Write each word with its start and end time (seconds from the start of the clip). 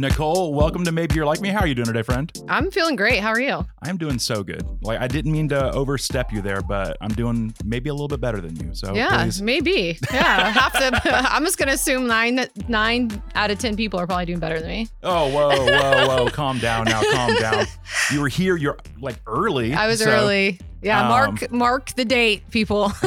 Nicole, 0.00 0.52
welcome 0.52 0.84
to 0.84 0.92
Maybe 0.92 1.14
You're 1.14 1.24
Like 1.24 1.40
Me. 1.40 1.48
How 1.48 1.60
are 1.60 1.66
you 1.66 1.74
doing 1.74 1.86
today, 1.86 2.02
friend? 2.02 2.30
I'm 2.48 2.70
feeling 2.70 2.96
great. 2.96 3.20
How 3.20 3.30
are 3.30 3.40
you? 3.40 3.66
I'm 3.82 3.96
doing 3.96 4.18
so 4.18 4.42
good. 4.42 4.62
Like 4.82 5.00
I 5.00 5.08
didn't 5.08 5.32
mean 5.32 5.48
to 5.48 5.72
overstep 5.72 6.32
you 6.32 6.42
there, 6.42 6.60
but 6.60 6.98
I'm 7.00 7.10
doing 7.10 7.54
maybe 7.64 7.88
a 7.88 7.94
little 7.94 8.08
bit 8.08 8.20
better 8.20 8.40
than 8.40 8.56
you. 8.56 8.74
So 8.74 8.94
yeah, 8.94 9.24
please. 9.24 9.40
maybe. 9.40 9.98
Yeah, 10.12 10.50
have 10.50 10.72
to. 10.74 11.00
I'm 11.32 11.44
just 11.44 11.56
gonna 11.56 11.72
assume 11.72 12.06
nine 12.06 12.46
nine 12.68 13.22
out 13.34 13.50
of 13.50 13.58
ten 13.58 13.74
people 13.74 13.98
are 13.98 14.06
probably 14.06 14.26
doing 14.26 14.38
better 14.38 14.60
than 14.60 14.68
me. 14.68 14.88
Oh, 15.02 15.28
whoa, 15.30 15.48
whoa, 15.48 16.24
whoa! 16.24 16.30
calm 16.30 16.58
down 16.58 16.84
now. 16.84 17.02
Calm 17.12 17.34
down. 17.36 17.66
You 18.12 18.20
were 18.20 18.28
here. 18.28 18.56
You're 18.56 18.76
like 19.00 19.16
early. 19.26 19.72
I 19.72 19.86
was 19.86 20.00
so, 20.00 20.10
early. 20.10 20.60
Yeah, 20.82 21.02
um, 21.02 21.08
mark 21.08 21.52
mark 21.52 21.92
the 21.94 22.04
date, 22.04 22.50
people. 22.50 22.92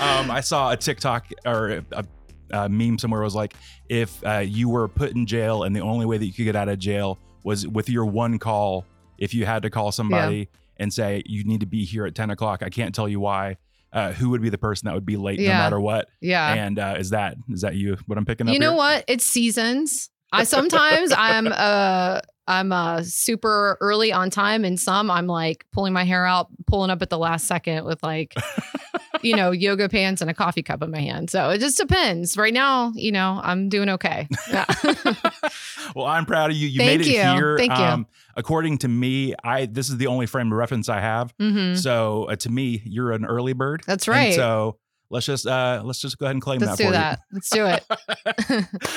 Um, 0.00 0.30
I 0.30 0.40
saw 0.40 0.72
a 0.72 0.76
TikTok 0.76 1.26
or 1.44 1.82
a, 1.92 2.04
a 2.52 2.68
meme 2.68 2.98
somewhere 2.98 3.22
was 3.22 3.34
like, 3.34 3.54
if 3.88 4.24
uh, 4.24 4.38
you 4.38 4.68
were 4.68 4.88
put 4.88 5.12
in 5.12 5.26
jail 5.26 5.64
and 5.64 5.74
the 5.74 5.80
only 5.80 6.06
way 6.06 6.18
that 6.18 6.26
you 6.26 6.32
could 6.32 6.44
get 6.44 6.56
out 6.56 6.68
of 6.68 6.78
jail 6.78 7.18
was 7.44 7.66
with 7.66 7.88
your 7.88 8.04
one 8.04 8.38
call, 8.38 8.84
if 9.18 9.34
you 9.34 9.46
had 9.46 9.62
to 9.62 9.70
call 9.70 9.92
somebody 9.92 10.48
and 10.76 10.92
say 10.92 11.22
you 11.26 11.44
need 11.44 11.60
to 11.60 11.66
be 11.66 11.84
here 11.84 12.06
at 12.06 12.14
10 12.14 12.30
o'clock, 12.30 12.62
I 12.62 12.68
can't 12.70 12.94
tell 12.94 13.08
you 13.08 13.20
why. 13.20 13.56
Uh, 13.92 14.12
who 14.12 14.30
would 14.30 14.40
be 14.40 14.50
the 14.50 14.58
person 14.58 14.86
that 14.86 14.94
would 14.94 15.04
be 15.04 15.16
late 15.16 15.40
no 15.40 15.48
matter 15.48 15.80
what? 15.80 16.08
yeah. 16.20 16.54
And 16.54 16.78
uh, 16.78 16.94
is 16.96 17.10
that 17.10 17.36
is 17.48 17.62
that 17.62 17.74
you? 17.74 17.96
What 18.06 18.18
I'm 18.18 18.24
picking 18.24 18.46
up? 18.46 18.52
You 18.52 18.60
know 18.60 18.70
here? 18.70 18.76
what? 18.76 19.04
It's 19.08 19.24
seasons. 19.24 20.10
I 20.32 20.44
sometimes 20.44 21.12
I'm 21.16 21.48
uh 21.50 22.20
I'm 22.50 22.72
uh 22.72 23.02
super 23.04 23.78
early 23.80 24.12
on 24.12 24.28
time 24.30 24.64
and 24.64 24.78
some 24.78 25.10
I'm 25.10 25.26
like 25.26 25.64
pulling 25.72 25.92
my 25.92 26.04
hair 26.04 26.26
out, 26.26 26.48
pulling 26.66 26.90
up 26.90 27.00
at 27.02 27.08
the 27.10 27.18
last 27.18 27.46
second 27.46 27.84
with 27.84 28.02
like 28.02 28.34
you 29.22 29.36
know, 29.36 29.50
yoga 29.50 29.88
pants 29.88 30.20
and 30.20 30.30
a 30.30 30.34
coffee 30.34 30.62
cup 30.62 30.82
in 30.82 30.90
my 30.90 31.00
hand. 31.00 31.30
So 31.30 31.50
it 31.50 31.58
just 31.58 31.76
depends. 31.78 32.36
Right 32.36 32.54
now, 32.54 32.90
you 32.94 33.12
know, 33.12 33.40
I'm 33.42 33.68
doing 33.68 33.88
okay. 33.90 34.26
Yeah. 34.50 34.64
well, 35.94 36.06
I'm 36.06 36.26
proud 36.26 36.50
of 36.50 36.56
you. 36.56 36.68
You 36.68 36.78
Thank 36.80 37.00
made 37.00 37.06
it 37.06 37.12
you. 37.14 37.20
here. 37.20 37.56
Thank 37.58 37.76
you. 37.78 37.84
Um, 37.84 38.06
according 38.36 38.78
to 38.78 38.88
me, 38.88 39.34
I 39.44 39.66
this 39.66 39.88
is 39.88 39.98
the 39.98 40.06
only 40.06 40.26
frame 40.26 40.50
of 40.52 40.58
reference 40.58 40.88
I 40.88 41.00
have. 41.00 41.32
hmm 41.38 41.74
So 41.74 42.24
uh, 42.24 42.36
to 42.36 42.50
me, 42.50 42.82
you're 42.84 43.12
an 43.12 43.24
early 43.24 43.52
bird. 43.52 43.82
That's 43.86 44.06
And 44.08 44.14
right. 44.16 44.34
so 44.34 44.78
let's 45.10 45.26
just 45.26 45.46
uh 45.46 45.82
let's 45.84 45.98
just 46.00 46.18
go 46.18 46.26
ahead 46.26 46.36
and 46.36 46.42
claim 46.42 46.60
Let's 46.60 46.78
that 46.78 46.82
do 46.82 46.88
for 46.88 46.92
that. 46.92 47.20
Let's 47.32 47.50
do 47.50 47.66
it. 47.66 47.84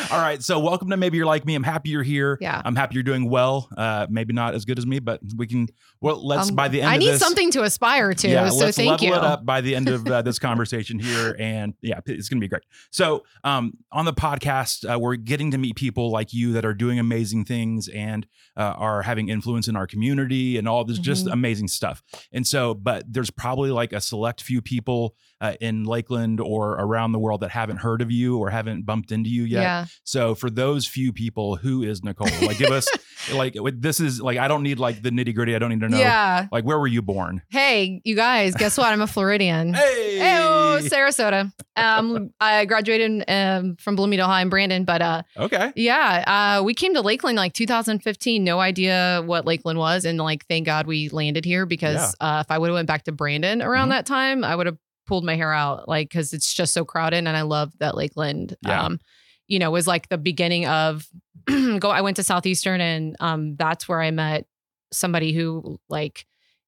All 0.11 0.19
right. 0.19 0.41
So 0.43 0.59
welcome 0.59 0.89
to 0.89 0.97
maybe 0.97 1.17
you're 1.17 1.25
like 1.25 1.45
me. 1.45 1.55
I'm 1.55 1.63
happy 1.63 1.89
you're 1.89 2.03
here. 2.03 2.37
Yeah. 2.41 2.61
I'm 2.63 2.75
happy 2.75 2.95
you're 2.95 3.03
doing 3.03 3.29
well. 3.29 3.67
Uh 3.75 4.07
maybe 4.09 4.33
not 4.33 4.53
as 4.53 4.65
good 4.65 4.77
as 4.77 4.85
me, 4.85 4.99
but 4.99 5.19
we 5.35 5.47
can 5.47 5.67
well 6.01 6.25
let's 6.25 6.49
Um, 6.49 6.55
by 6.55 6.67
the 6.67 6.81
end 6.81 6.89
I 6.91 6.93
of 6.95 6.99
need 6.99 7.09
this 7.11 7.19
something 7.19 7.51
to 7.51 7.63
aspire 7.63 8.13
to. 8.13 8.27
yeah, 8.29 8.49
so 8.49 8.65
let's 8.65 8.77
thank 8.77 8.89
level 8.91 9.05
you. 9.07 9.13
it 9.13 9.19
up 9.23 9.45
by 9.45 9.61
the 9.61 9.75
end 9.75 9.89
of 9.89 10.07
uh, 10.07 10.21
this 10.21 10.39
conversation 10.43 10.99
here, 10.99 11.35
and 11.39 11.73
yeah, 11.81 11.99
it's 12.05 12.29
gonna 12.29 12.39
be 12.39 12.47
great. 12.47 12.63
So, 12.91 13.23
um, 13.43 13.73
on 13.91 14.05
the 14.05 14.13
podcast, 14.13 14.89
uh, 14.93 14.99
we're 14.99 15.15
getting 15.15 15.51
to 15.51 15.57
meet 15.57 15.75
people 15.75 16.11
like 16.11 16.33
you 16.33 16.53
that 16.53 16.65
are 16.65 16.73
doing 16.73 16.99
amazing 16.99 17.45
things 17.45 17.87
and 17.87 18.27
uh, 18.57 18.61
are 18.77 19.01
having 19.01 19.29
influence 19.29 19.67
in 19.67 19.75
our 19.75 19.87
community 19.87 20.57
and 20.57 20.67
all 20.67 20.83
this 20.85 20.99
just 20.99 21.25
Mhm. 21.25 21.33
amazing 21.33 21.67
stuff. 21.69 22.03
And 22.31 22.45
so, 22.45 22.73
but 22.73 23.03
there's 23.11 23.29
probably 23.31 23.71
like 23.71 23.93
a 23.93 24.01
select 24.01 24.41
few 24.41 24.61
people 24.61 25.15
uh, 25.43 25.53
in 25.61 25.83
Lakeland 25.83 26.39
or 26.39 26.71
around 26.71 27.11
the 27.11 27.19
world 27.19 27.41
that 27.41 27.51
haven't 27.51 27.77
heard 27.77 28.01
of 28.01 28.09
you 28.11 28.37
or 28.39 28.49
haven't 28.49 28.85
bumped 28.85 29.11
into 29.11 29.29
you 29.29 29.43
yet. 29.43 29.61
Yeah. 29.61 29.85
So, 30.03 30.33
for 30.33 30.49
those 30.49 30.87
few 30.87 31.13
people, 31.13 31.57
who 31.57 31.83
is 31.83 32.03
Nicole? 32.03 32.29
Like, 32.41 32.57
give 32.57 32.71
us 32.71 32.87
like 33.33 33.55
this 33.77 33.99
is 33.99 34.19
like 34.21 34.37
I 34.37 34.47
don't 34.47 34.63
need 34.63 34.79
like 34.79 35.01
the 35.03 35.09
nitty 35.11 35.35
gritty. 35.35 35.55
I 35.55 35.59
don't 35.59 35.69
need 35.69 35.81
to 35.81 35.89
know. 35.89 35.97
Yeah. 35.99 36.47
Like, 36.51 36.63
where 36.63 36.79
were 36.79 36.87
you 36.87 37.01
born? 37.01 37.41
Hey, 37.51 38.01
you 38.03 38.15
guys, 38.15 38.55
guess 38.55 38.77
what? 38.77 38.87
I'm 38.87 39.01
a 39.01 39.07
Floridian. 39.07 39.73
Hey, 39.83 40.17
Hey, 40.19 40.87
Sarasota. 40.89 41.51
Um, 41.75 42.31
I 42.39 42.65
graduated 42.65 43.23
um, 43.27 43.75
from 43.77 43.95
Bloomingdale 43.95 44.27
High 44.27 44.41
in 44.41 44.49
Brandon, 44.49 44.85
but 44.85 45.01
uh, 45.01 45.23
Okay. 45.37 45.71
yeah, 45.75 46.57
uh, 46.59 46.63
we 46.63 46.73
came 46.73 46.93
to 46.93 47.01
Lakeland 47.01 47.35
like 47.37 47.53
2015. 47.53 48.43
No 48.43 48.59
idea 48.59 49.21
what 49.25 49.45
Lakeland 49.45 49.77
was, 49.79 50.05
and 50.05 50.17
like 50.19 50.45
thank 50.47 50.65
God 50.65 50.87
we 50.87 51.09
landed 51.09 51.45
here 51.45 51.65
because 51.65 52.15
uh, 52.21 52.43
if 52.45 52.51
I 52.51 52.57
would 52.57 52.67
have 52.67 52.75
went 52.75 52.87
back 52.87 53.03
to 53.05 53.11
Brandon 53.11 53.61
around 53.61 53.87
Mhm. 53.87 53.91
that 53.91 54.05
time, 54.05 54.43
I 54.43 54.55
would 54.55 54.65
have 54.67 54.77
pulled 55.05 55.23
my 55.23 55.35
hair 55.35 55.53
out 55.53 55.87
like 55.87 56.09
because 56.09 56.33
it's 56.33 56.53
just 56.53 56.73
so 56.73 56.85
crowded, 56.85 57.17
and 57.17 57.29
I 57.29 57.41
love 57.41 57.77
that 57.79 57.95
Lakeland. 57.95 58.55
Yeah. 58.61 58.83
Um, 58.83 58.99
you 59.47 59.59
know, 59.59 59.71
was 59.71 59.87
like 59.87 60.09
the 60.09 60.17
beginning 60.17 60.65
of 60.65 61.07
go. 61.47 61.89
I 61.89 62.01
went 62.01 62.17
to 62.17 62.23
Southeastern, 62.23 62.81
and 62.81 63.15
um, 63.19 63.55
that's 63.55 63.87
where 63.87 64.01
I 64.01 64.11
met 64.11 64.45
somebody 64.91 65.33
who 65.33 65.79
like 65.89 66.25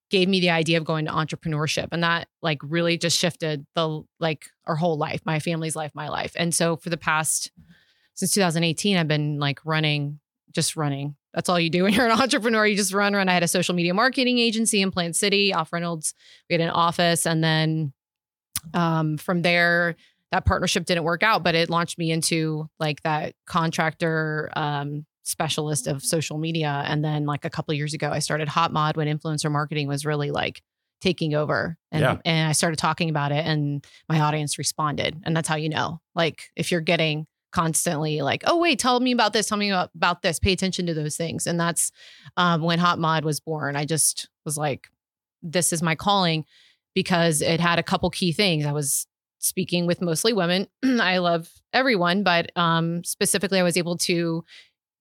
gave 0.10 0.30
me 0.30 0.40
the 0.40 0.50
idea 0.50 0.78
of 0.78 0.86
going 0.86 1.06
to 1.06 1.12
entrepreneurship 1.12 1.88
and 1.92 2.04
that 2.04 2.28
like 2.42 2.60
really 2.64 2.98
just 2.98 3.18
shifted 3.18 3.66
the 3.76 4.04
like 4.20 4.46
our 4.66 4.76
whole 4.76 4.98
life 4.98 5.22
my 5.26 5.40
family's 5.40 5.76
life 5.76 5.92
my 5.96 6.10
life 6.10 6.34
and 6.36 6.54
so 6.54 6.76
for 6.76 6.90
the 6.90 6.98
past 6.98 7.52
since 8.14 8.32
2018 8.32 8.98
i've 8.98 9.08
been 9.08 9.40
like 9.40 9.60
running 9.66 10.20
just 10.52 10.76
running 10.76 11.16
that's 11.34 11.50
all 11.50 11.60
you 11.60 11.70
do 11.70 11.84
when 11.84 11.94
you're 11.94 12.06
an 12.06 12.12
entrepreneur 12.22 12.66
you 12.66 12.76
just 12.76 12.94
run 12.94 13.14
run 13.14 13.28
i 13.28 13.34
had 13.34 13.44
a 13.44 13.48
social 13.48 13.74
media 13.74 13.94
marketing 13.94 14.38
agency 14.38 14.82
in 14.82 14.92
plant 14.92 15.16
city 15.16 15.54
off 15.54 15.74
reynolds 15.74 16.14
we 16.50 16.54
had 16.54 16.62
an 16.62 16.70
office 16.70 17.26
and 17.26 17.44
then 17.44 17.92
um, 18.74 19.18
from 19.18 19.42
there 19.42 19.96
that 20.32 20.46
partnership 20.46 20.86
didn't 20.86 21.04
work 21.04 21.24
out 21.24 21.44
but 21.44 21.56
it 21.56 21.70
launched 21.70 21.98
me 21.98 22.12
into 22.12 22.68
like 22.80 23.02
that 23.04 23.34
contractor 23.46 24.50
um, 24.56 25.06
specialist 25.24 25.88
of 25.88 26.04
social 26.04 26.38
media. 26.38 26.84
And 26.86 27.04
then 27.04 27.26
like 27.26 27.46
a 27.46 27.50
couple 27.50 27.72
of 27.72 27.78
years 27.78 27.94
ago 27.94 28.10
i 28.12 28.20
started 28.20 28.48
hot 28.48 28.72
mod 28.72 28.96
when 28.98 29.08
influencer 29.08 29.52
marketing 29.52 29.88
was 29.88 30.06
really 30.06 30.32
like 30.32 30.62
taking 31.02 31.34
over. 31.36 31.78
And, 31.92 32.02
Yeah. 32.02 32.18
and 32.26 32.48
i 32.48 32.52
started 32.52 32.78
talking 32.78 33.10
about 33.10 33.32
it 33.32 33.46
and 33.46 33.86
my 34.10 34.20
audience 34.22 34.58
responded. 34.58 35.22
And 35.26 35.36
that's 35.36 35.48
how 35.48 35.56
you 35.56 35.70
know 35.70 36.00
like 36.16 36.50
if 36.56 36.72
you're 36.72 36.82
getting 36.82 37.28
constantly 37.52 38.22
like 38.22 38.44
oh 38.46 38.58
wait 38.60 38.78
tell 38.80 39.00
me 39.00 39.14
about 39.14 39.32
this 39.32 39.48
tell 39.48 39.58
me 39.58 39.70
about, 39.72 39.90
about 39.96 40.22
this. 40.22 40.40
Pay 40.40 40.52
attention 40.52 40.86
to 40.88 40.94
those 40.94 41.16
things. 41.16 41.48
And 41.48 41.60
that's 41.60 41.92
um, 42.38 42.62
when 42.62 42.80
hot 42.80 43.00
mod 43.00 43.24
was 43.24 43.40
born. 43.40 43.76
I 43.76 43.86
just 43.86 44.30
was 44.44 44.58
like 44.58 44.88
this 45.42 45.72
is 45.72 45.82
my 45.82 45.96
calling 45.96 46.44
because 46.96 47.42
it 47.42 47.60
had 47.60 47.78
a 47.78 47.84
couple 47.84 48.10
key 48.10 48.32
things. 48.32 48.66
I 48.66 48.72
was 48.72 49.06
speaking 49.38 49.86
with 49.86 50.02
mostly 50.02 50.34
women. 50.34 50.68
I 50.84 51.20
love 51.20 51.52
everyone 51.72 52.24
but 52.24 52.52
um, 52.56 53.04
specifically 53.04 53.60
i 53.60 53.64
was 53.64 53.76
able 53.76 53.98
to 53.98 54.44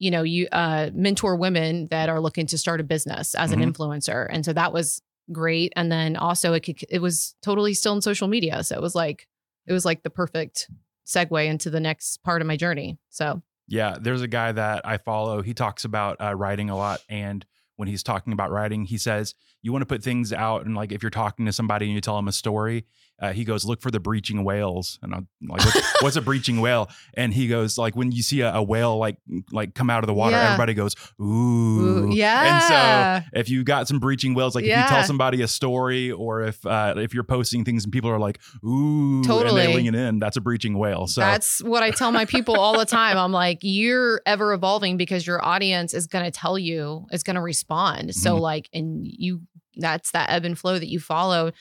you 0.00 0.10
know 0.10 0.22
you 0.24 0.48
uh, 0.50 0.90
mentor 0.92 1.36
women 1.36 1.86
that 1.90 2.08
are 2.08 2.20
looking 2.20 2.46
to 2.48 2.58
start 2.58 2.80
a 2.80 2.84
business 2.84 3.34
as 3.36 3.52
Mhm. 3.52 3.62
an 3.62 3.72
influencer. 3.72 4.26
And 4.28 4.44
so 4.44 4.52
that 4.52 4.72
was 4.72 5.00
great. 5.32 5.72
And 5.76 5.90
then 5.90 6.16
also 6.16 6.52
it 6.52 6.60
could, 6.60 6.84
it 6.90 6.98
was 7.00 7.36
totally 7.42 7.72
still 7.74 7.94
in 7.94 8.02
social 8.02 8.26
media. 8.28 8.64
So 8.64 8.74
it 8.74 8.82
was 8.82 8.94
like 8.96 9.28
it 9.66 9.72
was 9.72 9.84
like 9.84 10.02
the 10.02 10.10
perfect 10.10 10.68
segue 11.06 11.46
into 11.46 11.70
the 11.70 11.80
next 11.80 12.22
part 12.24 12.42
of 12.42 12.48
my 12.48 12.56
journey. 12.56 12.98
So 13.08 13.40
Yeah, 13.68 13.96
there's 14.00 14.20
a 14.20 14.28
guy 14.28 14.50
that 14.52 14.84
I 14.84 14.98
follow. 14.98 15.40
He 15.42 15.54
talks 15.54 15.84
about 15.84 16.20
uh, 16.20 16.34
writing 16.34 16.70
a 16.70 16.76
lot, 16.76 17.00
and 17.08 17.46
when 17.76 17.88
he's 17.88 18.02
talking 18.02 18.32
about 18.32 18.50
writing, 18.50 18.84
he 18.84 18.98
says 18.98 19.34
you 19.62 19.72
want 19.72 19.82
to 19.82 19.86
put 19.86 20.02
things 20.02 20.32
out, 20.32 20.64
and 20.64 20.74
like 20.74 20.92
if 20.92 21.02
you're 21.02 21.10
talking 21.10 21.46
to 21.46 21.52
somebody 21.52 21.86
and 21.86 21.94
you 21.94 22.00
tell 22.00 22.16
them 22.16 22.28
a 22.28 22.32
story, 22.32 22.86
uh, 23.20 23.32
he 23.32 23.44
goes 23.44 23.64
look 23.64 23.80
for 23.80 23.90
the 23.90 24.00
breaching 24.00 24.42
whales, 24.44 24.98
and 25.02 25.14
I'm 25.14 25.28
like, 25.48 25.64
what's, 25.64 25.92
what's 26.02 26.16
a 26.16 26.20
breaching 26.22 26.60
whale? 26.60 26.90
And 27.14 27.32
he 27.32 27.46
goes 27.48 27.78
like 27.78 27.94
when 27.96 28.10
you 28.12 28.22
see 28.22 28.40
a, 28.40 28.54
a 28.54 28.62
whale 28.62 28.98
like 28.98 29.16
like 29.52 29.74
come 29.74 29.88
out 29.90 30.02
of 30.02 30.06
the 30.08 30.14
water, 30.14 30.36
Yeah. 30.36 30.46
everybody 30.52 30.74
goes 30.74 30.96
ooh, 31.20 31.24
Ooh, 31.24 32.14
yeah. 32.14 33.20
And 33.20 33.22
so 33.32 33.38
if 33.38 33.48
you 33.48 33.62
got 33.64 33.88
some 33.88 33.98
breaching 34.00 34.34
whales, 34.34 34.54
like 34.54 34.64
if 34.64 34.76
you 34.76 34.82
tell 34.88 35.02
somebody 35.04 35.42
a 35.42 35.48
story, 35.48 36.10
or 36.10 36.42
if 36.42 36.64
uh, 36.66 36.94
if 36.96 37.14
you're 37.14 37.22
posting 37.24 37.64
things 37.64 37.84
and 37.84 37.92
people 37.92 38.10
are 38.10 38.18
like 38.18 38.40
ooh, 38.64 39.16
and 39.16 39.24
Totally. 39.24 39.66
they 39.66 39.74
lean 39.74 39.94
in, 39.94 40.18
that's 40.18 40.36
a 40.36 40.40
breaching 40.40 40.76
whale. 40.78 41.06
So 41.06 41.20
That's 41.20 41.62
what 41.62 41.82
I 41.82 41.90
tell 41.92 42.12
my 42.12 42.24
people 42.24 42.56
all 42.58 42.78
the 42.78 42.84
time. 42.86 43.16
I'm 43.16 43.32
like, 43.32 43.58
you're 43.62 44.20
ever 44.26 44.52
evolving 44.52 44.96
because 44.96 45.26
your 45.26 45.44
audience 45.44 45.94
is 45.94 46.06
going 46.06 46.24
to 46.24 46.30
tell 46.30 46.58
you, 46.58 47.06
is 47.12 47.22
going 47.22 47.36
to 47.36 47.42
respond. 47.42 48.14
So, 48.14 48.36
Mhm. 48.36 48.40
like, 48.40 48.68
and 48.74 49.06
you, 49.06 49.42
that's 49.76 50.10
that 50.12 50.30
ebb 50.30 50.44
and 50.44 50.58
flow 50.58 50.78
that 50.78 50.88
you 50.88 50.98
follow. 51.00 51.52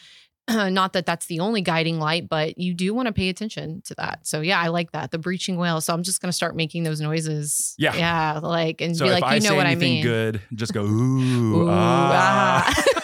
Not 0.50 0.94
that 0.94 1.06
that's 1.06 1.28
the 1.28 1.40
only 1.40 1.62
guiding 1.62 2.00
light, 2.00 2.28
but 2.28 2.58
you 2.58 2.74
do 2.74 2.94
want 2.94 3.08
to 3.08 3.14
pay 3.14 3.30
attention 3.30 3.82
to 3.86 3.96
that. 3.96 4.28
So, 4.28 4.42
yeah, 4.42 4.60
I 4.60 4.68
like 4.68 4.92
that. 4.92 5.12
The 5.12 5.18
breaching 5.18 5.58
whale. 5.58 5.80
So, 5.80 5.94
I'm 5.94 6.04
just 6.04 6.22
going 6.22 6.30
to 6.30 6.34
start 6.36 6.56
making 6.56 6.84
those 6.84 7.00
noises. 7.00 7.76
Yeah. 7.78 7.96
Yeah. 7.96 8.40
Like, 8.44 8.82
and 8.82 8.96
So 8.96 9.06
be 9.06 9.12
like, 9.12 9.24
I 9.24 9.36
you 9.36 9.42
know 9.42 9.56
what 9.56 9.68
I 9.68 9.76
mean. 9.76 10.04
good, 10.04 10.42
just 10.54 10.74
go 10.74 10.84
ooh, 10.86 11.64
Ooh, 11.64 11.70
ah. 11.70 12.66
ah. 12.68 13.00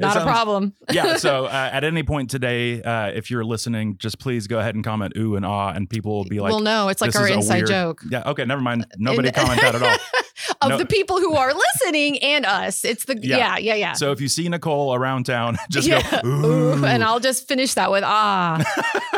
Not 0.00 0.16
a 0.16 0.22
problem. 0.22 0.74
yeah. 0.90 1.16
So 1.16 1.46
uh, 1.46 1.48
at 1.72 1.84
any 1.84 2.02
point 2.02 2.30
today, 2.30 2.82
uh, 2.82 3.08
if 3.08 3.30
you're 3.30 3.44
listening, 3.44 3.96
just 3.98 4.18
please 4.18 4.46
go 4.46 4.58
ahead 4.58 4.74
and 4.74 4.82
comment 4.84 5.12
ooh 5.16 5.36
and 5.36 5.44
ah, 5.46 5.70
and 5.70 5.88
people 5.88 6.12
will 6.16 6.24
be 6.24 6.40
like, 6.40 6.50
well, 6.50 6.60
no, 6.60 6.88
it's 6.88 7.00
like 7.00 7.14
our 7.16 7.28
inside 7.28 7.56
weird- 7.58 7.68
joke. 7.68 8.02
yeah, 8.10 8.22
okay, 8.26 8.44
never 8.44 8.60
mind. 8.62 8.86
Nobody 8.98 9.28
And- 9.28 9.36
comment 9.36 9.60
that 9.60 9.74
at 9.74 9.82
all. 9.82 9.96
of 10.62 10.68
No. 10.70 10.78
the 10.78 10.86
people 10.86 11.18
who 11.18 11.34
are 11.34 11.52
listening 11.54 12.18
and 12.22 12.44
us. 12.46 12.84
It's 12.84 13.04
the, 13.04 13.18
Yeah. 13.22 13.36
yeah, 13.36 13.58
yeah, 13.58 13.74
yeah. 13.74 13.92
So 13.92 14.10
if 14.12 14.20
you 14.20 14.28
see 14.28 14.48
Nicole 14.48 14.94
around 14.94 15.24
town, 15.26 15.56
just 15.70 15.86
yeah. 15.86 16.20
go 16.22 16.28
ooh, 16.28 16.84
and 16.84 17.04
I'll 17.04 17.20
just 17.20 17.46
finish 17.46 17.74
that 17.74 17.90
with 17.90 18.02
ah, 18.04 18.62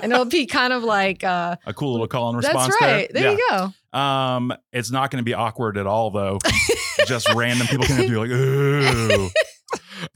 and 0.02 0.12
it'll 0.12 0.25
be 0.25 0.46
kind 0.46 0.73
of 0.73 0.82
like 0.82 1.23
uh, 1.25 1.56
a 1.67 1.73
cool 1.75 1.93
little 1.93 2.08
call 2.08 2.29
and 2.29 2.38
response. 2.38 2.69
that's 2.69 2.81
right. 2.82 3.11
There, 3.12 3.25
Yeah. 3.25 3.31
you 3.32 3.49
go. 3.50 3.99
Um, 3.99 4.52
it's 4.73 4.90
not 4.90 5.11
going 5.11 5.19
to 5.20 5.25
be 5.25 5.34
awkward 5.34 5.76
at 5.79 5.87
all, 5.87 6.11
though. 6.11 6.38
just 7.06 7.29
random 7.34 7.67
people 7.67 7.84
can 7.87 8.08
be 8.08 8.17
like, 8.17 8.31
ooh. 8.31 9.29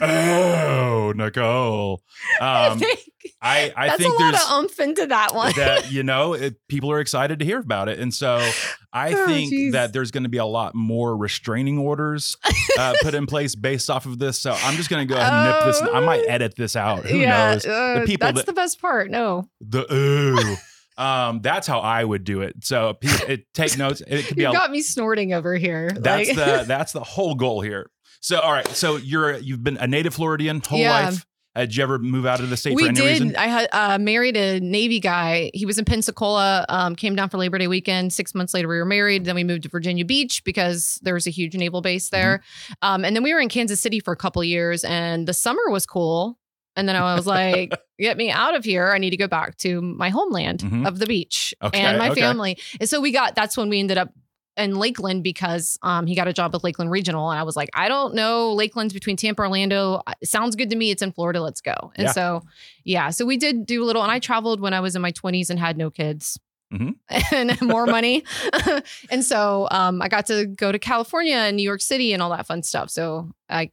Oh, 0.01 1.13
Nicole. 1.17 2.03
I 2.41 2.67
Um, 2.69 2.79
think 2.79 3.01
I 3.43 3.73
I 3.77 3.87
that's 3.89 4.03
think 4.03 4.19
a 4.19 4.23
lot 4.23 4.31
there's 4.33 4.45
of 4.45 4.51
umph 4.51 4.81
into 4.81 5.07
that 5.07 5.35
one. 5.35 5.53
that 5.57 5.91
you 5.93 6.03
know 6.03 6.33
it, 6.35 6.57
people 6.69 6.91
are 6.91 7.01
excited 7.01 7.39
to 7.41 7.45
hear 7.45 7.59
about 7.59 7.89
it, 7.89 7.99
and 7.99 8.13
so 8.15 8.37
I 8.93 9.13
Oh, 9.15 9.27
think 9.27 9.51
geez. 9.51 9.73
that 9.73 9.93
there's 9.93 10.11
going 10.11 10.23
to 10.23 10.29
be 10.29 10.39
a 10.39 10.47
lot 10.47 10.75
more 10.75 11.17
restraining 11.17 11.79
orders 11.79 12.37
uh, 12.79 12.95
put 13.03 13.15
in 13.15 13.27
place 13.27 13.55
based 13.55 13.91
off 13.91 14.07
of 14.07 14.19
this. 14.19 14.41
So 14.41 14.53
I'm 14.53 14.75
just 14.77 14.89
going 14.91 15.07
to 15.07 15.13
go 15.15 15.19
ahead 15.21 15.33
and 15.33 15.45
nip 15.45 15.65
this. 15.65 15.95
I 15.95 16.01
might 16.01 16.25
edit 16.29 16.55
this 16.57 16.77
out. 16.77 17.05
Who 17.05 17.19
yeah, 17.19 17.53
knows? 17.55 17.67
uh, 17.67 18.03
people 18.07 18.27
that's 18.27 18.39
that- 18.41 18.47
the 18.47 18.53
best 18.53 18.81
part. 18.81 19.11
No, 19.11 19.49
The 19.61 19.93
ooh. 19.93 20.57
Um, 20.99 21.41
that's 21.43 21.67
how 21.67 21.81
I 21.81 22.03
would 22.03 22.25
do 22.25 22.41
it. 22.41 22.65
So 22.65 22.97
it, 23.03 23.45
take 23.53 23.77
notes. 23.79 24.01
It 24.07 24.25
could 24.27 24.37
be 24.37 24.45
you 24.45 24.49
a 24.49 24.53
got 24.53 24.71
me 24.71 24.81
snorting 24.81 25.35
over 25.35 25.55
here. 25.55 25.91
That's 25.91 26.29
Like- 26.29 26.37
the 26.37 26.65
that's 26.67 26.93
the 26.93 27.05
whole 27.05 27.35
goal 27.35 27.61
here. 27.61 27.91
So 28.21 28.41
all 28.41 28.53
right, 28.53 28.67
so 28.69 28.97
you're 28.97 29.37
you've 29.39 29.63
been 29.65 29.77
a 29.79 29.87
native 29.87 30.15
Floridian 30.15 30.61
whole 30.67 30.79
Yeah. 30.79 31.07
life. 31.07 31.27
Uh, 31.55 31.61
did 31.61 31.75
you 31.75 31.83
ever 31.83 31.99
move 31.99 32.27
out 32.27 32.41
of 32.41 32.51
the 32.51 32.57
state 32.57 32.75
we 32.77 32.83
for 32.83 32.89
any 32.91 33.01
did. 33.01 33.07
reason? 33.07 33.35
I 33.37 33.47
had 33.47 33.69
uh, 33.73 33.99
married 33.99 34.37
a 34.37 34.61
Navy 34.61 35.01
guy. 35.01 35.51
He 35.55 35.65
was 35.65 35.79
in 35.79 35.87
Pensacola. 35.87 36.67
Um, 36.69 36.95
came 36.95 37.17
down 37.17 37.31
for 37.31 37.39
Labor 37.39 37.57
Day 37.57 37.67
weekend. 37.67 38.13
Six 38.13 38.35
months 38.35 38.53
later, 38.53 38.69
we 38.69 38.77
were 38.77 38.85
married. 38.85 39.25
Then 39.25 39.35
we 39.37 39.43
moved 39.43 39.63
to 39.63 39.71
Virginia 39.71 40.05
Beach 40.05 40.45
because 40.45 40.99
there 41.03 41.15
was 41.15 41.27
a 41.27 41.31
huge 41.31 41.55
naval 41.57 41.81
base 41.81 42.11
there. 42.11 42.43
Mm-hmm. 42.43 42.73
Um, 42.83 43.05
and 43.07 43.17
then 43.17 43.23
we 43.23 43.33
were 43.33 43.41
in 43.41 43.49
Kansas 43.49 43.81
City 43.81 44.01
for 44.01 44.13
a 44.13 44.17
couple 44.19 44.45
years, 44.45 44.85
and 44.85 45.27
the 45.27 45.33
summer 45.33 45.63
was 45.71 45.87
cool. 45.87 46.39
And 46.77 46.87
then 46.87 46.95
I 46.95 47.15
was 47.15 47.27
like, 47.27 47.73
"Get 47.99 48.19
me 48.19 48.31
out 48.31 48.55
of 48.55 48.63
here! 48.67 48.93
I 48.93 48.99
need 48.99 49.11
to 49.11 49.17
go 49.17 49.27
back 49.27 49.57
to 49.59 49.81
my 49.81 50.11
homeland 50.11 50.61
Mhm. 50.61 50.87
of 50.87 50.99
the 50.99 51.07
beach 51.07 51.55
Okay, 51.63 51.81
and 51.81 51.97
my 51.97 52.11
okay. 52.11 52.21
family." 52.21 52.59
And 52.81 52.87
so 52.87 53.01
we 53.01 53.13
got. 53.13 53.35
That's 53.35 53.57
when 53.57 53.71
we 53.71 53.81
ended 53.81 53.97
up 53.97 54.13
in 54.57 54.75
Lakeland 54.77 55.23
because 55.23 55.79
um, 55.83 56.07
he 56.07 56.15
got 56.15 56.29
a 56.29 56.33
job 56.33 56.53
with 56.53 56.65
Lakeland 56.65 56.91
Regional, 56.91 57.31
and 57.31 57.39
I 57.39 57.43
was 57.43 57.57
like, 57.57 57.71
"I 57.75 57.89
don't 57.89 58.15
know 58.15 58.53
Lakeland's 58.53 58.95
between 58.95 59.17
Tampa, 59.17 59.43
Orlando. 59.43 60.03
It 60.21 60.29
sounds 60.29 60.57
good 60.57 60.71
to 60.71 60.77
me. 60.77 60.91
It's 60.91 61.03
in 61.03 61.13
Florida. 61.13 61.41
Let's 61.43 61.61
go." 61.61 61.75
And 61.97 62.07
Yeah. 62.07 62.13
so 62.13 62.43
yeah, 62.85 63.11
so 63.11 63.27
we 63.27 63.37
did 63.37 63.67
do 63.67 63.83
a 63.83 63.87
little, 63.87 64.03
and 64.03 64.11
I 64.11 64.19
traveled 64.19 64.61
when 64.61 64.73
I 64.75 64.81
was 64.81 64.97
in 64.97 65.03
my 65.03 65.13
20s 65.13 65.51
and 65.51 65.59
had 65.59 65.77
no 65.77 65.91
kids. 65.91 66.39
Mhm. 66.75 66.97
and 67.33 67.63
more 67.63 67.87
money. 67.87 68.25
and 69.11 69.25
so 69.25 69.69
um, 69.71 70.03
I 70.03 70.09
got 70.09 70.27
to 70.27 70.47
go 70.47 70.73
to 70.73 70.79
California 70.81 71.37
and 71.37 71.57
New 71.57 71.63
York 71.63 71.81
City 71.81 72.13
and 72.13 72.21
all 72.23 72.31
that 72.31 72.47
fun 72.47 72.63
stuff. 72.63 72.91
So 72.91 73.31
I 73.49 73.71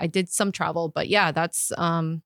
I 0.00 0.08
did 0.08 0.28
some 0.28 0.50
travel, 0.50 0.88
but 0.88 1.08
yeah, 1.08 1.30
that's 1.30 1.70
um 1.78 2.22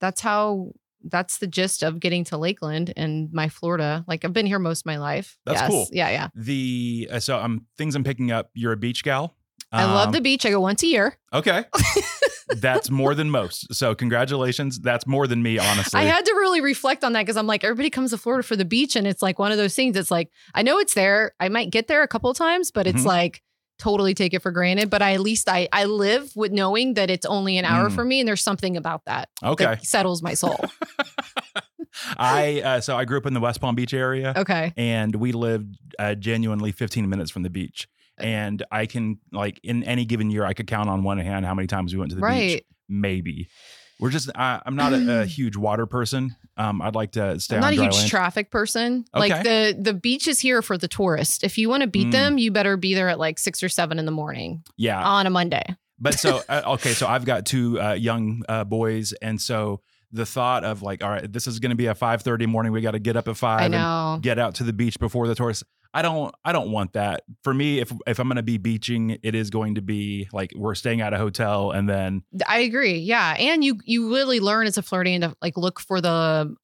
that's 0.00 0.20
how 0.22 0.72
that's 1.04 1.38
the 1.38 1.46
gist 1.46 1.82
of 1.82 2.00
getting 2.00 2.24
to 2.24 2.36
Lakeland 2.36 2.92
and 2.96 3.32
my 3.32 3.48
Florida. 3.48 4.04
Like 4.08 4.24
I've 4.24 4.32
been 4.32 4.46
here 4.46 4.58
most 4.58 4.80
of 4.80 4.86
my 4.86 4.98
life. 4.98 5.38
That's 5.46 5.60
Yes. 5.60 5.70
cool. 5.70 5.88
Yeah, 5.92 6.10
yeah. 6.10 6.28
the 6.34 7.08
uh, 7.12 7.20
so 7.20 7.38
um 7.38 7.66
things 7.76 7.94
I'm 7.94 8.04
picking 8.04 8.30
up. 8.32 8.50
You're 8.54 8.72
a 8.72 8.76
beach 8.76 9.04
gal. 9.04 9.34
I 9.70 9.84
love 9.84 10.08
Um, 10.08 10.12
the 10.12 10.20
beach. 10.22 10.46
I 10.46 10.50
go 10.50 10.60
once 10.60 10.82
a 10.82 10.86
year. 10.86 11.18
Okay, 11.32 11.64
that's 12.56 12.90
more 12.90 13.14
than 13.14 13.30
most. 13.30 13.74
So 13.74 13.94
congratulations. 13.94 14.78
That's 14.80 15.06
more 15.06 15.26
than 15.26 15.42
me, 15.42 15.58
honestly. 15.58 16.00
I 16.00 16.04
had 16.04 16.24
to 16.24 16.32
really 16.32 16.60
reflect 16.62 17.04
on 17.04 17.12
that 17.12 17.22
because 17.22 17.36
I'm 17.36 17.46
like, 17.46 17.64
everybody 17.64 17.90
comes 17.90 18.10
to 18.10 18.18
Florida 18.18 18.42
for 18.46 18.56
the 18.56 18.64
beach, 18.64 18.96
and 18.96 19.06
it's 19.06 19.20
like 19.22 19.38
one 19.38 19.52
of 19.52 19.58
those 19.58 19.74
things. 19.74 19.96
It's 19.96 20.10
like 20.10 20.30
I 20.54 20.62
know 20.62 20.78
it's 20.78 20.94
there. 20.94 21.32
I 21.38 21.48
might 21.48 21.70
get 21.70 21.86
there 21.88 22.02
a 22.02 22.08
couple 22.08 22.30
of 22.30 22.36
times, 22.36 22.70
but 22.70 22.86
it's 22.86 23.02
Mhm. 23.02 23.06
like 23.06 23.42
totally 23.78 24.14
take 24.14 24.34
it 24.34 24.40
for 24.42 24.50
granted. 24.50 24.90
But 24.90 25.02
I 25.02 25.14
at 25.14 25.20
least 25.20 25.48
I 25.48 25.68
I 25.72 25.84
live 25.84 26.34
with 26.36 26.52
knowing 26.52 26.94
that 26.94 27.10
it's 27.10 27.26
only 27.26 27.58
an 27.58 27.64
hour 27.64 27.88
Mm. 27.88 27.94
for 27.94 28.04
me, 28.04 28.20
and 28.20 28.28
there's 28.28 28.42
something 28.42 28.76
about 28.76 29.04
that 29.06 29.28
okay. 29.42 29.64
that 29.64 29.84
settles 29.86 30.22
my 30.22 30.34
soul. 30.34 30.58
I 32.16 32.60
uh, 32.64 32.80
so 32.80 32.96
I 32.96 33.04
grew 33.04 33.18
up 33.18 33.26
in 33.26 33.34
the 33.34 33.40
West 33.40 33.60
Palm 33.60 33.74
Beach 33.74 33.94
area. 33.94 34.32
okay, 34.36 34.72
and 34.76 35.14
we 35.16 35.32
lived 35.32 35.76
uh, 35.98 36.14
genuinely 36.14 36.70
15 36.72 37.08
minutes 37.08 37.30
from 37.30 37.42
the 37.42 37.50
beach. 37.50 37.88
And 38.18 38.64
I 38.72 38.86
can 38.86 39.18
like 39.32 39.60
in 39.62 39.84
any 39.84 40.04
given 40.04 40.30
year, 40.30 40.44
I 40.44 40.52
could 40.52 40.66
count 40.66 40.88
on 40.88 41.02
one 41.04 41.18
hand 41.18 41.46
how 41.46 41.54
many 41.54 41.66
times 41.68 41.92
we 41.92 41.98
went 42.00 42.10
to 42.10 42.16
the 42.16 42.22
beach. 42.26 42.62
Maybe 42.88 43.48
we're 44.00 44.10
just. 44.10 44.30
I, 44.34 44.60
I'm 44.64 44.76
not 44.76 44.92
a, 44.92 45.22
a 45.22 45.26
huge 45.36 45.56
water 45.56 45.86
person. 45.86 46.36
Um, 46.56 46.82
I'd 46.82 46.94
like 46.94 47.12
to 47.12 47.38
stay 47.40 47.56
I'm 47.56 47.62
not 47.62 47.72
a 47.72 47.76
huge 47.76 47.94
land. 47.94 48.08
traffic 48.08 48.50
person. 48.50 49.04
Okay. 49.14 49.28
Like 49.28 49.42
the 49.44 49.76
the 49.78 49.94
beach 49.94 50.26
is 50.28 50.40
here 50.40 50.60
for 50.62 50.76
the 50.78 50.88
tourist. 50.88 51.44
If 51.44 51.56
you 51.58 51.68
want 51.68 51.82
to 51.82 51.86
beat 51.86 52.08
Mm. 52.08 52.12
them, 52.12 52.38
you 52.38 52.50
better 52.50 52.76
be 52.76 52.94
there 52.94 53.08
at 53.08 53.18
like 53.18 53.38
six 53.38 53.62
or 53.62 53.68
seven 53.68 53.98
in 53.98 54.04
the 54.06 54.12
morning 54.12 54.62
yeah, 54.76 55.02
on 55.02 55.26
a 55.26 55.30
Monday. 55.30 55.64
but 55.98 56.14
so 56.18 56.42
uh, 56.48 56.62
okay, 56.74 56.92
so 56.94 57.06
I've 57.06 57.24
got 57.24 57.46
two 57.46 57.80
uh, 57.80 57.92
young 57.94 58.42
uh, 58.48 58.64
boys, 58.64 59.12
and 59.22 59.40
so 59.40 59.80
the 60.10 60.24
thought 60.26 60.64
of 60.64 60.80
like, 60.82 61.04
all 61.04 61.10
right, 61.10 61.30
this 61.30 61.46
is 61.46 61.58
going 61.60 61.70
to 61.70 61.76
be 61.76 61.86
a 61.86 61.94
5:30 61.94 62.46
morning. 62.46 62.72
We 62.72 62.80
got 62.80 62.92
to 62.92 62.98
get 62.98 63.16
up 63.16 63.28
at 63.28 63.36
five. 63.36 63.60
I 63.60 63.64
and 63.66 63.72
know. 63.72 64.18
get 64.22 64.38
out 64.38 64.54
to 64.56 64.64
the 64.64 64.72
beach 64.72 64.98
before 64.98 65.28
the 65.28 65.34
tourists. 65.34 65.64
I 65.94 66.02
don't 66.02 66.34
I 66.44 66.52
don't 66.52 66.70
want 66.70 66.92
that. 66.92 67.22
For 67.42 67.52
me, 67.54 67.80
if 67.80 67.92
if 68.06 68.18
I'm 68.18 68.28
gonna 68.28 68.42
be 68.42 68.58
beaching, 68.58 69.18
it 69.22 69.34
is 69.34 69.50
going 69.50 69.76
to 69.76 69.82
be 69.82 70.28
like 70.32 70.52
we're 70.54 70.74
staying 70.74 71.00
at 71.00 71.12
a 71.14 71.18
hotel 71.18 71.70
and 71.70 71.88
then 71.88 72.22
I 72.46 72.58
agree. 72.60 72.98
Yeah, 72.98 73.34
and 73.38 73.64
you 73.64 73.78
you 73.84 74.12
really 74.14 74.38
learn 74.40 74.66
as 74.66 74.76
a 74.76 74.82
Floridian 74.82 75.22
to 75.22 75.34
like 75.40 75.56
look 75.56 75.80
for 75.80 76.00
the 76.00 76.54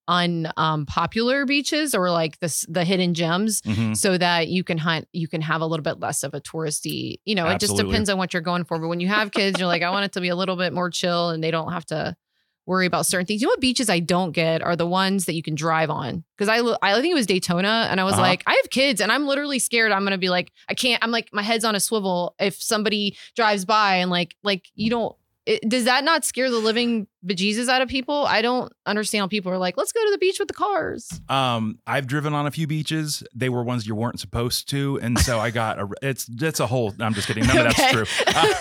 unpopular 0.58 1.46
beaches 1.46 1.94
or 1.94 2.10
like 2.10 2.38
the 2.40 2.46
s- 2.46 2.66
the 2.68 2.84
hidden 2.84 3.14
gems, 3.14 3.60
Mhm. 3.62 3.96
so 3.96 4.16
that 4.18 4.48
you 4.48 4.64
can 4.64 4.78
hunt. 4.78 5.08
You 5.12 5.28
can 5.28 5.40
have 5.40 5.60
a 5.60 5.66
little 5.66 5.82
bit 5.84 6.00
less 6.00 6.22
of 6.22 6.34
a 6.34 6.40
touristy. 6.40 7.16
You 7.24 7.34
know, 7.34 7.46
it 7.48 7.60
just 7.60 7.72
depends 7.86 8.10
on 8.10 8.18
what 8.18 8.32
you're 8.32 8.42
going 8.42 8.64
for. 8.64 8.78
But 8.78 8.88
when 8.88 9.00
you 9.00 9.08
have 9.08 9.30
kids, 9.32 9.58
you're 9.58 9.68
like, 9.68 9.82
I 9.82 9.90
want 9.90 10.04
it 10.04 10.12
to 10.12 10.20
be 10.20 10.28
a 10.28 10.36
little 10.36 10.56
bit 10.56 10.72
more 10.72 10.90
chill, 10.90 11.30
and 11.30 11.42
they 11.42 11.50
don't 11.50 11.72
have 11.72 11.86
to 11.86 12.16
worry 12.66 12.86
about 12.86 13.06
certain 13.06 13.26
things. 13.26 13.40
You 13.42 13.46
know 13.46 13.52
what 13.52 13.60
beaches 13.60 13.90
I 13.90 13.98
don't 14.00 14.32
get 14.32 14.62
are 14.62 14.76
the 14.76 14.86
ones 14.86 15.26
that 15.26 15.34
you 15.34 15.42
can 15.42 15.54
drive 15.54 15.90
on 15.90 16.24
because 16.36 16.48
I 16.48 16.60
I 16.82 17.00
think 17.00 17.12
it 17.12 17.14
was 17.14 17.26
Daytona 17.26 17.88
and 17.90 18.00
I 18.00 18.04
was 18.04 18.14
Uh-huh. 18.14 18.22
like 18.22 18.42
I 18.46 18.54
have 18.62 18.70
kids 18.70 19.00
and 19.00 19.12
I'm 19.12 19.26
literally 19.26 19.58
scared 19.58 19.92
I'm 19.92 20.04
gonna 20.04 20.18
be 20.18 20.30
like 20.30 20.50
I 20.68 20.74
can't 20.74 21.02
I'm 21.04 21.10
like 21.10 21.28
my 21.32 21.42
head's 21.42 21.64
on 21.64 21.74
a 21.74 21.80
swivel 21.80 22.34
if 22.38 22.62
somebody 22.62 23.16
drives 23.36 23.64
by 23.64 23.96
and 23.96 24.10
like 24.10 24.34
like 24.42 24.64
you 24.74 24.88
don't 24.90 25.14
it, 25.46 25.68
does 25.68 25.84
that 25.84 26.04
not 26.04 26.24
scare 26.24 26.50
the 26.50 26.58
living 26.58 27.06
bejesus 27.24 27.68
out 27.68 27.82
of 27.82 27.88
people? 27.88 28.24
I 28.26 28.40
don't 28.40 28.72
understand 28.86 29.20
how 29.20 29.28
people 29.28 29.52
are 29.52 29.58
like 29.58 29.76
let's 29.76 29.92
go 29.92 30.04
to 30.04 30.10
the 30.10 30.18
beach 30.18 30.38
with 30.38 30.48
the 30.48 30.54
cars. 30.54 31.20
Um, 31.28 31.78
I've 31.86 32.06
driven 32.06 32.32
on 32.32 32.46
a 32.46 32.50
few 32.50 32.66
beaches. 32.66 33.22
They 33.34 33.48
were 33.48 33.62
ones 33.62 33.86
you 33.86 33.94
weren't 33.94 34.20
supposed 34.20 34.68
to, 34.70 34.98
and 35.02 35.18
so 35.18 35.38
I 35.38 35.50
got 35.50 35.78
a. 35.78 35.88
It's 36.02 36.28
it's 36.28 36.60
a 36.60 36.66
whole. 36.66 36.94
I'm 36.98 37.14
just 37.14 37.26
kidding. 37.26 37.46
None 37.46 37.66
of 37.66 37.76
that's 37.76 37.92
true. 37.92 38.26
Uh, 38.26 38.54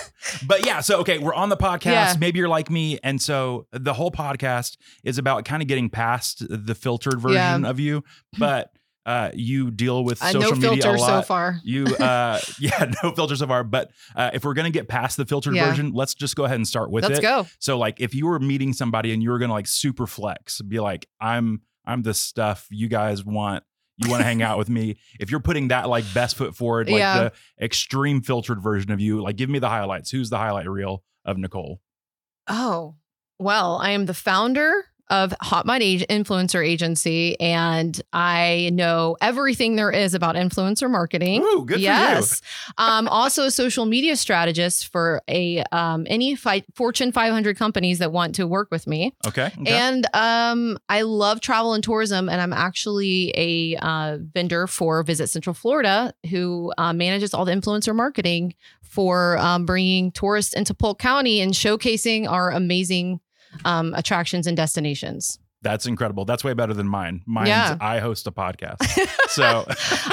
but 0.46 0.64
yeah, 0.66 0.80
so 0.80 1.00
okay, 1.00 1.18
we're 1.18 1.34
on 1.34 1.48
the 1.48 1.56
podcast. 1.56 1.84
Yeah. 1.84 2.14
Maybe 2.18 2.38
you're 2.38 2.48
like 2.48 2.70
me, 2.70 2.98
and 3.02 3.20
so 3.20 3.66
the 3.72 3.94
whole 3.94 4.10
podcast 4.10 4.76
is 5.02 5.18
about 5.18 5.44
kind 5.44 5.62
of 5.62 5.68
getting 5.68 5.90
past 5.90 6.44
the 6.48 6.74
filtered 6.74 7.20
version 7.20 7.64
of 7.64 7.80
you. 7.80 8.04
But 8.38 8.70
uh, 9.06 9.30
you 9.34 9.70
deal 9.70 10.02
with 10.04 10.22
Uh, 10.22 10.30
social 10.32 10.56
no 10.56 10.70
media 10.70 10.82
filter 10.82 10.94
a 10.96 10.98
so 10.98 11.04
lot. 11.06 11.26
far. 11.26 11.60
You, 11.62 11.84
uh, 11.96 12.40
yeah, 12.58 12.90
no 13.02 13.12
filter 13.12 13.36
so 13.36 13.46
far. 13.46 13.62
But 13.64 13.90
uh, 14.16 14.30
if 14.32 14.44
we're 14.44 14.54
gonna 14.54 14.70
get 14.70 14.88
past 14.88 15.16
the 15.16 15.26
filtered 15.26 15.54
Yeah. 15.54 15.68
version, 15.68 15.92
let's 15.92 16.14
just 16.14 16.36
go 16.36 16.44
ahead 16.44 16.56
and 16.56 16.66
start 16.66 16.90
with 16.90 17.04
it. 17.04 17.08
Let's 17.08 17.20
go. 17.20 17.46
So 17.58 17.78
like 17.78 18.00
if 18.00 18.14
you 18.14 18.26
were 18.26 18.38
meeting 18.38 18.72
somebody 18.72 19.12
and 19.12 19.22
you 19.22 19.30
were 19.30 19.38
gonna 19.38 19.52
like 19.52 19.66
super 19.66 20.06
flex, 20.06 20.60
be 20.62 20.80
like, 20.80 21.06
I'm 21.20 21.60
I'm 21.84 22.02
the 22.02 22.14
stuff 22.14 22.66
you 22.70 22.88
guys 22.88 23.24
want. 23.24 23.62
You 23.98 24.10
want 24.10 24.20
to 24.22 24.24
hang 24.24 24.42
out 24.42 24.58
with 24.58 24.68
me. 24.68 24.96
If 25.20 25.30
you're 25.30 25.38
putting 25.40 25.68
that 25.68 25.88
like 25.88 26.04
best 26.14 26.34
foot 26.36 26.56
forward, 26.56 26.88
like 26.88 26.98
Yeah. 26.98 27.18
the 27.24 27.32
extreme 27.64 28.22
filtered 28.22 28.60
version 28.62 28.90
of 28.90 29.00
you, 29.00 29.22
like 29.22 29.36
give 29.36 29.50
me 29.50 29.58
the 29.60 29.68
highlights. 29.68 30.10
Who's 30.10 30.30
the 30.30 30.38
highlight 30.38 30.68
reel 30.68 31.04
of 31.24 31.36
Nicole? 31.38 31.80
Oh, 32.48 32.96
well, 33.38 33.78
I 33.78 33.90
am 33.90 34.06
the 34.06 34.14
founder 34.14 34.86
of 35.10 35.34
Hot 35.42 35.66
Age 35.70 36.06
Influencer 36.08 36.66
Agency, 36.66 37.38
and 37.40 38.00
I 38.12 38.70
know 38.72 39.16
everything 39.20 39.76
there 39.76 39.90
is 39.90 40.14
about 40.14 40.34
influencer 40.34 40.90
marketing. 40.90 41.42
Ooh, 41.42 41.64
good 41.66 41.80
yes. 41.80 42.40
um, 42.78 43.08
also 43.08 43.44
a 43.44 43.50
social 43.50 43.86
media 43.86 44.16
strategist 44.16 44.90
for 44.90 45.22
a 45.28 45.62
um, 45.72 46.06
any 46.08 46.34
fi- 46.34 46.64
Fortune 46.74 47.12
500 47.12 47.56
companies 47.56 47.98
that 47.98 48.12
want 48.12 48.34
to 48.36 48.46
work 48.46 48.70
with 48.70 48.86
me. 48.86 49.14
Okay. 49.26 49.50
okay. 49.60 49.72
And 49.72 50.06
um, 50.14 50.78
I 50.88 51.02
love 51.02 51.40
travel 51.40 51.74
and 51.74 51.84
tourism, 51.84 52.28
and 52.28 52.40
I'm 52.40 52.52
actually 52.52 53.32
a 53.36 53.76
uh, 53.76 54.18
vendor 54.32 54.66
for 54.66 55.02
Visit 55.02 55.28
Central 55.28 55.54
Florida, 55.54 56.14
who 56.30 56.72
uh, 56.78 56.92
manages 56.92 57.34
all 57.34 57.44
the 57.44 57.52
influencer 57.52 57.94
marketing 57.94 58.54
for 58.82 59.36
um, 59.38 59.66
bringing 59.66 60.12
tourists 60.12 60.54
into 60.54 60.72
Polk 60.72 60.98
County 60.98 61.40
and 61.40 61.52
showcasing 61.52 62.28
our 62.28 62.50
amazing 62.50 63.20
um, 63.64 63.94
attractions 63.94 64.46
and 64.46 64.56
destinations. 64.56 65.38
That's 65.62 65.86
incredible. 65.86 66.26
That's 66.26 66.44
way 66.44 66.52
better 66.52 66.74
than 66.74 66.86
mine. 66.86 67.22
Mine's 67.24 67.48
Yeah. 67.48 67.78
I 67.80 67.98
host 67.98 68.26
a 68.26 68.30
podcast. 68.32 68.76
So 69.34 69.64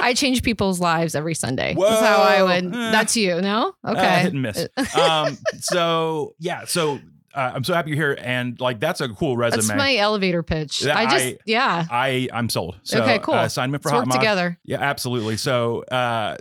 I 0.01 0.15
change 0.15 0.41
people's 0.41 0.79
lives 0.79 1.13
every 1.13 1.35
Sunday. 1.35 1.75
That's 1.77 1.99
how 1.99 2.21
I 2.23 2.37
Whoa. 2.41 2.45
would. 2.45 2.65
Eh. 2.75 2.91
That's 2.91 3.15
you, 3.15 3.39
no? 3.39 3.73
uh, 3.83 3.91
Okay. 3.91 4.19
hit 4.21 4.33
and 4.33 4.41
miss. 4.41 4.67
um, 4.97 5.37
so 5.59 6.33
yeah, 6.39 6.65
so 6.65 6.95
uh, 7.35 7.51
I'm 7.53 7.63
so 7.63 7.73
happy 7.75 7.91
you're 7.91 7.97
here, 7.97 8.17
and 8.19 8.59
like 8.59 8.79
that's 8.79 8.99
a 8.99 9.09
cool 9.09 9.37
resume. 9.37 9.61
That's 9.67 9.77
my 9.77 9.95
elevator 9.97 10.41
pitch. 10.41 10.87
I 10.87 11.03
just, 11.03 11.25
I- 11.25 11.37
yeah. 11.45 11.85
I 11.91 12.29
I'm 12.33 12.49
sold. 12.49 12.79
So, 12.83 13.03
Okay, 13.03 13.19
cool. 13.19 13.35
Uh, 13.35 13.45
assignment 13.45 13.83
for 13.83 13.89
Let's 13.89 13.93
Hot 13.99 13.99
work 13.99 14.07
Mod. 14.07 14.19
together. 14.21 14.57
Yeah, 14.63 14.79
absolutely. 14.81 15.37
So, 15.37 15.83
uh, 15.83 16.37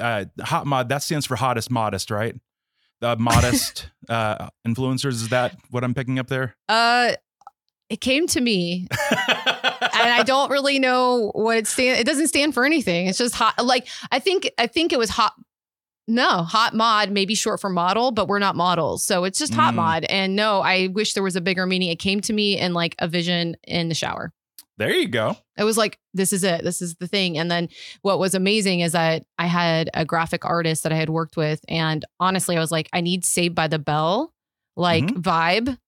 uh, 0.00 0.24
hot 0.40 0.66
mod 0.66 0.88
that 0.90 1.02
stands 1.02 1.26
for 1.26 1.34
hottest 1.36 1.70
modest, 1.70 2.10
right? 2.12 2.36
The 3.00 3.16
modest 3.16 3.88
uh, 4.08 4.48
influencers 4.66 5.12
is 5.12 5.28
that 5.30 5.56
what 5.70 5.84
I'm 5.84 5.94
picking 5.94 6.18
up 6.18 6.28
there? 6.28 6.54
Uh, 6.68 7.12
it 7.88 8.00
came 8.00 8.26
to 8.28 8.40
me 8.40 8.86
and 8.90 9.20
I 9.92 10.22
don't 10.24 10.50
really 10.50 10.78
know 10.78 11.32
what 11.34 11.56
it 11.56 11.66
stand. 11.66 11.98
It 11.98 12.06
doesn't 12.06 12.28
stand 12.28 12.54
for 12.54 12.64
anything. 12.64 13.06
It's 13.08 13.18
just 13.18 13.34
hot. 13.34 13.54
Like 13.64 13.88
I 14.12 14.18
think 14.20 14.48
I 14.58 14.66
think 14.68 14.92
it 14.92 14.98
was 14.98 15.10
hot. 15.10 15.32
No, 16.06 16.42
hot 16.42 16.74
mod, 16.74 17.10
maybe 17.10 17.34
short 17.34 17.60
for 17.60 17.70
model, 17.70 18.10
but 18.10 18.26
we're 18.28 18.38
not 18.40 18.56
models. 18.56 19.04
So 19.04 19.24
it's 19.24 19.38
just 19.38 19.54
hot 19.54 19.72
Mm. 19.74 19.76
mod. 19.76 20.04
And 20.04 20.34
no, 20.36 20.60
I 20.60 20.88
wish 20.88 21.14
there 21.14 21.22
was 21.22 21.36
a 21.36 21.40
bigger 21.40 21.66
meaning. 21.66 21.88
It 21.90 21.98
came 22.00 22.20
to 22.22 22.32
me 22.32 22.58
in 22.58 22.74
like 22.74 22.94
a 22.98 23.06
vision 23.08 23.56
in 23.64 23.88
the 23.88 23.94
shower. 23.94 24.32
There 24.80 24.90
you 24.94 25.06
go. 25.08 25.36
It 25.58 25.64
was 25.64 25.76
like, 25.76 25.98
this 26.14 26.32
is 26.32 26.42
it. 26.42 26.64
This 26.64 26.80
is 26.80 26.96
the 26.96 27.06
thing. 27.06 27.36
And 27.38 27.50
then 27.50 27.68
what 28.02 28.18
was 28.18 28.34
amazing 28.34 28.80
is 28.80 28.92
that 28.92 29.24
I 29.38 29.46
had 29.46 29.90
a 29.94 30.04
graphic 30.04 30.44
artist 30.44 30.82
that 30.84 30.92
I 30.92 30.96
had 30.96 31.10
worked 31.10 31.36
with. 31.36 31.60
And 31.68 32.04
honestly, 32.18 32.56
I 32.56 32.60
was 32.60 32.72
like, 32.72 32.88
I 32.92 33.02
need 33.02 33.24
Saved 33.24 33.54
by 33.54 33.68
the 33.68 33.78
Bell 33.78 34.32
like 34.76 35.04
Mhm. 35.04 35.20
vibe. 35.22 35.78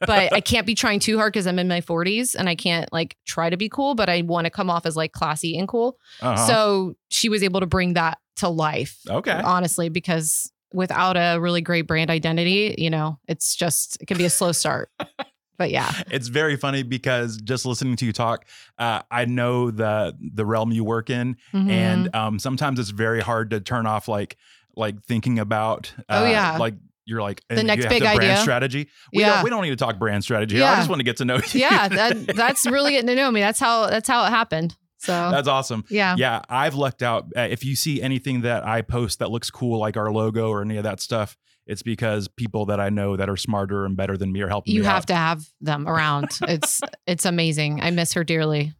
but 0.00 0.32
I 0.32 0.40
can't 0.44 0.66
be 0.66 0.74
trying 0.74 0.98
too 0.98 1.18
hard 1.18 1.32
because 1.32 1.46
I'm 1.46 1.58
in 1.58 1.68
my 1.68 1.82
40s 1.82 2.34
and 2.34 2.48
I 2.48 2.54
can't 2.54 2.92
like 2.92 3.16
try 3.26 3.50
to 3.50 3.56
be 3.56 3.68
cool, 3.68 3.94
but 3.94 4.08
I 4.08 4.22
want 4.22 4.46
to 4.46 4.50
come 4.50 4.70
off 4.70 4.86
as 4.86 4.96
like 4.96 5.12
classy 5.12 5.56
and 5.58 5.68
cool. 5.68 5.98
Uh-huh. 6.22 6.46
So 6.46 6.94
she 7.10 7.28
was 7.28 7.42
able 7.42 7.60
to 7.60 7.66
bring 7.66 7.92
that 7.94 8.18
to 8.36 8.48
life. 8.48 8.98
Okay. 9.08 9.30
Honestly, 9.44 9.88
because 9.90 10.50
without 10.72 11.16
a 11.16 11.38
really 11.38 11.60
great 11.60 11.82
brand 11.86 12.10
identity, 12.10 12.74
you 12.78 12.88
know, 12.90 13.18
it's 13.28 13.54
just, 13.54 13.98
it 14.00 14.06
can 14.06 14.16
be 14.18 14.24
a 14.24 14.30
slow 14.30 14.52
start. 14.52 14.90
but 15.58 15.70
yeah. 15.70 15.92
it's 16.10 16.28
very 16.28 16.56
funny 16.56 16.82
because 16.82 17.36
just 17.38 17.66
listening 17.66 17.96
to 17.96 18.06
you 18.06 18.12
talk, 18.12 18.46
uh, 18.78 19.02
I 19.10 19.24
know 19.26 19.70
the 19.70 20.16
the 20.20 20.46
realm 20.46 20.72
you 20.72 20.84
work 20.84 21.10
in, 21.10 21.36
Mhm. 21.52 21.70
and 21.70 22.14
um, 22.14 22.38
sometimes 22.38 22.78
it's 22.78 22.90
very 22.90 23.20
hard 23.20 23.50
to 23.50 23.60
turn 23.60 23.86
off 23.86 24.08
like 24.08 24.36
like 24.76 25.02
thinking 25.04 25.38
about. 25.38 25.92
Uh, 26.08 26.22
Oh, 26.24 26.30
yeah. 26.30 26.56
like 26.56 26.74
you're 27.04 27.22
like 27.22 27.42
The 27.48 27.62
next 27.62 27.78
you 27.78 27.82
have 27.84 27.90
big 27.90 28.02
brand 28.02 28.20
idea. 28.20 28.36
strategy. 28.36 28.88
We 29.12 29.22
Yeah. 29.22 29.36
don't, 29.36 29.44
we 29.44 29.50
don't 29.50 29.62
need 29.62 29.70
to 29.70 29.76
talk 29.76 29.98
brand 29.98 30.22
strategy. 30.22 30.62
I 30.62 30.76
just 30.76 30.88
want 30.90 31.00
to 31.00 31.04
get 31.04 31.16
to 31.16 31.24
know 31.24 31.36
you. 31.52 31.60
yeah, 31.60 31.88
that, 31.88 32.36
that's 32.36 32.64
really 32.66 32.92
getting 32.92 33.06
to 33.08 33.14
know 33.14 33.30
me. 33.30 33.40
That's 33.40 33.58
how, 33.58 33.86
that's 33.86 34.06
how 34.08 34.24
it 34.26 34.30
happened. 34.30 34.76
So 34.98 35.12
that's 35.30 35.48
awesome. 35.48 35.84
yeah. 35.88 36.16
Yeah, 36.18 36.42
I've 36.50 36.74
lucked 36.74 37.02
out. 37.02 37.26
Uh, 37.36 37.42
if 37.50 37.64
you 37.64 37.76
see 37.76 38.02
anything 38.02 38.42
that 38.42 38.66
I 38.66 38.82
post 38.82 39.20
that 39.20 39.30
looks 39.30 39.50
cool, 39.50 39.78
like 39.78 39.96
our 39.96 40.12
logo 40.12 40.48
or 40.50 40.60
any 40.60 40.76
of 40.76 40.82
that 40.84 41.00
stuff, 41.00 41.36
it's 41.68 41.82
because 41.82 42.26
people 42.26 42.66
that 42.66 42.80
I 42.80 42.88
know 42.88 43.16
that 43.16 43.28
are 43.30 43.36
smarter 43.36 43.84
and 43.84 43.96
better 43.96 44.16
than 44.16 44.32
me 44.32 44.40
are 44.40 44.48
helping 44.48 44.74
You 44.74 44.82
have 44.82 45.02
out. 45.02 45.06
to 45.08 45.14
have 45.14 45.44
them 45.60 45.86
around. 45.86 46.30
It's, 46.48 46.80
it's 47.06 47.24
amazing. 47.24 47.80
I 47.82 47.90
miss 47.92 48.14
her 48.14 48.24
dearly. 48.24 48.72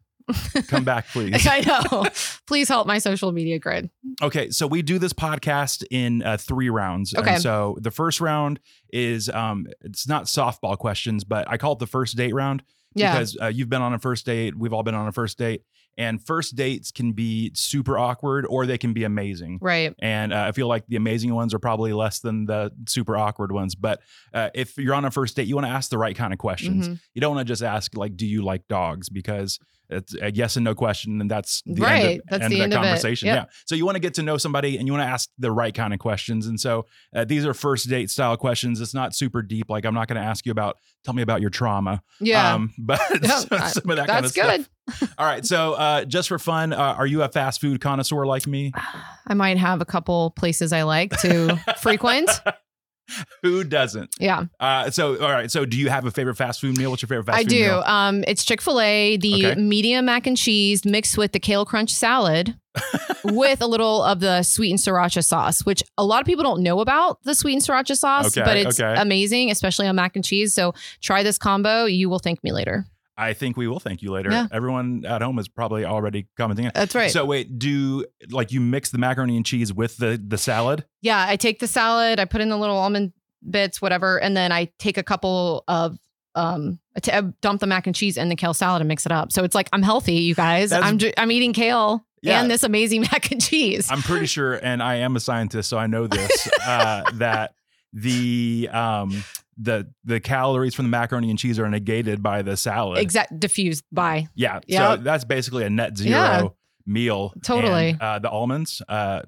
Come 0.66 0.84
back, 0.84 1.06
please. 1.12 1.46
I 1.46 1.60
know. 1.60 2.06
Please 2.46 2.68
help 2.68 2.86
my 2.86 2.98
social 2.98 3.32
media 3.32 3.58
grid. 3.58 3.88
Okay, 4.20 4.50
so 4.50 4.66
we 4.66 4.82
do 4.82 4.98
this 4.98 5.12
podcast 5.12 5.84
in 5.90 6.22
uh, 6.22 6.36
three 6.36 6.68
rounds. 6.70 7.14
Okay. 7.14 7.34
And 7.34 7.42
so 7.42 7.78
the 7.80 7.90
first 7.90 8.20
round 8.20 8.60
is 8.92 9.28
um, 9.30 9.66
it's 9.82 10.06
not 10.08 10.24
softball 10.24 10.76
questions, 10.76 11.24
but 11.24 11.48
I 11.48 11.56
call 11.56 11.72
it 11.72 11.78
the 11.78 11.86
first 11.86 12.16
date 12.16 12.34
round 12.34 12.62
Yeah. 12.94 13.12
because 13.12 13.36
uh, 13.40 13.46
you've 13.46 13.70
been 13.70 13.80
on 13.82 13.94
a 13.94 13.98
first 13.98 14.26
date. 14.26 14.54
We've 14.58 14.72
all 14.74 14.82
been 14.82 14.94
on 14.94 15.08
a 15.08 15.12
first 15.12 15.38
date, 15.38 15.62
and 15.98 16.24
first 16.24 16.56
dates 16.56 16.90
can 16.90 17.12
be 17.12 17.50
super 17.54 17.98
awkward 17.98 18.46
or 18.48 18.64
they 18.64 18.78
can 18.78 18.92
be 18.94 19.04
amazing. 19.04 19.58
right. 19.60 19.92
And 19.98 20.32
uh, 20.32 20.44
I 20.48 20.52
feel 20.52 20.68
like 20.68 20.86
the 20.86 20.96
amazing 20.96 21.34
ones 21.34 21.52
are 21.52 21.58
probably 21.58 21.92
less 21.92 22.20
than 22.20 22.46
the 22.46 22.70
super 22.86 23.16
awkward 23.16 23.52
ones. 23.52 23.74
But 23.74 24.00
uh, 24.32 24.48
if 24.54 24.78
you're 24.78 24.94
on 24.94 25.04
a 25.04 25.10
first 25.10 25.36
date, 25.36 25.48
you 25.48 25.56
want 25.56 25.66
to 25.66 25.72
ask 25.72 25.90
the 25.90 25.98
right 25.98 26.16
kind 26.16 26.32
of 26.32 26.38
questions. 26.38 26.88
Mhm. 26.88 27.00
You 27.14 27.20
don't 27.20 27.34
want 27.34 27.46
to 27.46 27.52
just 27.52 27.62
ask 27.62 27.94
like, 27.96 28.16
"Do 28.16 28.26
you 28.26 28.42
like 28.42 28.66
dogs?" 28.68 29.08
Because 29.10 29.58
it's 29.90 30.14
a 30.20 30.30
yes 30.32 30.56
and 30.56 30.64
no 30.64 30.74
question, 30.74 31.20
and 31.20 31.30
that's 31.30 31.62
the 31.66 31.80
Right. 31.82 32.02
end 32.04 32.20
of, 32.20 32.26
That's 32.30 32.42
end 32.44 32.52
the 32.52 32.56
of 32.58 32.62
end 32.64 32.72
that 32.72 32.76
of 32.78 32.82
it. 32.82 32.86
conversation. 32.88 33.26
Yep. 33.28 33.36
Yeah. 33.36 33.44
So 33.66 33.74
you 33.74 33.84
want 33.86 33.96
to 33.96 34.00
get 34.00 34.14
to 34.14 34.22
know 34.22 34.36
somebody, 34.36 34.76
and 34.76 34.86
you 34.86 34.92
want 34.92 35.02
to 35.04 35.08
ask 35.10 35.28
the 35.38 35.50
right 35.50 35.74
kind 35.74 35.92
of 35.94 35.98
questions. 36.00 36.46
And 36.46 36.60
so 36.60 36.86
uh, 37.14 37.24
these 37.24 37.44
are 37.46 37.54
first 37.54 37.88
date 37.88 38.10
style 38.10 38.36
questions. 38.36 38.80
It's 38.80 38.94
not 38.94 39.14
super 39.14 39.42
deep. 39.42 39.70
Like 39.70 39.84
I'm 39.84 39.94
not 39.94 40.08
going 40.08 40.20
to 40.20 40.26
ask 40.26 40.44
you 40.46 40.52
about 40.52 40.76
tell 41.04 41.14
me 41.14 41.22
about 41.22 41.40
your 41.40 41.50
trauma. 41.50 42.02
Yeah. 42.20 42.54
Um, 42.54 42.74
but 42.78 43.00
Yeah, 43.22 43.66
some 43.68 43.90
of 43.90 43.96
that 43.96 44.06
kind 44.08 44.24
of 44.26 44.32
that's 44.32 44.32
good. 44.32 44.66
stuff. 44.94 45.14
All 45.18 45.26
right. 45.26 45.44
So 45.46 45.74
uh, 45.74 46.04
just 46.04 46.28
for 46.28 46.38
fun, 46.38 46.72
uh, 46.72 46.76
are 46.76 47.06
you 47.06 47.22
a 47.22 47.28
fast 47.28 47.60
food 47.60 47.80
connoisseur 47.80 48.26
like 48.26 48.46
me? 48.46 48.72
I 49.26 49.34
might 49.34 49.56
have 49.58 49.80
a 49.80 49.84
couple 49.84 50.30
places 50.32 50.72
I 50.72 50.82
like 50.82 51.18
to 51.20 51.56
frequent. 51.80 52.30
Who 53.42 53.64
doesn't? 53.64 54.10
Yeah, 54.18 54.44
Uh, 54.60 54.90
so, 54.90 55.20
all 55.22 55.30
right. 55.30 55.50
So, 55.50 55.64
do 55.64 55.76
you 55.78 55.88
have 55.88 56.04
a 56.06 56.10
favorite 56.10 56.36
fast 56.36 56.60
food 56.60 56.76
meal? 56.76 56.90
What's 56.90 57.02
your 57.02 57.08
favorite 57.08 57.24
fast 57.26 57.38
food? 57.38 57.40
I 57.40 57.44
food 57.44 57.50
do. 57.50 57.60
meal? 57.62 57.82
Um, 57.86 58.24
it's 58.26 58.44
Chick 58.44 58.60
Fil 58.60 58.80
A, 58.80 59.16
the 59.16 59.46
Okay. 59.46 59.60
medium 59.60 60.04
mac 60.06 60.26
and 60.26 60.36
cheese 60.36 60.84
mixed 60.84 61.16
with 61.18 61.32
the 61.32 61.40
kale 61.40 61.64
crunch 61.64 61.90
salad, 61.92 62.54
with 63.24 63.60
a 63.62 63.66
little 63.66 64.02
of 64.02 64.20
the 64.20 64.42
sweet 64.42 64.70
and 64.70 64.78
sriracha 64.78 65.24
sauce, 65.24 65.64
which 65.64 65.82
a 65.96 66.04
lot 66.04 66.20
of 66.20 66.26
people 66.26 66.44
don't 66.44 66.62
know 66.62 66.80
about 66.80 67.22
the 67.24 67.34
sweet 67.34 67.54
and 67.54 67.62
sriracha 67.62 67.96
sauce, 67.96 68.36
Okay, 68.36 68.44
but 68.44 68.56
it's 68.56 68.80
okay. 68.80 69.00
amazing, 69.00 69.50
especially 69.50 69.86
on 69.86 69.96
mac 69.96 70.14
and 70.16 70.24
cheese. 70.24 70.54
So 70.54 70.74
try 71.00 71.22
this 71.22 71.38
combo. 71.38 71.84
You 71.86 72.08
will 72.08 72.18
thank 72.20 72.42
me 72.44 72.52
later. 72.52 72.86
I 73.18 73.32
think 73.34 73.56
we 73.56 73.66
will 73.66 73.80
thank 73.80 74.00
you 74.00 74.12
later. 74.12 74.30
Yeah. 74.30 74.46
Everyone 74.52 75.04
at 75.04 75.20
home 75.22 75.38
is 75.40 75.48
probably 75.48 75.84
already 75.84 76.28
commenting. 76.36 76.70
That's 76.74 76.94
right. 76.94 77.10
So, 77.10 77.24
wait, 77.24 77.58
do 77.58 78.06
like 78.30 78.52
you 78.52 78.60
mix 78.60 78.90
the 78.90 78.98
macaroni 78.98 79.36
and 79.36 79.44
cheese 79.44 79.72
with 79.72 79.96
the 79.96 80.22
the 80.24 80.38
salad? 80.38 80.84
Yeah, 81.02 81.26
I 81.28 81.36
take 81.36 81.58
the 81.58 81.66
salad, 81.66 82.20
I 82.20 82.24
put 82.24 82.40
in 82.40 82.48
the 82.48 82.56
little 82.56 82.76
almond 82.78 83.12
bits, 83.48 83.82
whatever, 83.82 84.18
and 84.20 84.36
then 84.36 84.52
I 84.52 84.70
take 84.78 84.96
a 84.98 85.02
couple 85.02 85.64
of 85.68 85.98
um 86.36 86.78
I 86.96 87.00
t- 87.00 87.12
I 87.12 87.20
dump 87.40 87.60
the 87.60 87.66
mac 87.66 87.86
and 87.88 87.94
cheese 87.96 88.16
in 88.16 88.28
the 88.28 88.36
kale 88.36 88.54
salad 88.54 88.80
and 88.82 88.88
mix 88.88 89.04
it 89.04 89.10
up. 89.12 89.32
So 89.32 89.42
it's 89.42 89.54
like 89.54 89.68
I'm 89.72 89.82
healthy, 89.82 90.14
you 90.14 90.34
guys. 90.36 90.70
That's- 90.70 90.88
I'm 90.88 90.98
ju- 90.98 91.12
I'm 91.18 91.32
eating 91.32 91.52
kale 91.52 92.04
Yeah. 92.22 92.40
and 92.40 92.48
this 92.50 92.62
amazing 92.62 93.00
mac 93.12 93.32
and 93.32 93.40
cheese. 93.42 93.90
I'm 93.90 94.02
pretty 94.02 94.26
sure, 94.26 94.54
and 94.54 94.80
I 94.82 94.96
am 94.96 95.16
a 95.16 95.20
scientist, 95.20 95.68
so 95.68 95.76
I 95.78 95.86
know 95.88 96.06
this 96.06 96.48
uh, 96.64 97.02
that 97.14 97.54
the 97.92 98.68
um 98.72 99.24
the 99.60 99.90
the 100.04 100.20
calories 100.20 100.74
from 100.74 100.84
the 100.84 100.90
macaroni 100.90 101.30
and 101.30 101.38
cheese 101.38 101.58
are 101.58 101.68
negated 101.68 102.22
by 102.22 102.42
the 102.42 102.56
salad. 102.56 102.98
Exact 102.98 103.38
diffused 103.40 103.84
by. 103.92 104.28
Yeah. 104.34 104.60
So 104.70 104.96
that's 104.96 105.24
basically 105.24 105.64
a 105.64 105.70
net 105.70 105.96
zero 105.98 106.10
Yeah. 106.10 106.48
meal. 106.86 107.32
Totally. 107.42 107.90
And, 107.90 108.00
uh, 108.02 108.18
the 108.20 108.30
almonds, 108.30 108.80
uh, 108.88 109.22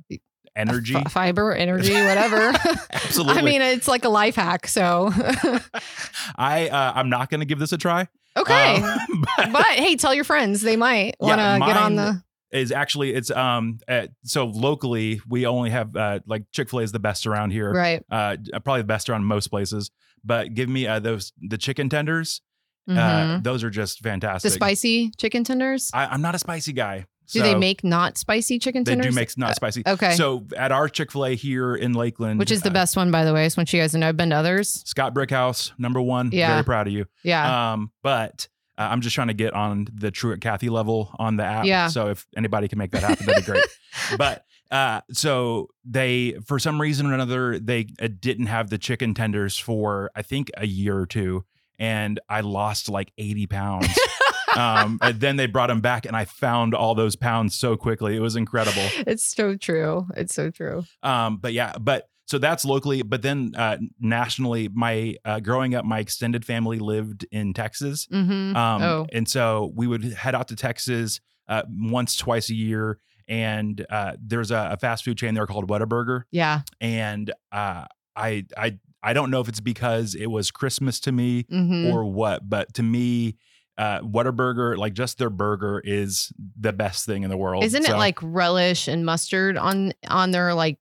energy. 0.57 0.95
F- 0.97 1.11
fiber, 1.13 1.53
energy, 1.53 1.93
whatever. 2.05 2.53
Absolutely. 2.93 3.39
I 3.39 3.43
mean, 3.43 3.63
it's 3.63 3.89
like 3.89 4.05
a 4.05 4.09
life 4.09 4.37
hack. 4.37 4.67
So, 4.69 5.11
I 6.37 6.69
uh, 6.69 6.93
I'm 6.95 7.09
not 7.11 7.31
going 7.31 7.41
to 7.41 7.47
give 7.47 7.59
this 7.59 7.73
a 7.73 7.79
try. 7.79 8.07
okay. 8.37 8.77
Um, 8.77 9.25
but 9.37 9.53
but 9.53 9.67
hey, 9.67 9.97
tell 9.97 10.15
your 10.15 10.25
friends. 10.25 10.61
They 10.63 10.77
might 10.77 11.17
want 11.21 11.41
to 11.41 11.67
get 11.67 11.77
on 11.77 11.97
the. 11.97 12.23
is 12.53 12.73
actually 12.73 13.13
it's 13.15 13.31
um 13.31 13.79
uh, 13.89 14.07
so 14.25 14.47
locally 14.47 15.21
we 15.29 15.47
only 15.47 15.71
have 15.71 15.95
uh, 15.97 16.21
like 16.27 16.45
Chick 16.53 16.71
Fil 16.71 16.81
A 16.81 16.83
is 16.83 16.93
the 16.93 16.99
best 17.01 17.27
around 17.27 17.51
here. 17.51 17.73
Right. 17.73 18.05
Uh, 18.11 18.37
probably 18.65 18.83
the 18.83 18.87
best 18.87 19.09
around 19.11 19.25
most 19.25 19.49
places. 19.49 19.91
But 20.25 20.55
give 20.55 20.69
me 20.69 20.87
uh, 20.87 20.99
those 20.99 21.33
the 21.41 21.59
chicken 21.59 21.89
tenders. 21.89 22.41
Uh, 22.89 22.93
Mhm. 22.95 23.43
those 23.45 23.63
are 23.63 23.71
just 23.71 24.01
fantastic. 24.01 24.49
the 24.51 24.55
spicy 24.55 25.13
chicken 25.17 25.45
tenders. 25.45 25.91
I, 25.95 26.07
I'm 26.07 26.23
not 26.23 26.35
a 26.35 26.39
spicy 26.39 26.73
guy. 26.73 27.07
Do 27.33 27.43
they 27.43 27.55
make 27.55 27.85
not 27.85 28.19
spicy 28.19 28.59
chicken 28.59 28.85
tenders? 28.85 29.05
They 29.07 29.11
do 29.11 29.15
make 29.15 29.39
not 29.39 29.55
spicy. 29.55 29.85
okay. 29.87 30.15
So 30.15 30.47
at 30.57 30.73
our 30.73 30.89
Chick 30.89 31.13
Fil 31.13 31.27
A 31.27 31.35
here 31.37 31.77
in 31.77 31.93
Lakeland, 31.93 32.41
Which 32.41 32.51
is 32.51 32.63
the 32.63 32.71
uh, 32.71 32.73
best 32.73 32.97
one, 32.97 33.13
by 33.13 33.25
the 33.25 33.33
way. 33.33 33.49
So 33.49 33.61
once 33.61 33.73
you 33.73 33.81
guys 33.81 33.93
to 33.93 33.99
know, 33.99 34.09
I've 34.09 34.17
been 34.17 34.31
to 34.31 34.37
others. 34.37 34.83
Scott 34.85 35.15
Brickhouse, 35.15 35.71
number 35.79 36.01
one. 36.01 36.31
Yeah. 36.33 36.55
Very 36.55 36.65
proud 36.65 36.89
of 36.89 36.93
you. 36.93 37.07
Yeah. 37.23 37.73
Um, 37.75 37.93
but 38.03 38.49
uh, 38.77 38.89
I'm 38.91 39.01
just 39.01 39.15
trying 39.15 39.29
to 39.29 39.35
get 39.35 39.53
on 39.55 39.87
the 39.95 40.11
Truett 40.11 40.41
Cathy 40.41 40.71
level 40.71 41.15
on 41.21 41.37
the 41.37 41.45
app. 41.45 41.67
Yeah. 41.67 41.87
So 41.87 42.09
if 42.09 42.27
anybody 42.37 42.67
can 42.67 42.79
make 42.79 42.91
that 42.93 43.03
happen, 43.05 43.27
that'd 43.27 43.45
be 43.47 43.53
great. 43.53 43.63
but 44.19 44.45
uh, 44.71 45.01
so 45.13 45.69
they, 45.85 46.37
for 46.47 46.59
some 46.59 46.81
reason 46.81 47.07
or 47.07 47.15
another, 47.15 47.59
they 47.59 47.87
uh, 48.01 48.09
didn't 48.21 48.47
have 48.47 48.71
the 48.71 48.79
chicken 48.79 49.15
tenders 49.15 49.59
for 49.59 50.11
I 50.15 50.23
think 50.23 50.51
a 50.57 50.67
year 50.67 50.97
or 50.97 51.07
two, 51.07 51.45
and 51.79 52.21
I 52.29 52.41
lost 52.43 52.89
like 52.89 53.13
80 53.19 53.47
pounds. 53.47 53.99
um, 54.57 54.99
and 55.03 55.21
then 55.21 55.37
they 55.37 55.47
brought 55.47 55.69
them 55.69 55.81
back, 55.81 56.07
and 56.07 56.17
I 56.17 56.25
found 56.25 56.75
all 56.75 56.95
those 56.95 57.17
pounds 57.17 57.55
so 57.55 57.77
quickly. 57.77 58.17
It 58.17 58.21
was 58.21 58.37
incredible. 58.37 58.87
it's 59.07 59.25
so 59.25 59.57
true. 59.57 60.07
It's 60.17 60.35
so 60.35 60.51
true. 60.51 60.85
Um, 61.03 61.39
but 61.39 61.53
yeah, 61.53 61.73
but 61.81 62.09
so 62.27 62.39
that's 62.39 62.65
locally, 62.65 63.03
but 63.03 63.23
then 63.23 63.55
uh, 63.57 63.79
nationally, 63.99 64.69
my 64.69 65.17
uh, 65.25 65.41
growing 65.41 65.75
up, 65.75 65.85
my 65.85 65.99
extended 65.99 66.45
family 66.45 66.79
lived 66.79 67.27
in 67.33 67.55
Texas. 67.55 68.07
Mm-hmm. 68.07 68.57
Um, 68.57 68.83
Oh. 68.83 69.07
And 69.13 69.29
so 69.29 69.73
we 69.75 69.89
would 69.89 70.05
head 70.05 70.37
out 70.37 70.47
to 70.49 70.57
Texas 70.57 71.21
uh, 71.49 71.63
once, 71.69 72.15
twice 72.15 72.49
a 72.49 72.55
year. 72.55 73.01
And 73.31 73.87
uh, 73.89 74.17
there's 74.21 74.51
a, 74.51 74.71
a 74.73 74.77
fast 74.77 75.05
food 75.05 75.17
chain 75.17 75.33
there 75.35 75.47
called 75.47 75.69
Whataburger. 75.69 76.25
yeah. 76.33 76.61
And 76.81 77.33
uh, 77.53 77.85
I, 78.17 78.45
I, 78.57 78.79
I 79.03 79.13
don't 79.15 79.31
know 79.31 79.41
if 79.41 79.49
it's 79.49 79.61
because 79.61 80.15
it 80.15 80.27
was 80.27 80.51
Christmas 80.51 81.01
to 81.01 81.13
me 81.13 81.45
Mm-hmm. 81.45 81.91
or 81.95 82.05
what, 82.05 82.47
but 82.51 82.75
to 82.75 82.83
me, 82.83 83.37
uh, 83.79 84.01
Whataburger, 84.01 84.77
like 84.77 84.93
just 84.95 85.17
their 85.17 85.31
burger 85.31 85.81
is 85.83 86.33
the 86.59 86.73
best 86.73 87.07
thing 87.07 87.23
in 87.23 87.31
the 87.31 87.37
world. 87.39 87.65
Isn't 87.65 87.85
So- 87.85 87.95
it 87.95 87.99
like 87.99 88.19
relish 88.21 88.89
and 88.89 89.07
mustard 89.07 89.57
on 89.57 89.93
on 90.09 90.33
their 90.33 90.53
like 90.53 90.79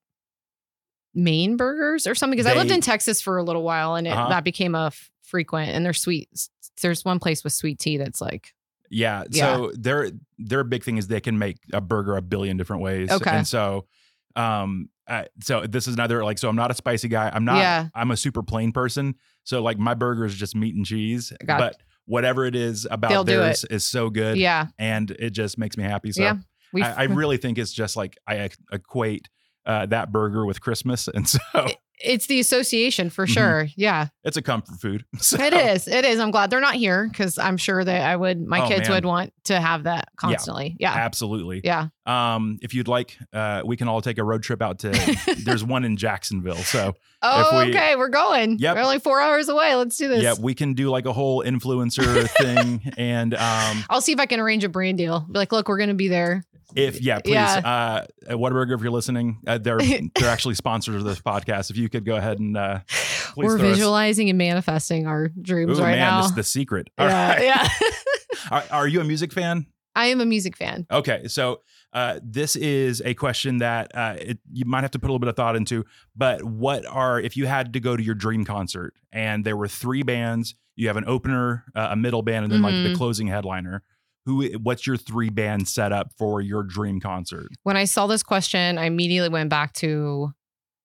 main 1.14 1.56
burgers 1.56 2.06
or 2.06 2.14
something? 2.14 2.36
Because 2.36 2.50
I 2.52 2.56
lived 2.56 2.70
in 2.70 2.80
Texas 2.80 3.20
for 3.22 3.38
a 3.38 3.42
little 3.42 3.62
while 3.62 3.94
and 3.94 4.06
it, 4.06 4.10
Uh-huh. 4.10 4.28
that 4.28 4.44
became 4.44 4.74
a 4.74 4.86
f- 4.86 5.10
frequent. 5.22 5.70
And 5.70 5.84
they're 5.84 5.92
sweet. 5.92 6.28
There's 6.82 7.04
one 7.04 7.18
place 7.20 7.42
with 7.44 7.52
sweet 7.52 7.78
tea 7.78 7.96
that's 7.96 8.20
like 8.20 8.52
Yeah. 8.90 9.24
Yeah. 9.30 9.54
So 9.56 9.72
their 9.74 10.10
their 10.38 10.64
big 10.64 10.82
thing 10.84 10.96
is 10.98 11.06
they 11.06 11.20
can 11.20 11.38
make 11.38 11.58
a 11.72 11.80
burger 11.80 12.16
a 12.16 12.22
billion 12.22 12.56
different 12.56 12.82
ways. 12.82 13.10
Okay. 13.10 13.30
And 13.30 13.46
so 13.46 13.86
um 14.36 14.88
uh, 15.08 15.24
so 15.42 15.66
this 15.66 15.88
is 15.88 15.94
another 15.94 16.24
like 16.24 16.38
so 16.38 16.48
I'm 16.48 16.56
not 16.56 16.70
a 16.70 16.74
spicy 16.74 17.08
guy. 17.08 17.30
I'm 17.32 17.44
not 17.44 17.56
Yeah. 17.58 17.88
I'm 17.94 18.10
a 18.10 18.16
super 18.16 18.42
plain 18.42 18.70
person. 18.72 19.14
So 19.44 19.62
like 19.62 19.78
my 19.78 19.94
burger 19.94 20.24
is 20.24 20.34
just 20.34 20.54
meat 20.54 20.74
and 20.74 20.84
cheese. 20.86 21.32
Got- 21.44 21.58
but 21.58 21.76
whatever 22.06 22.44
it 22.44 22.54
is 22.56 22.86
about 22.90 23.10
They'll 23.10 23.24
theirs 23.24 23.64
is 23.64 23.86
so 23.86 24.10
good. 24.10 24.36
yeah. 24.36 24.66
And 24.78 25.10
it 25.12 25.30
just 25.30 25.58
makes 25.58 25.76
me 25.76 25.84
happy. 25.84 26.12
So 26.12 26.22
Yeah. 26.22 26.34
I, 26.74 26.92
I 26.92 27.02
really 27.04 27.36
think 27.36 27.58
it's 27.58 27.72
just 27.72 27.96
like 27.96 28.16
I 28.26 28.50
equate 28.72 29.28
uh, 29.66 29.86
that 29.86 30.10
burger 30.10 30.46
with 30.46 30.60
Christmas, 30.60 31.06
and 31.08 31.28
so 31.28 31.38
It's 32.02 32.26
the 32.26 32.40
association 32.40 33.10
for 33.10 33.26
Mhm. 33.26 33.30
sure. 33.30 33.68
Yeah, 33.76 34.08
it's 34.24 34.36
a 34.36 34.42
comfort 34.42 34.80
food. 34.80 35.04
So, 35.20 35.36
it 35.40 35.52
is. 35.52 35.86
It 35.86 36.04
is. 36.04 36.18
I'm 36.18 36.30
glad 36.30 36.50
they're 36.50 36.60
not 36.60 36.74
here 36.74 37.06
because 37.08 37.36
I'm 37.38 37.56
sure 37.56 37.84
that 37.84 38.02
I 38.02 38.16
would, 38.16 38.40
my 38.46 38.62
Oh, 38.64 38.68
kids 38.68 38.88
man. 38.88 38.96
would 38.96 39.04
want 39.04 39.32
to 39.44 39.60
have 39.60 39.82
that 39.84 40.08
constantly. 40.16 40.76
Yeah. 40.80 40.92
Absolutely. 40.94 41.60
Yeah. 41.62 41.88
Um, 42.10 42.58
if 42.62 42.74
you'd 42.74 42.88
like, 42.88 43.16
uh, 43.32 43.62
we 43.64 43.76
can 43.76 43.86
all 43.88 44.00
take 44.00 44.18
a 44.18 44.24
road 44.24 44.42
trip 44.42 44.60
out 44.62 44.80
to. 44.80 44.90
there's 45.44 45.62
one 45.64 45.84
in 45.84 45.96
Jacksonville, 45.96 46.56
so 46.56 46.94
Oh, 47.22 47.58
we- 47.64 47.70
okay. 47.70 47.96
We're 47.96 48.08
going. 48.08 48.58
Yep. 48.58 48.76
We're 48.76 48.82
only 48.82 48.98
four 48.98 49.20
hours 49.20 49.48
away. 49.48 49.74
Let's 49.74 49.96
do 49.96 50.08
this. 50.08 50.22
yeah, 50.22 50.34
we 50.40 50.54
can 50.54 50.74
do 50.74 50.88
like 50.90 51.06
a 51.06 51.12
whole 51.12 51.42
influencer 51.44 52.28
thing, 52.38 52.92
and 52.96 53.34
um, 53.34 53.84
I'll 53.90 54.00
see 54.00 54.12
if 54.12 54.18
I 54.20 54.26
can 54.26 54.40
arrange 54.40 54.64
a 54.64 54.68
brand 54.68 54.98
deal. 54.98 55.20
Be 55.20 55.38
like, 55.38 55.52
look, 55.52 55.68
we're 55.68 55.76
going 55.78 55.90
to 55.90 55.94
be 55.94 56.08
there. 56.08 56.42
If 56.74 57.00
yeah, 57.00 57.18
please. 57.18 57.32
Yeah. 57.32 57.56
Uh, 57.58 58.06
at 58.28 58.36
Whataburger, 58.36 58.74
if 58.76 58.80
you're 58.80 58.92
listening, 58.92 59.38
uh, 59.46 59.58
they're 59.58 59.78
they're 60.14 60.28
actually 60.30 60.54
sponsors 60.54 60.96
of 60.96 61.04
this 61.04 61.20
podcast. 61.20 61.70
If 61.70 61.76
you 61.76 61.88
could 61.88 62.04
go 62.04 62.16
ahead 62.16 62.38
and 62.38 62.56
uh, 62.56 62.80
Please 62.88 63.34
we're 63.36 63.58
throw 63.58 63.68
us- 63.70 63.76
visualizing 63.76 64.28
and 64.30 64.38
manifesting 64.38 65.06
our 65.06 65.28
dreams 65.28 65.78
ooh 65.78 65.82
right 65.82 65.90
man, 65.96 65.98
now. 65.98 66.20
this 66.22 66.30
is 66.30 66.36
the 66.36 66.44
secret. 66.44 66.88
All 66.96 67.06
yeah, 67.08 67.28
right. 67.32 67.42
yeah. 67.42 67.68
Are, 68.50 68.64
are 68.70 68.88
you 68.88 69.00
a 69.00 69.04
music 69.04 69.32
fan? 69.32 69.66
I 70.00 70.06
am 70.06 70.20
a 70.20 70.24
music 70.26 70.56
fan. 70.56 70.86
Okay, 70.90 71.28
so 71.28 71.60
uh, 71.92 72.20
this 72.22 72.56
is 72.56 73.02
a 73.04 73.12
question 73.14 73.58
that 73.58 73.90
uh, 73.94 74.16
it, 74.18 74.38
you 74.50 74.64
might 74.64 74.80
have 74.82 74.92
to 74.92 74.98
put 74.98 75.06
a 75.06 75.10
little 75.10 75.18
bit 75.18 75.28
of 75.28 75.36
thought 75.36 75.56
into. 75.56 75.84
But 76.16 76.42
what 76.42 76.86
are 76.86 77.20
if 77.20 77.36
you 77.36 77.46
had 77.46 77.72
to 77.74 77.80
go 77.80 77.96
to 77.96 78.02
your 78.02 78.14
dream 78.14 78.44
concert 78.44 78.94
and 79.12 79.44
there 79.44 79.56
were 79.56 79.68
three 79.68 80.02
bands, 80.02 80.54
you 80.76 80.86
have 80.88 80.96
an 80.96 81.04
opener, 81.06 81.64
uh, 81.74 81.88
a 81.90 81.96
middle 81.96 82.22
band, 82.22 82.44
and 82.44 82.52
then 82.52 82.62
like 82.62 82.82
the 82.82 82.90
Mhm. 82.90 82.94
closing 82.96 83.26
headliner. 83.26 83.82
Who? 84.26 84.46
What's 84.58 84.86
your 84.86 84.96
three 84.96 85.30
band 85.30 85.68
setup 85.68 86.12
for 86.16 86.40
your 86.40 86.62
dream 86.62 87.00
concert? 87.00 87.48
When 87.64 87.76
I 87.76 87.84
saw 87.84 88.06
this 88.06 88.22
question, 88.22 88.78
I 88.78 88.84
immediately 88.84 89.28
went 89.28 89.50
back 89.50 89.72
to 89.74 90.32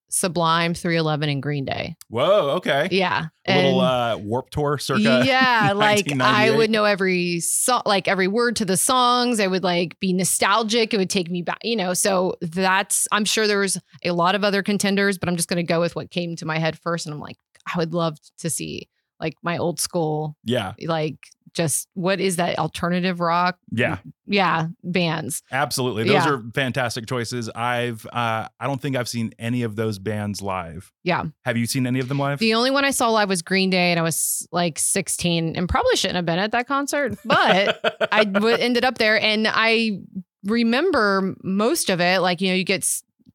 Sublime, 0.09 0.74
311, 0.74 1.29
and 1.29 1.41
Green 1.43 1.65
Day. 1.65 1.95
Whoa, 2.09 2.51
okay. 2.57 2.88
Yeah. 2.91 3.25
A 3.47 3.55
little 3.55 3.79
uh, 3.81 4.17
Warped 4.17 4.53
Tour 4.53 4.77
circa. 4.77 5.24
yeah, 5.25 5.71
like 5.75 6.12
I 6.21 6.51
would 6.51 6.69
know 6.69 6.85
every 6.85 7.39
song, 7.39 7.81
like 7.85 8.07
every 8.07 8.27
word 8.27 8.55
to 8.57 8.65
the 8.65 8.77
songs. 8.77 9.39
I 9.39 9.47
would 9.47 9.63
like 9.63 10.00
be 10.00 10.13
nostalgic. 10.13 10.93
It 10.93 10.97
would 10.97 11.09
take 11.09 11.29
me 11.29 11.41
back, 11.41 11.59
you 11.63 11.75
know. 11.75 11.93
So 11.93 12.35
that's 12.41 13.07
I'm 13.12 13.25
sure 13.25 13.47
there 13.47 13.59
was 13.59 13.79
a 14.03 14.12
lot 14.12 14.35
of 14.35 14.43
other 14.43 14.63
contenders, 14.63 15.17
but 15.17 15.27
I'm 15.29 15.35
just 15.35 15.50
going 15.50 15.57
to 15.57 15.63
go 15.63 15.79
with 15.79 15.95
what 15.95 16.12
came 16.12 16.35
to 16.38 16.45
my 16.45 16.59
head 16.59 16.77
first. 16.79 17.05
And 17.05 17.13
I'm 17.13 17.19
like, 17.19 17.38
I 17.74 17.77
would 17.77 17.93
love 17.93 18.17
to 18.39 18.50
see 18.50 18.88
like 19.19 19.35
my 19.43 19.57
old 19.57 19.79
school, 19.79 20.35
Yeah, 20.43 20.74
like 20.85 21.17
just 21.55 21.88
what 21.93 22.19
is 22.19 22.35
that 22.35 22.59
alternative 22.59 23.19
rock? 23.19 23.57
yeah, 23.71 23.97
Yeah, 24.27 24.67
bands. 24.83 25.41
absolutely. 25.51 26.03
Those 26.03 26.13
Yeah. 26.25 26.29
are 26.33 26.43
fantastic 26.53 27.07
choices. 27.07 27.50
I've 27.55 28.05
uh, 28.13 28.47
I 28.59 28.67
don't 28.67 28.81
think 28.81 28.95
I've 28.95 29.09
seen 29.09 29.31
any 29.39 29.63
of 29.63 29.75
those 29.75 29.97
bands 29.97 30.41
live. 30.41 30.91
Yeah. 31.03 31.24
Have 31.45 31.57
you 31.57 31.65
seen 31.65 31.88
any 31.88 32.00
of 32.00 32.07
them 32.09 32.19
live? 32.19 32.39
The 32.39 32.53
only 32.53 32.71
one 32.71 32.85
I 32.85 32.91
saw 32.91 33.09
live 33.09 33.29
was 33.29 33.41
Green 33.41 33.69
Day, 33.69 33.91
and 33.91 34.00
I 34.00 34.03
was 34.03 34.47
like 34.51 34.77
16, 34.77 35.55
and 35.55 35.67
probably 35.69 35.95
shouldn't 35.95 36.17
have 36.17 36.25
been 36.25 36.39
at 36.39 36.51
that 36.51 36.67
concert, 36.67 37.17
but 37.25 38.09
I 38.12 38.24
w- 38.25 38.55
ended 38.57 38.83
up 38.85 38.97
there 38.97 39.19
and 39.19 39.47
I 39.50 40.00
remember 40.43 41.35
most 41.43 41.89
of 41.89 42.00
it. 42.01 42.19
Like, 42.19 42.41
you 42.41 42.50
know, 42.50 42.55
you 42.55 42.63
get 42.63 42.88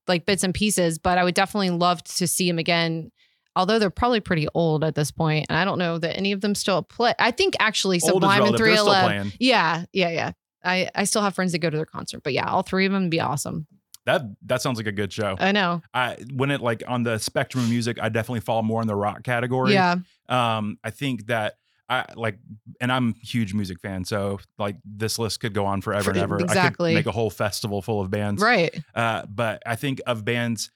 like 0.07 0.27
bits 0.27 0.43
and 0.43 0.55
pieces, 0.55 0.99
but 0.99 1.19
I 1.19 1.25
would 1.25 1.35
definitely 1.35 1.71
love 1.71 2.03
to 2.05 2.27
see 2.27 2.49
him 2.49 2.59
again. 2.59 3.11
Although 3.57 3.79
they're 3.79 3.91
probably 3.91 4.21
pretty 4.21 4.47
old 4.55 4.85
at 4.85 4.95
this 4.95 5.11
point, 5.11 5.47
and 5.49 5.59
I 5.59 5.65
don't 5.65 5.79
know 5.79 5.99
that 5.99 6.17
any 6.17 6.33
of 6.33 6.41
them 6.41 6.55
still 6.55 6.83
play. 6.83 7.15
I 7.19 7.31
think 7.31 7.55
actually 7.59 7.99
Sublime 7.99 8.43
and 8.43 8.49
still 8.49 8.59
311. 8.59 9.33
Yeah, 9.41 9.85
yeah, 9.93 10.11
yeah. 10.11 10.33
I, 10.63 10.89
I 10.95 11.05
still 11.05 11.23
have 11.23 11.35
friends 11.35 11.53
that 11.53 11.59
go 11.59 11.71
to 11.71 11.77
their 11.77 11.87
concert, 11.87 12.23
but 12.23 12.33
yeah, 12.33 12.49
all 12.49 12.63
three 12.63 12.87
of 12.87 12.93
them 12.93 13.03
would 13.03 13.11
be 13.11 13.21
awesome. 13.21 13.67
That 14.07 14.23
that 14.47 14.63
sounds 14.63 14.79
like 14.79 14.87
a 14.87 14.93
good 14.93 15.13
show. 15.13 15.37
I 15.39 15.53
know. 15.53 15.83
I 15.93 16.17
when 16.35 16.51
it 16.51 16.61
like 16.61 16.83
on 16.89 17.03
the 17.03 17.19
spectrum 17.19 17.65
of 17.65 17.71
music, 17.71 17.99
I 18.01 18.09
definitely 18.09 18.41
fall 18.41 18.63
more 18.63 18.81
in 18.81 18.89
the 18.89 18.95
rock 18.95 19.23
category. 19.25 19.75
Yeah. 19.75 19.97
Um, 20.29 20.79
I 20.83 20.91
think 20.91 21.27
that 21.27 21.57
I 21.91 22.07
like, 22.15 22.39
and 22.81 22.91
I'm 22.91 23.15
a 23.21 23.27
huge 23.27 23.53
music 23.53 23.81
fan, 23.81 24.05
so 24.05 24.39
like 24.59 24.77
this 24.85 25.19
list 25.19 25.41
could 25.41 25.53
go 25.53 25.67
on 25.67 25.81
forever 25.81 26.11
and 26.11 26.21
ever. 26.21 26.39
I 26.39 26.45
exactly. 26.45 26.93
could 26.93 26.95
make 26.95 27.07
a 27.07 27.13
whole 27.13 27.31
festival 27.31 27.83
full 27.83 28.01
of 28.01 28.11
bands. 28.11 28.41
Right. 28.41 28.79
Uh, 28.95 29.27
but 29.29 29.63
I 29.67 29.77
think 29.77 30.01
of 30.07 30.25
bands. 30.25 30.71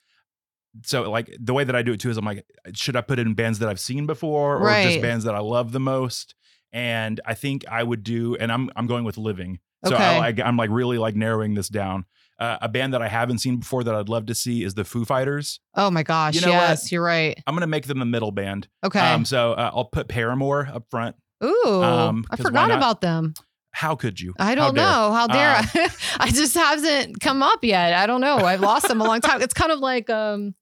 So 0.82 1.08
like 1.10 1.34
the 1.40 1.54
way 1.54 1.64
that 1.64 1.76
I 1.76 1.82
do 1.82 1.92
it 1.92 2.00
too 2.00 2.10
is 2.10 2.16
I'm 2.16 2.24
like, 2.24 2.44
should 2.74 2.96
I 2.96 3.00
put 3.00 3.18
in 3.18 3.34
bands 3.34 3.60
that 3.60 3.68
I've 3.68 3.80
seen 3.80 4.06
before 4.06 4.58
or 4.58 4.82
just 4.82 5.00
bands 5.00 5.24
that 5.24 5.34
I 5.34 5.40
love 5.40 5.72
the 5.72 5.80
most? 5.80 6.34
And 6.72 7.20
I 7.24 7.34
think 7.34 7.64
I 7.68 7.82
would 7.84 8.02
do, 8.02 8.34
and 8.36 8.50
I'm 8.50 8.68
I'm 8.74 8.86
going 8.88 9.04
with 9.04 9.16
Living. 9.16 9.60
So 9.86 9.94
Okay. 9.94 10.02
I, 10.04 10.18
like 10.18 10.40
I'm 10.40 10.56
like 10.56 10.70
really 10.70 10.98
like 10.98 11.14
narrowing 11.14 11.54
this 11.54 11.68
down. 11.68 12.06
Uh, 12.36 12.56
a 12.62 12.68
band 12.68 12.92
that 12.94 13.00
I 13.02 13.06
haven't 13.06 13.38
seen 13.38 13.58
before 13.58 13.84
that 13.84 13.94
I'd 13.94 14.08
love 14.08 14.26
to 14.26 14.34
see 14.34 14.64
is 14.64 14.74
the 14.74 14.84
Foo 14.84 15.04
Fighters. 15.04 15.60
Oh 15.76 15.88
my 15.88 16.02
gosh. 16.02 16.34
You 16.34 16.40
know 16.40 16.48
what? 16.48 16.68
yes, 16.70 16.90
you're 16.90 17.02
right. 17.04 17.40
I'm 17.46 17.54
gonna 17.54 17.68
make 17.68 17.86
them 17.86 18.02
a 18.02 18.04
middle 18.04 18.32
band. 18.32 18.66
Okay. 18.82 18.98
Um, 18.98 19.24
so 19.24 19.52
uh, 19.52 19.70
I'll 19.72 19.84
put 19.84 20.08
Paramore 20.08 20.66
up 20.72 20.86
front. 20.90 21.14
Ooh, 21.44 21.82
um, 21.84 22.24
I 22.30 22.36
forgot 22.36 22.72
about 22.72 23.00
them. 23.00 23.34
How 23.70 23.94
could 23.94 24.20
you? 24.20 24.34
I 24.38 24.54
don't 24.56 24.74
dare. 24.74 24.84
know. 24.84 25.12
How 25.12 25.26
dare 25.28 25.56
Um, 25.56 25.64
I? 25.74 25.90
I 26.20 26.30
just 26.30 26.54
hasn't 26.54 27.20
come 27.20 27.42
up 27.42 27.62
yet. 27.62 27.92
I 27.92 28.06
don't 28.06 28.20
know. 28.20 28.36
I've 28.38 28.60
lost 28.60 28.88
them 28.88 29.00
a 29.00 29.04
long 29.04 29.20
time. 29.20 29.42
It's 29.42 29.54
kind 29.54 29.70
of 29.70 29.78
like 29.78 30.08
um 30.10 30.54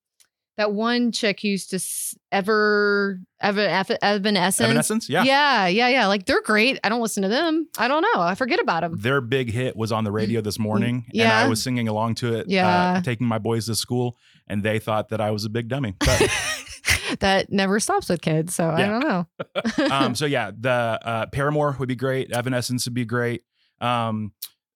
that 0.57 0.73
one 0.73 1.13
chick 1.13 1.43
used 1.43 1.71
to 1.71 1.81
ever 2.31 3.19
ever 3.41 3.61
Evanescence. 3.61 4.61
Evanescence, 4.61 5.09
yeah. 5.09 5.23
yeah, 5.25 5.67
yeah, 5.67 5.89
yeah. 5.89 6.07
Like 6.07 6.27
they're 6.27 6.43
great. 6.43 6.79
I 6.85 6.89
don't 6.89 7.01
listen 7.01 7.23
to 7.23 7.29
them. 7.29 7.69
I 7.79 7.89
don't 7.89 8.03
know. 8.03 8.21
I 8.21 8.35
forget 8.35 8.61
about 8.61 8.83
them. 8.83 8.99
Their 9.01 9.21
big 9.21 9.51
hit 9.51 9.77
was 9.77 9.93
on 9.93 10.05
the 10.05 10.13
radio 10.13 10.41
this 10.41 10.59
morning, 10.59 11.05
and 11.09 11.15
Yeah. 11.15 11.39
I 11.39 11.49
was 11.49 11.63
singing 11.63 11.89
along 11.89 12.17
to 12.17 12.35
it. 12.35 12.49
Yeah. 12.49 12.69
uh, 12.99 13.01
taking 13.03 13.27
my 13.27 13.39
boys 13.39 13.67
to 13.67 13.75
school, 13.75 14.17
and 14.47 14.63
they 14.63 14.79
thought 14.79 15.09
that 15.09 15.21
I 15.21 15.31
was 15.31 15.45
a 15.45 15.51
big 15.51 15.69
dummy. 15.69 15.95
But 15.99 16.31
that 17.21 17.51
never 17.51 17.81
stops 17.81 18.09
with 18.09 18.21
kids. 18.21 18.55
So 18.55 18.69
I 18.69 18.87
don't 18.87 19.01
know. 19.01 19.27
um, 19.91 20.15
so 20.15 20.27
yeah, 20.27 20.51
the 20.59 20.71
uh, 21.03 21.27
Paramore 21.27 21.77
would 21.79 21.89
be 21.89 21.97
great. 21.97 22.31
Evanescence 22.33 22.85
would 22.87 22.95
be 22.95 23.05
great. 23.05 23.43
Um, 23.81 24.33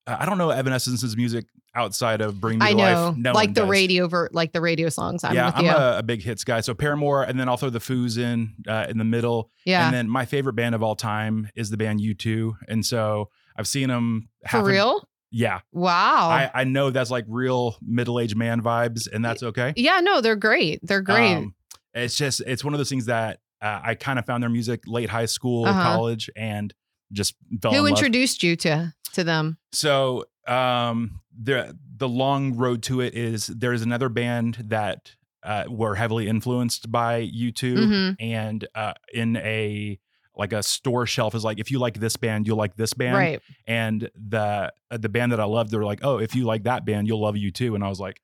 I 0.07 0.25
don't 0.25 0.39
know 0.39 0.49
Evanescence's 0.49 1.17
music 1.17 1.47
outside 1.77 2.21
of 2.21 2.41
Bring 2.41 2.59
Me 2.59 2.67
I 2.67 2.71
to 2.71 2.77
know, 2.77 3.05
Life. 3.11 3.17
No 3.19 3.33
like 3.33 3.55
the 3.55 3.61
does. 3.61 3.71
radio 3.71 4.09
ver- 4.09 4.31
like 4.33 4.53
the 4.53 4.61
radio 4.61 4.89
songs. 4.89 5.23
I'm 5.23 5.35
yeah, 5.35 5.47
with 5.47 5.57
I'm 5.57 5.65
you. 5.67 5.71
a, 5.71 5.99
a 5.99 6.03
big 6.03 6.23
hits 6.23 6.43
guy. 6.43 6.61
So 6.63 6.75
Paramore, 6.75 7.23
and 7.23 7.39
then 7.39 7.49
I'll 7.49 7.57
throw 7.57 7.71
the 7.71 7.79
Foos 7.79 8.19
in 8.19 8.55
uh, 8.67 8.87
in 8.89 8.99
the 8.99 9.05
middle. 9.05 9.51
yeah, 9.65 9.85
And 9.87 9.95
then 9.95 10.09
my 10.09 10.25
favorite 10.25 10.55
band 10.55 10.75
of 10.75 10.83
all 10.83 10.97
time 10.97 11.49
is 11.55 11.71
the 11.71 11.77
band 11.77 12.01
U2. 12.01 12.55
And 12.69 12.85
so 12.85 13.29
I've 13.57 13.69
seen 13.69 13.89
them 13.89 14.29
for 14.51 14.65
real. 14.65 15.07
yeah. 15.31 15.61
Wow. 15.73 16.29
I, 16.31 16.51
I 16.55 16.65
know 16.65 16.91
that's 16.91 17.11
like 17.11 17.25
real 17.29 17.77
middle 17.83 18.19
aged 18.21 18.37
man 18.37 18.61
vibes, 18.63 19.07
and 19.13 19.25
that's 19.25 19.43
okay. 19.43 19.73
yeah, 19.77 20.01
no, 20.01 20.21
they're 20.21 20.37
great. 20.37 20.81
They're 20.83 21.03
great. 21.03 21.35
Um, 21.37 21.55
it's 21.95 22.17
just, 22.17 22.41
it's 22.47 22.63
one 22.65 22.75
of 22.75 22.79
those 22.79 22.89
things 22.91 23.07
that 23.07 23.39
uh, 23.63 23.81
I 23.83 23.95
kind 23.95 24.19
of 24.19 24.27
found 24.27 24.43
their 24.43 24.51
music 24.51 24.83
late 24.87 25.09
high 25.09 25.25
school, 25.27 25.65
Uh-huh. 25.65 25.83
college, 25.83 26.29
and 26.37 26.75
just 27.13 27.35
fell 27.63 27.71
in 27.73 27.77
Who 27.79 27.83
love. 27.85 27.91
introduced 27.91 28.43
you 28.43 28.57
to 28.57 28.93
to 29.15 29.25
them? 29.25 29.57
So 29.73 30.25
um, 30.47 31.21
the 31.41 31.77
the 31.97 32.09
long 32.09 32.55
road 32.57 32.83
to 32.85 33.01
it 33.01 33.15
is 33.15 33.47
there's 33.47 33.83
another 33.83 34.09
band 34.09 34.55
that 34.69 35.15
uh, 35.43 35.65
were 35.69 35.95
heavily 35.95 36.29
influenced 36.29 36.91
by 36.91 37.21
U2, 37.23 37.75
Mhm. 37.77 38.17
and 38.21 38.67
uh, 38.75 38.95
in 39.15 39.37
a 39.37 39.99
like 40.39 40.53
a 40.53 40.63
store 40.63 41.07
shelf 41.07 41.35
is 41.35 41.45
like 41.45 41.59
if 41.59 41.71
you 41.71 41.79
like 41.79 41.99
this 41.99 42.17
band 42.17 42.47
you'll 42.47 42.59
like 42.59 42.77
this 42.77 42.93
band 42.93 43.17
Right. 43.17 43.41
and 43.67 44.11
the 44.15 44.71
the 44.91 45.09
band 45.09 45.33
that 45.33 45.41
I 45.41 45.45
loved 45.45 45.71
they 45.71 45.79
were 45.79 45.85
like 45.85 46.01
oh 46.03 46.19
if 46.19 46.35
you 46.35 46.45
like 46.45 46.65
that 46.65 46.85
band 46.85 47.07
you'll 47.09 47.23
love 47.23 47.37
U2 47.37 47.75
and 47.75 47.83
I 47.83 47.89
was 47.89 47.99
like 48.01 48.21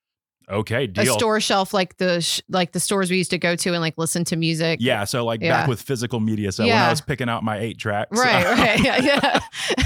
okay 0.50 0.86
deal. 0.86 1.14
A 1.14 1.18
store 1.18 1.40
shelf 1.40 1.72
like 1.74 1.96
the 1.98 2.20
sh- 2.20 2.40
like 2.48 2.72
the 2.72 2.80
stores 2.80 3.10
we 3.10 3.16
used 3.16 3.30
to 3.30 3.38
go 3.38 3.54
to 3.56 3.70
and 3.72 3.80
like 3.80 3.94
listen 3.96 4.24
to 4.24 4.36
music. 4.36 4.78
yeah 4.82 5.04
so 5.04 5.24
like 5.24 5.40
Yeah. 5.42 5.60
back 5.60 5.68
with 5.68 5.80
physical 5.82 6.20
media 6.20 6.52
so 6.52 6.64
when 6.64 6.72
I 6.76 6.90
was 6.90 7.00
picking 7.00 7.28
out 7.28 7.42
my 7.44 7.58
eight 7.58 7.78
tracks 7.78 8.18
Right, 8.18 8.44
uh, 8.46 8.50
right. 8.62 8.80
Yeah, 8.82 8.96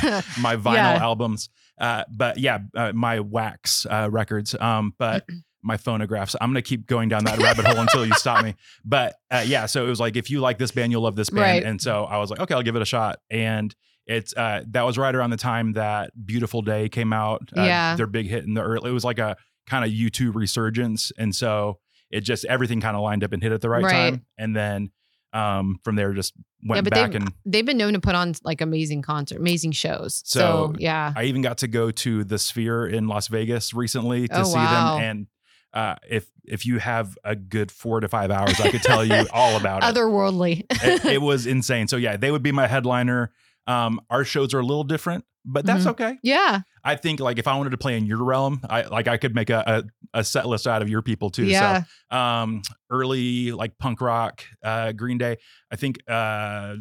yeah. 0.02 0.20
my 0.40 0.56
vinyl 0.56 0.74
Yeah. 0.74 0.98
albums 1.02 1.48
uh 1.78 2.04
but 2.10 2.38
yeah 2.38 2.58
uh, 2.74 2.92
my 2.94 3.20
wax 3.20 3.86
uh 3.90 4.08
records 4.10 4.54
um 4.60 4.94
but 4.98 5.26
my 5.62 5.76
phonographs 5.76 6.34
i'm 6.40 6.50
gonna 6.50 6.62
keep 6.62 6.86
going 6.86 7.08
down 7.08 7.24
that 7.24 7.38
rabbit 7.38 7.66
hole 7.66 7.78
until 7.80 8.06
you 8.06 8.14
stop 8.14 8.42
me 8.44 8.54
but 8.84 9.14
uh, 9.30 9.42
yeah 9.46 9.66
so 9.66 9.84
it 9.84 9.88
was 9.88 10.00
like 10.00 10.16
if 10.16 10.30
you 10.30 10.40
like 10.40 10.58
this 10.58 10.70
band 10.70 10.90
you'll 10.92 11.02
love 11.02 11.16
this 11.16 11.28
band 11.28 11.40
Right. 11.42 11.62
and 11.64 11.80
so 11.80 12.04
i 12.04 12.16
was 12.18 12.30
like 12.30 12.40
okay 12.40 12.54
i'll 12.54 12.62
give 12.62 12.76
it 12.76 12.82
a 12.82 12.86
shot 12.86 13.18
and 13.30 13.74
it's 14.06 14.34
uh 14.36 14.62
that 14.70 14.82
was 14.82 14.96
right 14.96 15.14
around 15.14 15.30
the 15.30 15.36
time 15.36 15.72
that 15.72 16.12
beautiful 16.24 16.62
day 16.62 16.88
came 16.88 17.12
out 17.12 17.50
uh, 17.56 17.62
Yeah. 17.62 17.96
their 17.96 18.06
big 18.06 18.26
hit 18.26 18.44
in 18.44 18.54
the 18.54 18.62
early 18.62 18.88
it 18.90 18.94
was 18.94 19.04
like 19.04 19.18
a 19.18 19.36
kind 19.68 19.84
of 19.84 19.90
U2 19.90 20.34
resurgence 20.34 21.12
and 21.18 21.34
so 21.34 21.78
it 22.10 22.20
just 22.20 22.44
everything 22.44 22.80
kind 22.80 22.96
of 22.96 23.02
lined 23.02 23.24
up 23.24 23.32
and 23.32 23.42
hit 23.42 23.52
at 23.52 23.60
the 23.60 23.68
right, 23.68 23.82
Right. 23.82 23.92
time 24.10 24.26
and 24.38 24.54
then 24.54 24.90
um 25.32 25.78
from 25.82 25.96
there 25.96 26.12
just 26.12 26.34
went 26.62 26.84
but 26.84 26.92
back 26.92 27.10
they've- 27.12 27.20
and 27.22 27.32
They've 27.44 27.66
been 27.66 27.76
known 27.78 27.92
to 27.94 28.00
put 28.00 28.14
on 28.14 28.34
like 28.44 28.60
amazing 28.60 29.02
concert, 29.02 29.38
amazing 29.38 29.72
shows. 29.72 30.22
So, 30.24 30.40
So, 30.40 30.74
yeah. 30.78 31.12
I 31.16 31.24
even 31.24 31.42
got 31.42 31.58
to 31.58 31.68
go 31.68 31.90
to 31.90 32.24
the 32.24 32.38
Sphere 32.38 32.86
in 32.86 33.06
Las 33.08 33.28
Vegas 33.28 33.74
recently 33.74 34.28
to 34.28 34.40
Oh, 34.40 34.44
see 34.44 34.54
wow. 34.56 34.96
them. 34.96 35.04
And 35.04 35.26
uh, 35.74 35.96
if 36.08 36.26
if 36.44 36.64
you 36.64 36.78
have 36.78 37.18
a 37.24 37.36
good 37.36 37.70
four 37.70 38.00
to 38.00 38.08
five 38.08 38.30
hours, 38.30 38.58
I 38.60 38.70
could 38.70 38.82
tell 38.82 39.04
you 39.04 39.26
all 39.32 39.56
about 39.56 39.82
it. 39.84 39.94
Otherworldly. 39.94 40.64
it. 40.70 41.04
It 41.04 41.22
was 41.22 41.46
insane. 41.46 41.86
So 41.88 41.96
yeah, 41.96 42.16
they 42.16 42.30
would 42.30 42.42
be 42.42 42.52
my 42.52 42.66
headliner. 42.66 43.32
Um, 43.66 44.00
our 44.10 44.24
shows 44.24 44.54
are 44.54 44.60
a 44.60 44.64
little 44.66 44.84
different, 44.84 45.24
but 45.46 45.64
that's 45.64 45.84
Mhm. 45.84 45.90
okay. 45.90 46.18
yeah. 46.22 46.60
I 46.84 46.94
think 46.96 47.18
like 47.20 47.38
if 47.38 47.48
I 47.48 47.56
wanted 47.56 47.70
to 47.70 47.78
play 47.78 47.96
in 47.96 48.06
your 48.06 48.22
realm, 48.22 48.60
I 48.70 48.82
like 48.82 49.08
I 49.08 49.16
could 49.16 49.34
make 49.34 49.50
a 49.50 49.84
a 50.14 50.22
set 50.22 50.46
list 50.46 50.66
out 50.68 50.82
of 50.82 50.88
your 50.88 51.02
people 51.02 51.30
too. 51.30 51.44
Yeah. 51.46 51.82
So 52.10 52.16
um 52.16 52.62
early 52.90 53.52
like 53.52 53.76
punk 53.78 54.00
rock, 54.00 54.44
uh 54.62 54.92
Green 54.92 55.18
Day. 55.18 55.36
I 55.70 55.76
think 55.76 55.98
uh 56.08 56.74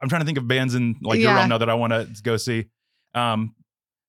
I'm 0.00 0.08
trying 0.08 0.20
to 0.22 0.26
think 0.26 0.38
of 0.38 0.48
bands 0.48 0.74
in 0.74 0.96
like 1.02 1.18
your 1.20 1.30
realm 1.36 1.48
now 1.50 1.58
that 1.58 1.70
I 1.70 1.74
want 1.74 1.92
to 1.92 2.08
go 2.22 2.36
see. 2.36 2.66
Um 3.14 3.54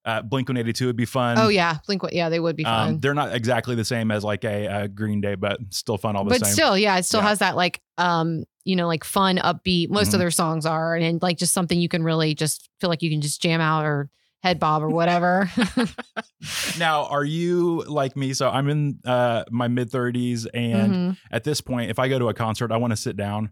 uh 0.08 0.22
Blink 0.24 0.50
182 0.50 0.86
would 0.88 0.96
be 0.96 1.06
fun. 1.06 1.38
oh 1.38 1.50
yeah, 1.50 1.78
Blink. 1.86 2.02
Yeah, 2.12 2.30
they 2.30 2.40
would 2.40 2.56
be 2.56 2.64
fun. 2.64 2.90
Um, 2.94 3.00
they're 3.00 3.14
not 3.14 3.36
exactly 3.36 3.76
the 3.76 3.86
same 3.86 4.10
as 4.10 4.24
like 4.24 4.44
a, 4.44 4.68
uh 4.68 4.88
Green 4.88 5.22
Day, 5.22 5.36
but 5.36 5.60
still 5.70 5.98
fun 6.00 6.16
all 6.16 6.24
the 6.24 6.30
but 6.32 6.40
same. 6.46 6.54
still, 6.54 6.76
yeah, 6.78 6.98
it 6.98 7.04
still 7.04 7.20
Yeah. 7.22 7.28
has 7.28 7.40
that 7.40 7.56
like 7.56 7.82
um, 8.00 8.44
you 8.64 8.76
know, 8.76 8.88
like 8.88 9.04
fun, 9.04 9.38
upbeat. 9.38 9.90
Most 9.90 10.10
Mhm. 10.10 10.14
of 10.16 10.20
their 10.20 10.32
songs 10.32 10.66
are, 10.66 10.96
and, 10.96 11.04
and 11.04 11.22
like 11.22 11.38
just 11.38 11.54
something 11.54 11.80
you 11.80 11.88
can 11.90 12.04
really 12.04 12.34
just 12.36 12.70
feel 12.82 12.90
like 12.90 13.02
you 13.04 13.10
can 13.10 13.22
just 13.22 13.42
jam 13.42 13.60
out 13.62 13.86
or 13.86 14.10
head 14.44 14.60
bob 14.60 14.84
or 14.84 14.90
whatever. 14.90 15.50
now, 16.78 17.06
are 17.06 17.24
you 17.24 17.84
like 17.88 18.16
me? 18.16 18.34
So 18.34 18.50
I'm 18.50 18.70
in 18.70 19.00
uh, 19.06 19.44
my 19.50 19.68
mid 19.68 19.90
30s, 19.90 20.46
and 20.54 20.94
Mhm. 20.94 21.18
at 21.32 21.44
this 21.44 21.62
point, 21.62 21.90
if 21.90 22.00
I 22.00 22.08
go 22.10 22.20
to 22.20 22.30
a 22.30 22.34
concert, 22.34 22.72
I 22.72 22.78
want 22.78 22.92
to 22.92 22.98
sit 22.98 23.18
down. 23.18 23.52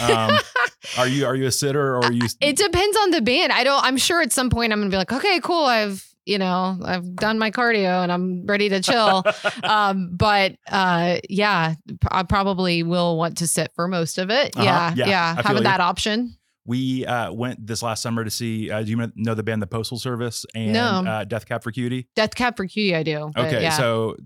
Um, 0.00 0.38
are 0.98 1.06
you 1.08 1.26
are 1.26 1.34
you 1.34 1.46
a 1.46 1.52
sitter 1.52 1.94
or 1.96 2.04
are 2.04 2.12
you? 2.12 2.22
it 2.40 2.56
depends 2.56 2.96
on 2.98 3.10
the 3.10 3.20
band. 3.22 3.52
I 3.52 3.64
don't. 3.64 3.82
I'm 3.84 3.96
sure 3.96 4.22
at 4.22 4.32
some 4.32 4.50
point 4.50 4.72
I'm 4.72 4.80
gonna 4.80 4.90
be 4.90 4.96
like, 4.96 5.12
okay, 5.12 5.40
cool. 5.40 5.64
I've 5.64 6.06
you 6.24 6.38
know 6.38 6.78
I've 6.84 7.14
done 7.16 7.38
my 7.38 7.50
cardio 7.50 8.02
and 8.02 8.10
I'm 8.10 8.46
ready 8.46 8.68
to 8.68 8.80
chill. 8.80 9.22
um, 9.62 10.10
but 10.12 10.56
uh, 10.68 11.18
yeah, 11.28 11.74
I 12.10 12.22
probably 12.24 12.82
will 12.82 13.16
want 13.16 13.38
to 13.38 13.46
sit 13.46 13.72
for 13.74 13.86
most 13.88 14.18
of 14.18 14.30
it. 14.30 14.56
Uh-huh. 14.56 14.64
Yeah, 14.64 14.94
Yeah, 14.96 15.08
yeah, 15.08 15.34
having 15.36 15.58
you. 15.58 15.62
that 15.64 15.80
option. 15.80 16.36
we 16.64 17.06
uh, 17.06 17.32
went 17.32 17.64
this 17.64 17.80
last 17.82 18.02
summer 18.02 18.24
to 18.24 18.30
see. 18.30 18.70
Uh, 18.70 18.82
do 18.82 18.90
you 18.90 19.12
know 19.14 19.34
the 19.34 19.42
band 19.44 19.62
The 19.62 19.68
Postal 19.68 19.98
Service 19.98 20.44
and 20.54 20.72
No. 20.72 21.04
uh, 21.06 21.24
Death 21.24 21.46
Cab 21.46 21.62
for 21.62 21.70
Cutie? 21.70 22.08
Death 22.16 22.34
Cab 22.34 22.56
for 22.56 22.66
Cutie, 22.66 22.96
I 22.96 23.02
do. 23.04 23.30
Okay, 23.36 23.62
yeah. 23.62 23.70
so 23.70 24.16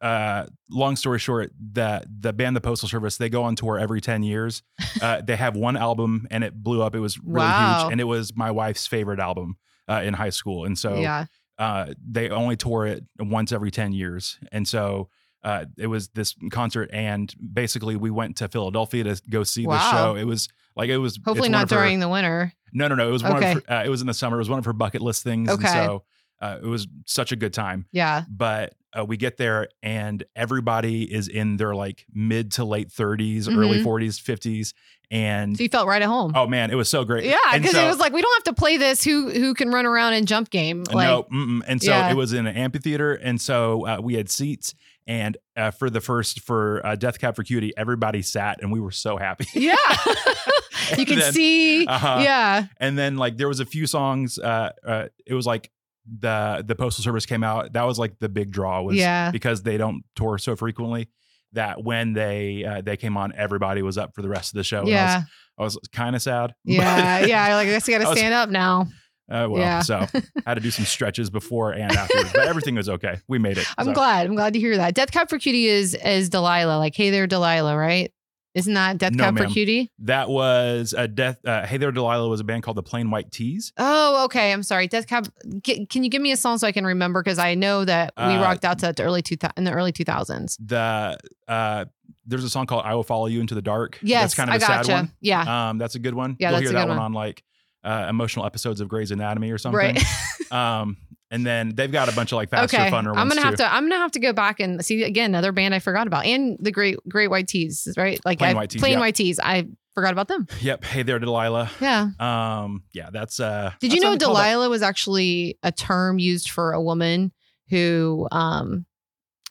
uh, 0.00 0.46
long 0.70 0.96
story 0.96 1.18
short, 1.18 1.52
that 1.72 2.06
the 2.08 2.32
band 2.32 2.56
The 2.56 2.60
Postal 2.60 2.88
Service 2.88 3.16
they 3.18 3.28
go 3.28 3.42
on 3.42 3.54
tour 3.56 3.78
every 3.78 4.00
ten 4.00 4.22
years. 4.22 4.62
Uh, 5.00 5.20
they 5.22 5.36
have 5.36 5.56
one 5.56 5.76
album 5.78 6.26
and 6.30 6.44
it 6.44 6.52
blew 6.62 6.82
up. 6.82 6.94
It 6.94 7.00
was 7.00 7.18
really 7.18 7.46
Wow. 7.46 7.82
huge, 7.84 7.92
and 7.92 8.00
it 8.00 8.04
was 8.04 8.36
my 8.36 8.50
wife's 8.50 8.86
favorite 8.86 9.18
album 9.20 9.56
uh, 9.88 10.02
in 10.04 10.12
high 10.14 10.28
school. 10.30 10.64
And 10.66 10.78
so 10.78 10.96
yeah, 11.00 11.24
uh, 11.58 11.94
they 12.06 12.28
only 12.28 12.56
tour 12.56 12.84
it 12.86 13.04
once 13.18 13.50
every 13.52 13.70
10 13.70 13.92
years. 13.92 14.38
And 14.52 14.68
so 14.68 15.08
uh, 15.42 15.64
it 15.78 15.86
was 15.86 16.08
this 16.08 16.34
concert, 16.50 16.90
and 16.92 17.32
basically 17.54 17.96
we 17.96 18.10
went 18.10 18.36
to 18.38 18.48
Philadelphia 18.48 19.04
to 19.04 19.22
go 19.30 19.42
see 19.42 19.64
the 19.64 19.78
show. 19.90 20.16
It 20.16 20.24
was 20.24 20.48
like, 20.76 20.90
it 20.90 20.98
was 20.98 21.18
hopefully 21.24 21.48
not 21.48 21.62
of 21.64 21.70
her- 21.70 21.76
during 21.76 22.00
the 22.00 22.08
winter. 22.08 22.52
no, 22.74 22.88
no, 22.88 22.94
no. 22.94 23.08
It 23.08 23.12
was 23.12 23.22
one 23.22 23.36
Okay. 23.36 23.52
of 23.52 23.64
her, 23.66 23.72
uh, 23.72 23.84
it 23.84 23.88
was 23.88 24.02
in 24.02 24.06
the 24.06 24.12
summer. 24.14 24.36
It 24.36 24.40
was 24.40 24.50
one 24.50 24.58
of 24.58 24.66
her 24.66 24.74
bucket 24.74 25.00
list 25.00 25.22
things. 25.22 25.48
And 25.50 25.58
Okay. 25.64 25.72
so 25.72 26.04
uh, 26.42 26.58
it 26.62 26.66
was 26.66 26.88
such 27.06 27.32
a 27.32 27.36
good 27.36 27.54
time. 27.54 27.86
Yeah, 27.92 28.24
But 28.28 28.74
uh, 28.98 29.04
we 29.04 29.16
get 29.16 29.36
there, 29.36 29.68
and 29.82 30.24
everybody 30.36 31.02
is 31.12 31.28
in 31.28 31.56
their 31.56 31.74
like 31.74 32.04
mid 32.12 32.52
to 32.52 32.64
late 32.64 32.88
30s, 32.88 33.48
early 33.48 33.78
Mhm. 33.80 33.84
40s, 33.84 34.18
50s. 34.20 34.72
And 35.12 35.56
so 35.56 35.62
you 35.64 35.68
felt 35.68 35.88
right 35.88 36.00
at 36.02 36.08
home. 36.08 36.32
oh 36.36 36.46
man, 36.46 36.70
it 36.70 36.76
was 36.76 36.88
so 36.88 37.04
great. 37.04 37.24
Yeah, 37.24 37.36
because 37.54 37.72
so- 37.72 37.84
it 37.84 37.88
was 37.88 37.98
like 37.98 38.12
we 38.12 38.22
don't 38.22 38.34
have 38.36 38.54
to 38.54 38.58
play 38.60 38.76
this. 38.76 39.02
Who 39.02 39.28
who 39.30 39.54
can 39.54 39.70
run 39.70 39.84
around 39.86 40.12
and 40.12 40.26
jump 40.28 40.50
game? 40.50 40.84
Like, 40.92 41.08
no, 41.08 41.24
mm-mm. 41.24 41.62
and 41.66 41.82
so 41.82 41.90
Yeah. 41.90 42.10
it 42.10 42.14
was 42.16 42.32
in 42.32 42.46
an 42.46 42.56
amphitheater, 42.56 43.14
and 43.14 43.40
so 43.40 43.86
uh, 43.86 43.98
we 44.02 44.14
had 44.14 44.30
seats. 44.30 44.74
And 45.06 45.36
uh, 45.56 45.72
for 45.72 45.90
the 45.90 46.00
first 46.00 46.40
for 46.40 46.84
uh, 46.86 46.94
Death 46.94 47.18
Cab 47.18 47.34
for 47.34 47.42
Cutie, 47.42 47.72
everybody 47.76 48.22
sat, 48.22 48.62
and 48.62 48.70
we 48.70 48.78
were 48.78 48.92
so 48.92 49.16
happy. 49.16 49.46
Yeah, 49.54 49.74
you 50.96 51.04
can 51.06 51.18
then- 51.18 51.32
see. 51.32 51.86
Uh-huh. 51.86 52.20
Yeah, 52.22 52.66
And 52.78 52.96
then 52.96 53.16
like 53.16 53.36
there 53.36 53.48
was 53.48 53.58
a 53.60 53.66
few 53.66 53.86
songs. 53.88 54.38
Uh, 54.38 54.70
uh, 54.86 55.06
it 55.26 55.34
was 55.34 55.46
like 55.46 55.70
the 56.18 56.64
the 56.66 56.74
Postal 56.74 57.04
Service 57.04 57.26
came 57.26 57.44
out. 57.44 57.72
That 57.72 57.84
was 57.84 57.98
like 57.98 58.18
the 58.18 58.28
big 58.28 58.50
draw 58.50 58.82
was 58.82 58.96
Yeah. 58.96 59.30
because 59.30 59.62
they 59.62 59.76
don't 59.76 60.02
tour 60.16 60.38
so 60.38 60.56
frequently. 60.56 61.08
That 61.52 61.82
when 61.82 62.12
they 62.12 62.64
uh, 62.64 62.80
they 62.80 62.96
came 62.96 63.16
on, 63.16 63.32
everybody 63.36 63.82
was 63.82 63.98
up 63.98 64.14
for 64.14 64.22
the 64.22 64.28
rest 64.28 64.52
of 64.52 64.56
the 64.56 64.64
show. 64.64 64.84
Yeah, 64.86 65.22
I 65.58 65.62
was, 65.62 65.74
was 65.76 65.88
kind 65.92 66.14
of 66.14 66.22
sad. 66.22 66.54
yeah, 66.64 67.24
yeah. 67.26 67.54
Like 67.56 67.68
I 67.68 67.70
guess 67.72 67.88
you 67.88 67.94
got 67.94 68.02
I 68.02 68.04
to 68.04 68.10
was- 68.10 68.18
stand 68.18 68.34
up 68.34 68.50
now. 68.50 68.86
Uh, 69.30 69.46
well, 69.48 69.60
Yeah. 69.60 69.80
so 69.80 69.96
I 69.98 70.22
had 70.46 70.54
to 70.54 70.60
do 70.60 70.72
some 70.72 70.84
stretches 70.84 71.30
before 71.30 71.70
and 71.72 71.92
afterwards, 71.92 72.32
but 72.32 72.48
everything 72.48 72.74
was 72.74 72.88
okay. 72.88 73.20
We 73.28 73.38
made 73.38 73.58
it. 73.58 73.66
I'm 73.78 73.86
So- 73.86 73.92
glad. 73.92 74.26
I'm 74.26 74.34
glad 74.34 74.54
to 74.54 74.58
hear 74.60 74.76
that. 74.76 74.94
Death 74.94 75.12
Cab 75.12 75.28
for 75.30 75.38
Cutie 75.38 75.66
is 75.66 75.94
is 75.94 76.28
Delilah. 76.30 76.78
Like, 76.78 76.96
hey 76.96 77.10
there, 77.10 77.26
Delilah. 77.28 77.76
Right? 77.76 78.12
Isn't 78.54 78.74
that 78.74 78.98
Death 78.98 79.12
No, 79.12 79.24
Cab 79.24 79.36
for 79.36 79.42
ma'am. 79.44 79.52
Cutie? 79.52 79.92
That 80.00 80.28
was 80.28 80.92
a 80.96 81.06
death. 81.06 81.38
Uh, 81.46 81.64
hey 81.66 81.76
there, 81.76 81.92
Delilah 81.92 82.28
was 82.28 82.40
a 82.40 82.44
band 82.44 82.64
called 82.64 82.76
the 82.76 82.82
Plain 82.82 83.10
White 83.10 83.30
T's. 83.30 83.72
Oh, 83.78 84.24
okay. 84.24 84.52
I'm 84.52 84.64
sorry. 84.64 84.88
Death 84.88 85.06
Cab. 85.06 85.30
G- 85.62 85.86
can 85.86 86.02
you 86.02 86.10
give 86.10 86.20
me 86.20 86.32
a 86.32 86.36
song 86.36 86.58
so 86.58 86.66
I 86.66 86.72
can 86.72 86.84
remember? 86.84 87.22
Because 87.22 87.38
I 87.38 87.54
know 87.54 87.84
that 87.84 88.12
we 88.16 88.24
Uh, 88.24 88.42
rocked 88.42 88.64
out 88.64 88.80
to 88.80 88.92
the 88.92 89.02
early 89.04 89.22
two 89.22 89.36
thou- 89.36 89.52
in 89.56 89.62
the 89.64 89.70
early 89.72 89.92
2000s. 89.92 90.56
The 90.66 91.16
uh, 91.46 91.84
there's 92.26 92.42
a 92.44 92.50
song 92.50 92.66
called 92.66 92.82
"I 92.84 92.94
Will 92.96 93.04
Follow 93.04 93.26
You 93.26 93.40
into 93.40 93.54
the 93.54 93.62
Dark." 93.62 93.98
Yes, 94.02 94.22
that's 94.22 94.34
kind 94.34 94.50
of 94.50 94.54
I 94.54 94.56
a 94.56 94.84
sad 94.84 94.88
one. 94.92 95.12
Yeah, 95.20 95.68
Um, 95.70 95.78
that's 95.78 95.94
a 95.94 96.00
good 96.00 96.14
one. 96.14 96.34
Yeah, 96.40 96.50
You'll 96.50 96.60
hear 96.60 96.72
that 96.72 96.88
one 96.88 96.96
one. 96.96 97.06
on 97.06 97.12
like 97.12 97.44
uh, 97.84 98.06
emotional 98.08 98.44
episodes 98.46 98.80
of 98.80 98.88
Grey's 98.88 99.10
Anatomy 99.10 99.50
or 99.50 99.58
something. 99.58 99.78
right. 99.78 100.02
Um, 100.50 100.96
and 101.30 101.46
then 101.46 101.76
they've 101.76 101.92
got 101.92 102.08
a 102.08 102.12
bunch 102.12 102.32
of 102.32 102.36
like 102.36 102.50
faster, 102.50 102.76
okay. 102.76 102.90
funner 102.90 103.14
ones 103.14 103.18
I'm 103.18 103.28
gonna 103.28 103.40
too. 103.42 103.46
have 103.46 103.54
to. 103.56 103.72
I'm 103.72 103.84
gonna 103.84 103.98
have 103.98 104.10
to 104.12 104.18
go 104.18 104.32
back 104.32 104.58
and 104.58 104.84
see 104.84 105.04
again 105.04 105.30
another 105.30 105.52
band 105.52 105.76
I 105.76 105.78
forgot 105.78 106.08
about, 106.08 106.26
and 106.26 106.56
the 106.60 106.72
Great 106.72 106.96
Great 107.08 107.28
White 107.28 107.46
T's. 107.46 107.86
Right? 107.96 108.18
Like 108.24 108.38
Plain 108.38 108.50
I- 108.50 108.54
White 108.54 108.70
T's, 108.70 108.80
Plain 108.80 108.94
yeah. 108.94 108.98
White 108.98 109.14
T's. 109.14 109.38
I 109.38 109.68
forgot 109.94 110.12
about 110.12 110.26
them. 110.26 110.48
Yep. 110.60 110.84
Hey 110.84 111.04
there, 111.04 111.20
Delilah. 111.20 111.70
Yeah. 111.80 112.08
Um, 112.18 112.82
yeah, 112.92 113.10
that's 113.12 113.38
uh. 113.38 113.70
Did 113.78 113.92
you 113.92 114.00
know 114.00 114.10
something 114.10 114.26
called 114.26 114.38
a- 114.38 114.40
Delilah 114.40 114.68
was 114.70 114.82
actually 114.82 115.56
a 115.62 115.70
term 115.70 116.18
used 116.18 116.50
for 116.50 116.72
a 116.72 116.82
woman 116.82 117.30
who 117.68 118.26
um 118.32 118.84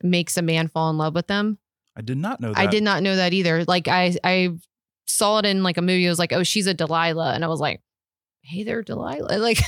makes 0.03 0.35
a 0.35 0.41
man 0.41 0.67
fall 0.67 0.89
in 0.89 0.97
love 0.97 1.15
with 1.15 1.27
them? 1.27 1.59
I 1.95 2.01
did 2.01 2.17
not 2.17 2.41
know 2.41 2.49
that. 2.53 2.59
I 2.59 2.65
did 2.67 2.83
not 2.83 3.03
know 3.03 3.15
that 3.15 3.31
either. 3.31 3.63
Like 3.63 3.87
I 3.87 4.17
I 4.21 4.49
saw 5.07 5.39
it 5.39 5.45
in 5.45 5.63
like 5.63 5.77
a 5.77 5.81
movie. 5.81 6.05
It 6.05 6.09
was 6.09 6.19
like, 6.19 6.33
oh, 6.33 6.43
she's 6.43 6.67
a 6.67 6.73
Delilah, 6.73 7.33
and 7.33 7.45
I 7.45 7.47
was 7.47 7.61
like, 7.61 7.81
hey 8.49 8.63
there, 8.63 8.81
Delilah. 8.81 9.37
Like, 9.39 9.59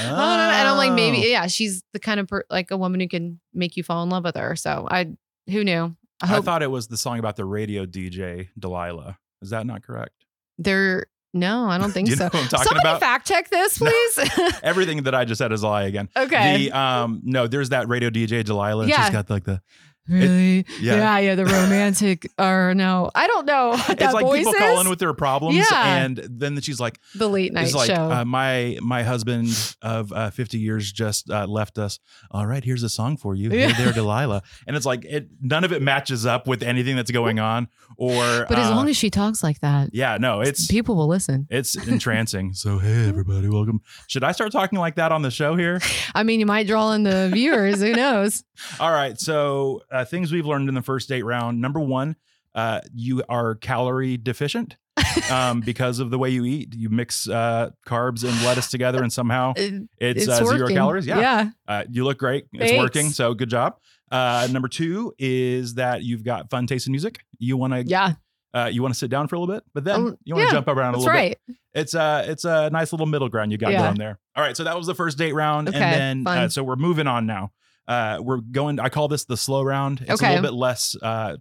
I 0.00 0.60
and 0.60 0.68
I'm 0.68 0.76
like, 0.76 0.92
maybe 0.92 1.18
Oh. 1.18 1.28
yeah, 1.28 1.46
she's 1.46 1.82
the 1.92 1.98
kind 2.00 2.20
of 2.20 2.26
per- 2.28 2.44
like 2.50 2.70
a 2.70 2.76
woman 2.76 3.00
who 3.00 3.08
can 3.08 3.40
make 3.54 3.76
you 3.76 3.82
fall 3.82 4.02
in 4.02 4.08
love 4.10 4.24
with 4.24 4.36
her. 4.36 4.56
So 4.56 4.88
I, 4.90 5.08
who 5.48 5.62
knew? 5.64 5.94
I 6.22 6.36
I 6.36 6.40
thought 6.40 6.62
it 6.62 6.70
was 6.70 6.88
the 6.88 6.96
song 6.96 7.18
about 7.18 7.36
the 7.36 7.44
radio 7.44 7.86
DJ 7.86 8.48
Delilah. 8.58 9.18
Is 9.42 9.50
that 9.50 9.66
not 9.66 9.82
correct? 9.82 10.14
they're. 10.58 11.06
No, 11.32 11.66
I 11.66 11.78
don't 11.78 11.92
think 11.96 12.06
Do 12.06 12.10
you 12.10 12.16
so. 12.16 12.24
know 12.24 12.30
what 12.32 12.42
I'm 12.42 12.48
talking 12.48 12.64
Somebody 12.66 12.88
about? 12.88 13.00
fact 13.00 13.28
check 13.28 13.50
this, 13.50 13.80
No. 13.80 13.88
please. 13.88 14.30
Everything 14.64 15.04
that 15.04 15.14
I 15.14 15.24
just 15.24 15.38
said 15.38 15.52
is 15.52 15.62
a 15.62 15.68
lie 15.68 15.84
again. 15.84 16.08
okay. 16.16 16.66
The 16.66 16.76
um 16.76 17.20
no, 17.22 17.46
there's 17.46 17.68
that 17.68 17.86
radio 17.88 18.10
DJ 18.10 18.44
Delilah. 18.44 18.86
Yeah. 18.88 19.04
She's 19.04 19.10
got 19.12 19.30
like 19.30 19.44
the 19.44 19.62
really? 20.10 20.66
yeah. 20.80 20.96
yeah, 20.96 21.18
yeah, 21.18 21.34
the 21.34 21.44
romantic 21.44 22.30
or 22.38 22.74
no, 22.74 23.10
I 23.14 23.26
don't 23.26 23.46
know. 23.46 23.72
It's 23.88 24.00
like 24.14 24.24
people 24.34 24.52
is. 24.52 24.58
calling 24.58 24.88
with 24.88 24.98
their 24.98 25.14
problems, 25.14 25.56
Yeah. 25.56 25.96
and 25.98 26.16
then 26.28 26.60
she's 26.60 26.80
like, 26.80 26.98
the 27.14 27.28
late 27.28 27.52
night 27.52 27.64
"It's 27.66 27.74
like 27.74 27.88
show. 27.90 28.10
uh, 28.10 28.24
my 28.24 28.78
my 28.82 29.02
husband 29.02 29.48
of 29.82 30.12
uh, 30.12 30.30
50 30.30 30.58
years 30.58 30.90
just 30.92 31.30
uh, 31.30 31.46
left 31.46 31.78
us. 31.78 31.98
All 32.30 32.46
right, 32.46 32.62
here's 32.64 32.82
a 32.82 32.88
song 32.88 33.16
for 33.16 33.34
you. 33.34 33.50
Hey 33.50 33.72
there, 33.72 33.92
Delilah." 33.94 34.42
And 34.66 34.76
it's 34.76 34.86
like 34.86 35.04
it 35.04 35.28
none 35.40 35.64
of 35.64 35.72
it 35.72 35.82
matches 35.82 36.26
up 36.26 36.46
with 36.46 36.62
anything 36.62 36.96
that's 36.96 37.10
going 37.10 37.38
on. 37.38 37.68
Or 37.96 38.46
but 38.48 38.58
as 38.58 38.66
uh, 38.70 38.74
long 38.74 38.88
as 38.88 38.96
she 38.96 39.10
talks 39.10 39.42
like 39.42 39.60
that, 39.60 39.90
yeah, 39.92 40.16
no, 40.18 40.40
it's 40.40 40.66
people 40.66 40.96
will 40.96 41.08
listen. 41.08 41.46
it's 41.50 41.74
entrancing. 41.88 42.52
so 42.54 42.78
hey, 42.78 43.08
everybody, 43.08 43.48
welcome. 43.48 43.80
Should 44.06 44.24
I 44.24 44.32
start 44.32 44.52
talking 44.52 44.78
like 44.78 44.96
that 44.96 45.12
on 45.12 45.22
the 45.22 45.30
show 45.30 45.56
here? 45.56 45.80
I 46.14 46.22
mean, 46.22 46.40
you 46.40 46.46
might 46.46 46.66
draw 46.66 46.92
in 46.92 47.02
the 47.02 47.30
viewers. 47.32 47.80
Who 47.80 47.92
knows? 47.92 48.42
All 48.78 48.90
right. 48.90 49.18
So 49.18 49.82
uh, 49.90 49.99
things 50.04 50.32
we've 50.32 50.46
learned 50.46 50.68
in 50.68 50.74
the 50.74 50.82
first 50.82 51.08
date 51.08 51.22
round. 51.22 51.60
Number 51.60 51.80
one, 51.80 52.16
uh, 52.54 52.80
you 52.94 53.22
are 53.28 53.54
calorie 53.54 54.16
deficient 54.16 54.76
um, 55.30 55.60
because 55.60 55.98
of 56.00 56.10
the 56.10 56.18
way 56.18 56.30
you 56.30 56.44
eat. 56.44 56.74
You 56.74 56.88
mix 56.90 57.28
uh, 57.28 57.70
carbs 57.86 58.24
and 58.28 58.42
lettuce 58.44 58.70
together, 58.70 59.02
and 59.02 59.12
somehow 59.12 59.52
it's, 59.56 59.86
it's 60.00 60.28
uh, 60.28 60.44
zero 60.44 60.68
calories. 60.68 61.06
Yeah. 61.06 61.20
yeah. 61.20 61.50
Uh, 61.68 61.84
you 61.90 62.04
look 62.04 62.18
great. 62.18 62.46
It's 62.52 62.70
Thanks. 62.70 62.78
working. 62.82 63.10
So 63.10 63.34
good 63.34 63.50
job. 63.50 63.76
Uh, 64.10 64.48
number 64.50 64.66
two 64.68 65.14
is 65.18 65.74
that 65.74 66.02
you've 66.02 66.24
got 66.24 66.50
fun 66.50 66.66
taste 66.66 66.86
in 66.88 66.90
music. 66.92 67.20
You 67.38 67.56
want 67.56 67.72
to 67.72 67.84
Yeah, 67.84 68.14
uh, 68.52 68.68
you 68.72 68.82
want 68.82 68.92
to 68.92 68.98
sit 68.98 69.08
down 69.10 69.28
for 69.28 69.36
a 69.36 69.38
little 69.38 69.54
bit, 69.54 69.62
but 69.72 69.84
then 69.84 69.94
Um, 70.00 70.16
you 70.24 70.34
want 70.34 70.48
to 70.48 70.54
yeah, 70.54 70.58
jump 70.58 70.66
around 70.68 70.94
a 70.94 70.98
little 70.98 71.12
bit 71.12 71.16
right. 71.18 71.38
it's 71.72 71.94
a 71.94 72.24
it's 72.26 72.44
a 72.44 72.68
nice 72.70 72.92
little 72.92 73.06
middle 73.06 73.28
ground 73.28 73.52
you 73.52 73.58
got 73.58 73.70
Yeah. 73.70 73.82
going 73.84 73.94
there. 73.98 74.18
All 74.34 74.42
right, 74.42 74.56
so 74.56 74.64
that 74.64 74.76
was 74.76 74.88
the 74.88 74.96
first 74.96 75.16
date 75.16 75.32
round, 75.32 75.68
Okay, 75.68 75.78
and 75.78 76.26
then 76.26 76.36
uh, 76.36 76.48
so 76.48 76.64
we're 76.64 76.74
moving 76.74 77.06
on 77.06 77.26
now. 77.26 77.52
Uh, 77.90 78.18
we're 78.22 78.40
going. 78.40 78.78
I 78.78 78.88
call 78.88 79.08
this 79.08 79.24
the 79.24 79.36
slow 79.36 79.62
round. 79.62 80.00
It's 80.02 80.22
a 80.22 80.24
little 80.36 80.42
bit 80.42 80.54
less 80.54 80.94
uh, 81.02 81.36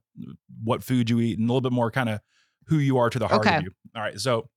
what 0.63 0.83
food 0.83 1.09
you 1.09 1.19
eat, 1.19 1.37
and 1.37 1.47
a 1.47 1.53
little 1.53 1.61
bit 1.69 1.71
more 1.71 1.91
kind 1.91 2.09
of 2.09 2.19
who 2.65 2.77
you 2.79 2.97
are 2.97 3.09
to 3.11 3.19
the 3.19 3.27
heart 3.27 3.45
Okay. 3.45 3.57
of 3.57 3.63
you. 3.63 3.71
All 3.95 4.01
right, 4.01 4.19
so 4.19 4.49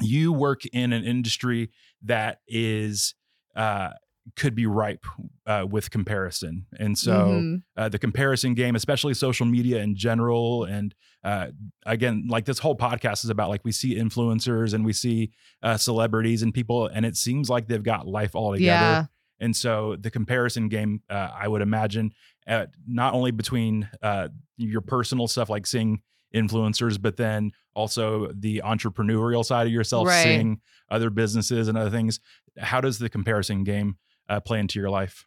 you 0.00 0.32
work 0.32 0.64
in 0.66 0.92
an 0.92 1.04
industry 1.04 1.70
that 2.04 2.38
is 2.46 3.14
uh, 3.56 3.90
could 4.36 4.54
be 4.54 4.66
ripe 4.66 5.04
uh, 5.46 5.66
with 5.68 5.90
comparison, 5.90 6.66
and 6.78 6.96
so 6.96 7.12
Mhm. 7.42 7.62
uh, 7.76 7.88
the 7.88 7.98
comparison 7.98 8.54
game, 8.54 8.76
especially 8.76 9.14
social 9.14 9.46
media 9.46 9.82
in 9.82 9.96
general. 9.96 10.64
And 10.64 10.94
uh, 11.24 11.48
again, 11.84 12.26
like 12.28 12.44
this 12.44 12.60
whole 12.60 12.76
podcast 12.76 13.24
is 13.24 13.30
about 13.30 13.48
like 13.48 13.64
we 13.64 13.72
see 13.72 13.96
influencers 13.96 14.72
and 14.74 14.84
we 14.84 14.92
see 14.92 15.32
uh, 15.62 15.76
celebrities 15.78 16.42
and 16.42 16.54
people, 16.54 16.86
and 16.86 17.04
it 17.04 17.16
seems 17.16 17.48
like 17.50 17.66
they've 17.66 17.82
got 17.82 18.06
life 18.06 18.36
all 18.36 18.52
together. 18.52 18.84
yeah, 18.84 19.06
And 19.40 19.54
so 19.56 19.96
the 19.98 20.10
comparison 20.10 20.68
game, 20.68 21.02
uh, 21.08 21.30
I 21.34 21.46
would 21.48 21.62
imagine, 21.62 22.12
uh, 22.46 22.66
not 22.86 23.14
only 23.14 23.30
between 23.30 23.88
uh, 24.02 24.28
your 24.56 24.80
personal 24.80 25.28
stuff 25.28 25.48
like 25.48 25.66
seeing 25.66 26.02
influencers, 26.34 27.00
but 27.00 27.16
then 27.16 27.52
also 27.74 28.30
the 28.32 28.62
entrepreneurial 28.64 29.44
side 29.44 29.66
of 29.66 29.72
yourself, 29.72 30.08
Right. 30.08 30.22
seeing 30.22 30.60
other 30.90 31.10
businesses 31.10 31.68
and 31.68 31.78
other 31.78 31.90
things. 31.90 32.20
How 32.58 32.80
does 32.80 32.98
the 32.98 33.08
comparison 33.08 33.64
game 33.64 33.96
uh, 34.28 34.40
play 34.40 34.58
into 34.60 34.78
your 34.80 34.90
life? 34.90 35.26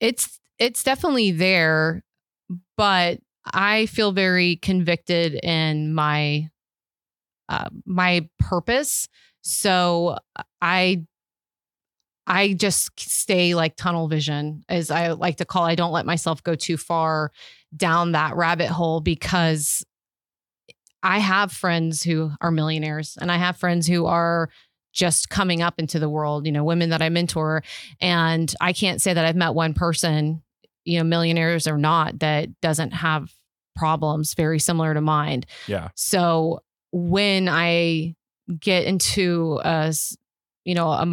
it's 0.00 0.40
it's 0.58 0.82
definitely 0.82 1.30
there 1.30 2.02
but 2.76 3.20
i 3.44 3.86
feel 3.86 4.10
very 4.12 4.56
convicted 4.56 5.34
in 5.44 5.94
my 5.94 6.48
uh, 7.48 7.68
my 7.86 8.28
purpose 8.38 9.08
so 9.42 10.16
i 10.60 11.04
i 12.26 12.52
just 12.52 12.98
stay 12.98 13.54
like 13.54 13.76
tunnel 13.76 14.08
vision 14.08 14.64
as 14.68 14.90
i 14.90 15.12
like 15.12 15.36
to 15.36 15.44
call 15.44 15.64
i 15.64 15.74
don't 15.74 15.92
let 15.92 16.06
myself 16.06 16.42
go 16.42 16.54
too 16.54 16.76
far 16.76 17.32
down 17.76 18.12
that 18.12 18.36
rabbit 18.36 18.68
hole 18.68 19.00
because 19.00 19.84
i 21.02 21.18
have 21.18 21.52
friends 21.52 22.02
who 22.02 22.30
are 22.40 22.50
millionaires 22.50 23.18
and 23.20 23.30
i 23.30 23.36
have 23.36 23.56
friends 23.56 23.86
who 23.86 24.06
are 24.06 24.48
just 24.92 25.30
coming 25.30 25.62
up 25.62 25.78
into 25.78 25.98
the 25.98 26.08
world 26.08 26.46
you 26.46 26.52
know 26.52 26.64
women 26.64 26.90
that 26.90 27.02
i 27.02 27.08
mentor 27.08 27.62
and 28.00 28.54
I 28.60 28.72
can't 28.72 29.00
say 29.00 29.14
that 29.14 29.24
I've 29.24 29.36
met 29.36 29.54
one 29.54 29.74
person, 29.74 30.42
you 30.84 30.98
know, 30.98 31.04
millionaires 31.04 31.66
or 31.66 31.78
not, 31.78 32.20
that 32.20 32.60
doesn't 32.60 32.92
have 32.92 33.32
problems 33.76 34.34
very 34.34 34.58
similar 34.58 34.94
to 34.94 35.00
mine. 35.00 35.44
Yeah. 35.66 35.88
So 35.94 36.62
when 36.92 37.48
I 37.48 38.14
get 38.58 38.84
into 38.84 39.60
a, 39.64 39.94
you 40.64 40.74
know, 40.74 40.90
a 40.90 41.06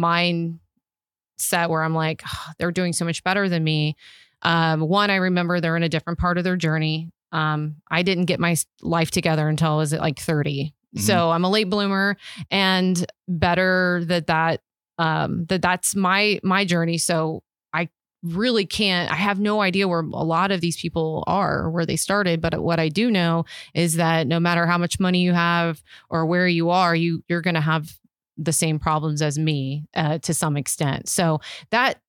mindset 1.40 1.68
where 1.68 1.82
I'm 1.82 1.94
like, 1.94 2.22
"Ah, 2.26 2.52
they're 2.58 2.70
doing 2.72 2.92
so 2.92 3.04
much 3.04 3.22
better 3.24 3.48
than 3.48 3.64
me. 3.64 3.96
Um, 4.42 4.80
one, 4.80 5.10
I 5.10 5.16
remember 5.16 5.60
they're 5.60 5.76
in 5.76 5.82
a 5.82 5.88
different 5.88 6.18
part 6.18 6.38
of 6.38 6.44
their 6.44 6.56
journey. 6.56 7.10
Um, 7.32 7.76
I 7.90 8.02
didn't 8.02 8.24
get 8.24 8.40
my 8.40 8.56
life 8.82 9.10
together 9.10 9.48
until 9.48 9.72
I 9.72 9.76
was 9.76 9.92
at 9.92 10.00
like 10.00 10.18
30. 10.18 10.74
Mhm. 10.96 11.00
So 11.00 11.30
I'm 11.30 11.44
a 11.44 11.50
late 11.50 11.70
bloomer 11.70 12.16
and 12.50 13.06
better 13.28 14.02
that 14.06 14.26
that 14.26 14.60
um 14.98 15.44
that 15.46 15.62
that's 15.62 15.94
my 15.94 16.38
my 16.42 16.62
journey 16.64 16.98
so 16.98 17.42
i 17.72 17.88
really 18.22 18.66
can't 18.66 19.10
i 19.10 19.14
have 19.14 19.40
no 19.40 19.62
idea 19.62 19.88
where 19.88 20.00
a 20.00 20.24
lot 20.24 20.50
of 20.50 20.60
these 20.60 20.76
people 20.76 21.24
are 21.26 21.60
or 21.60 21.70
where 21.70 21.86
they 21.86 21.96
started 21.96 22.38
but 22.42 22.58
what 22.60 22.78
i 22.78 22.88
do 22.90 23.10
know 23.10 23.44
is 23.72 23.94
that 23.94 24.26
no 24.26 24.38
matter 24.38 24.66
how 24.66 24.76
much 24.76 25.00
money 25.00 25.20
you 25.22 25.32
have 25.32 25.82
or 26.10 26.26
where 26.26 26.46
you 26.46 26.68
are 26.68 26.94
you 26.94 27.22
you're 27.28 27.40
going 27.40 27.54
to 27.54 27.62
have 27.62 27.96
the 28.36 28.52
same 28.52 28.78
problems 28.78 29.20
as 29.22 29.38
me 29.38 29.84
uh, 29.94 30.18
to 30.18 30.32
some 30.34 30.56
extent 30.56 31.08
so 31.08 31.40
that 31.70 32.00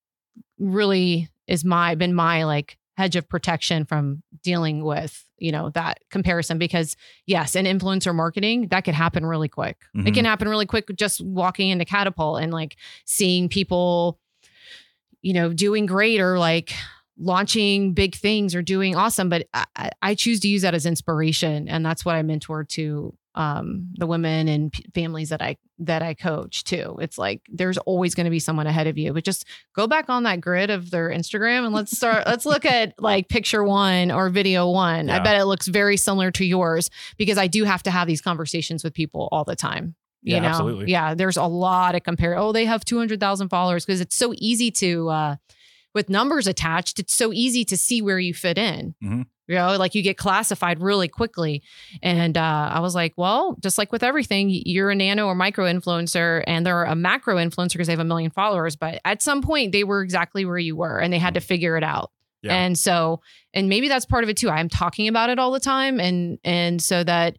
really 0.58 1.28
is 1.46 1.64
my 1.64 1.94
been 1.94 2.14
my 2.14 2.44
like 2.44 2.78
hedge 2.96 3.16
of 3.16 3.28
protection 3.28 3.84
from 3.84 4.22
dealing 4.42 4.84
with 4.84 5.24
you 5.38 5.50
know 5.50 5.70
that 5.70 5.98
comparison 6.10 6.58
because 6.58 6.94
yes 7.26 7.56
in 7.56 7.64
influencer 7.66 8.14
marketing 8.14 8.68
that 8.68 8.82
could 8.84 8.94
happen 8.94 9.24
really 9.26 9.48
quick 9.48 9.78
it 9.94 9.98
Mhm. 9.98 10.14
can 10.14 10.24
happen 10.24 10.48
really 10.48 10.66
quick 10.66 10.88
just 10.96 11.20
walking 11.22 11.70
into 11.70 11.84
catapult 11.84 12.40
and 12.42 12.52
like 12.52 12.76
seeing 13.04 13.48
people 13.48 14.18
you 15.22 15.32
know 15.32 15.52
doing 15.52 15.86
great 15.86 16.20
or 16.20 16.38
like 16.38 16.72
launching 17.18 17.92
big 17.94 18.14
things 18.14 18.54
or 18.54 18.62
doing 18.62 18.94
awesome 18.96 19.28
but 19.28 19.46
I, 19.54 19.90
I 20.00 20.14
choose 20.14 20.40
to 20.40 20.48
use 20.48 20.62
that 20.62 20.74
as 20.74 20.86
inspiration 20.86 21.68
and 21.68 21.84
that's 21.84 22.04
what 22.04 22.14
i 22.14 22.22
mentor 22.22 22.64
to 22.64 23.14
um, 23.34 23.88
the 23.94 24.06
women 24.06 24.46
and 24.48 24.72
p- 24.72 24.84
families 24.94 25.30
that 25.30 25.40
i 25.40 25.56
that 25.78 26.02
i 26.02 26.12
coach 26.14 26.64
too. 26.64 26.96
It's 27.00 27.16
like 27.18 27.40
there's 27.48 27.78
always 27.78 28.14
going 28.14 28.26
to 28.26 28.30
be 28.30 28.38
someone 28.38 28.66
ahead 28.66 28.86
of 28.86 28.98
you 28.98 29.12
but 29.12 29.24
just 29.24 29.46
go 29.74 29.86
back 29.86 30.08
on 30.10 30.24
that 30.24 30.40
grid 30.40 30.68
of 30.70 30.90
their 30.90 31.08
instagram 31.08 31.64
and 31.64 31.74
let's 31.74 31.96
start 31.96 32.26
let's 32.26 32.44
look 32.46 32.64
at 32.66 32.94
like 33.00 33.28
picture 33.28 33.64
one 33.64 34.10
or 34.10 34.28
video 34.28 34.70
one. 34.70 35.08
I 35.10 35.18
bet 35.20 35.40
it 35.40 35.44
looks 35.46 35.66
very 35.66 35.96
similar 35.96 36.30
to 36.32 36.44
yours 36.44 36.90
because 37.16 37.38
i 37.38 37.46
do 37.46 37.64
have 37.64 37.82
to 37.84 37.90
have 37.90 38.06
these 38.06 38.20
conversations 38.20 38.84
with 38.84 38.92
people 38.94 39.28
all 39.32 39.44
the 39.44 39.56
time 39.56 39.94
you 40.22 40.34
Yeah, 40.34 40.40
know? 40.42 40.48
absolutely. 40.48 40.90
yeah 40.92 41.14
there's 41.14 41.36
a 41.38 41.44
lot 41.44 41.94
of 41.94 42.02
compare 42.04 42.36
oh 42.36 42.52
they 42.52 42.64
have 42.66 42.84
200000 42.84 43.48
followers 43.48 43.84
because 43.86 44.00
it's 44.00 44.14
so 44.14 44.32
easy 44.36 44.70
to 44.72 45.08
uh 45.08 45.36
with 45.94 46.08
numbers 46.08 46.46
attached 46.46 46.98
it's 46.98 47.16
so 47.16 47.32
easy 47.32 47.64
to 47.64 47.76
see 47.76 48.00
where 48.02 48.18
you 48.18 48.34
fit 48.34 48.56
in. 48.58 48.94
Mhm. 49.02 49.26
You 49.48 49.54
know 49.56 49.76
like 49.76 49.94
you 49.94 50.02
get 50.02 50.16
classified 50.16 50.80
really 50.80 51.08
quickly. 51.08 51.62
And 52.02 52.36
uh, 52.38 52.70
i 52.72 52.80
was 52.80 52.94
like 52.94 53.12
well 53.16 53.56
just 53.60 53.76
like 53.78 53.90
with 53.92 54.02
everything 54.02 54.48
you're 54.50 54.90
a 54.90 54.94
nano 54.94 55.26
or 55.26 55.34
micro 55.34 55.64
influencer 55.66 56.44
and 56.46 56.64
they're 56.64 56.84
a 56.84 56.94
macro 56.94 57.36
influencer 57.36 57.72
because 57.72 57.86
they 57.88 57.92
have 57.92 58.00
a 58.00 58.04
million 58.04 58.30
followers 58.30 58.76
but 58.76 59.00
at 59.04 59.20
some 59.22 59.42
point 59.42 59.72
they 59.72 59.84
were 59.84 60.02
exactly 60.02 60.44
where 60.44 60.58
you 60.58 60.76
were 60.76 60.98
and 60.98 61.12
they 61.12 61.18
had 61.18 61.34
to 61.34 61.40
figure 61.40 61.76
it 61.76 61.84
out. 61.84 62.10
Yeah. 62.42 62.54
and 62.56 62.76
so 62.78 63.20
and 63.54 63.68
maybe 63.68 63.88
that's 63.88 64.04
part 64.06 64.24
of 64.24 64.30
it 64.30 64.36
too. 64.36 64.50
I'm 64.50 64.68
talking 64.68 65.06
about 65.08 65.30
it 65.30 65.38
all 65.38 65.50
the 65.52 65.60
time 65.60 66.00
and 66.00 66.38
and 66.44 66.80
so 66.82 67.04
that 67.04 67.36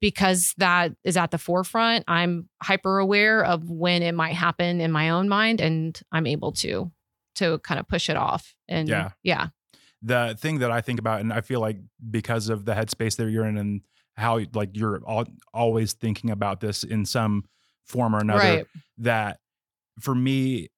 because 0.00 0.54
that 0.58 0.92
is 1.04 1.16
at 1.16 1.30
the 1.30 1.38
forefront 1.38 2.04
i'm 2.08 2.48
hyper 2.62 2.98
aware 2.98 3.44
of 3.44 3.70
when 3.70 4.02
it 4.02 4.12
might 4.14 4.34
happen 4.34 4.80
in 4.80 4.90
my 4.90 5.10
own 5.10 5.28
mind 5.28 5.60
and 5.60 6.00
i'm 6.10 6.26
able 6.26 6.52
to 6.52 6.90
to 7.36 7.58
kind 7.60 7.78
of 7.80 7.86
push 7.88 8.10
it 8.10 8.16
off 8.16 8.54
and 8.68 8.88
Yeah. 8.88 9.10
yeah 9.22 9.48
the 10.02 10.36
thing 10.38 10.58
that 10.58 10.70
I 10.70 10.80
think 10.80 10.98
about, 10.98 11.20
and 11.20 11.32
I 11.32 11.40
feel 11.40 11.60
like 11.60 11.78
because 12.10 12.48
of 12.48 12.64
the 12.64 12.72
headspace 12.74 13.16
that 13.16 13.30
you're 13.30 13.46
in 13.46 13.56
and 13.56 13.82
how 14.16 14.40
like 14.52 14.70
you're 14.76 15.00
all, 15.06 15.24
always 15.54 15.92
thinking 15.92 16.30
about 16.30 16.60
this 16.60 16.82
in 16.84 17.04
some 17.06 17.44
form 17.86 18.14
or 18.14 18.18
another, 18.20 18.38
right 18.40 18.66
that 18.98 19.38
for 20.00 20.14
me, 20.14 20.68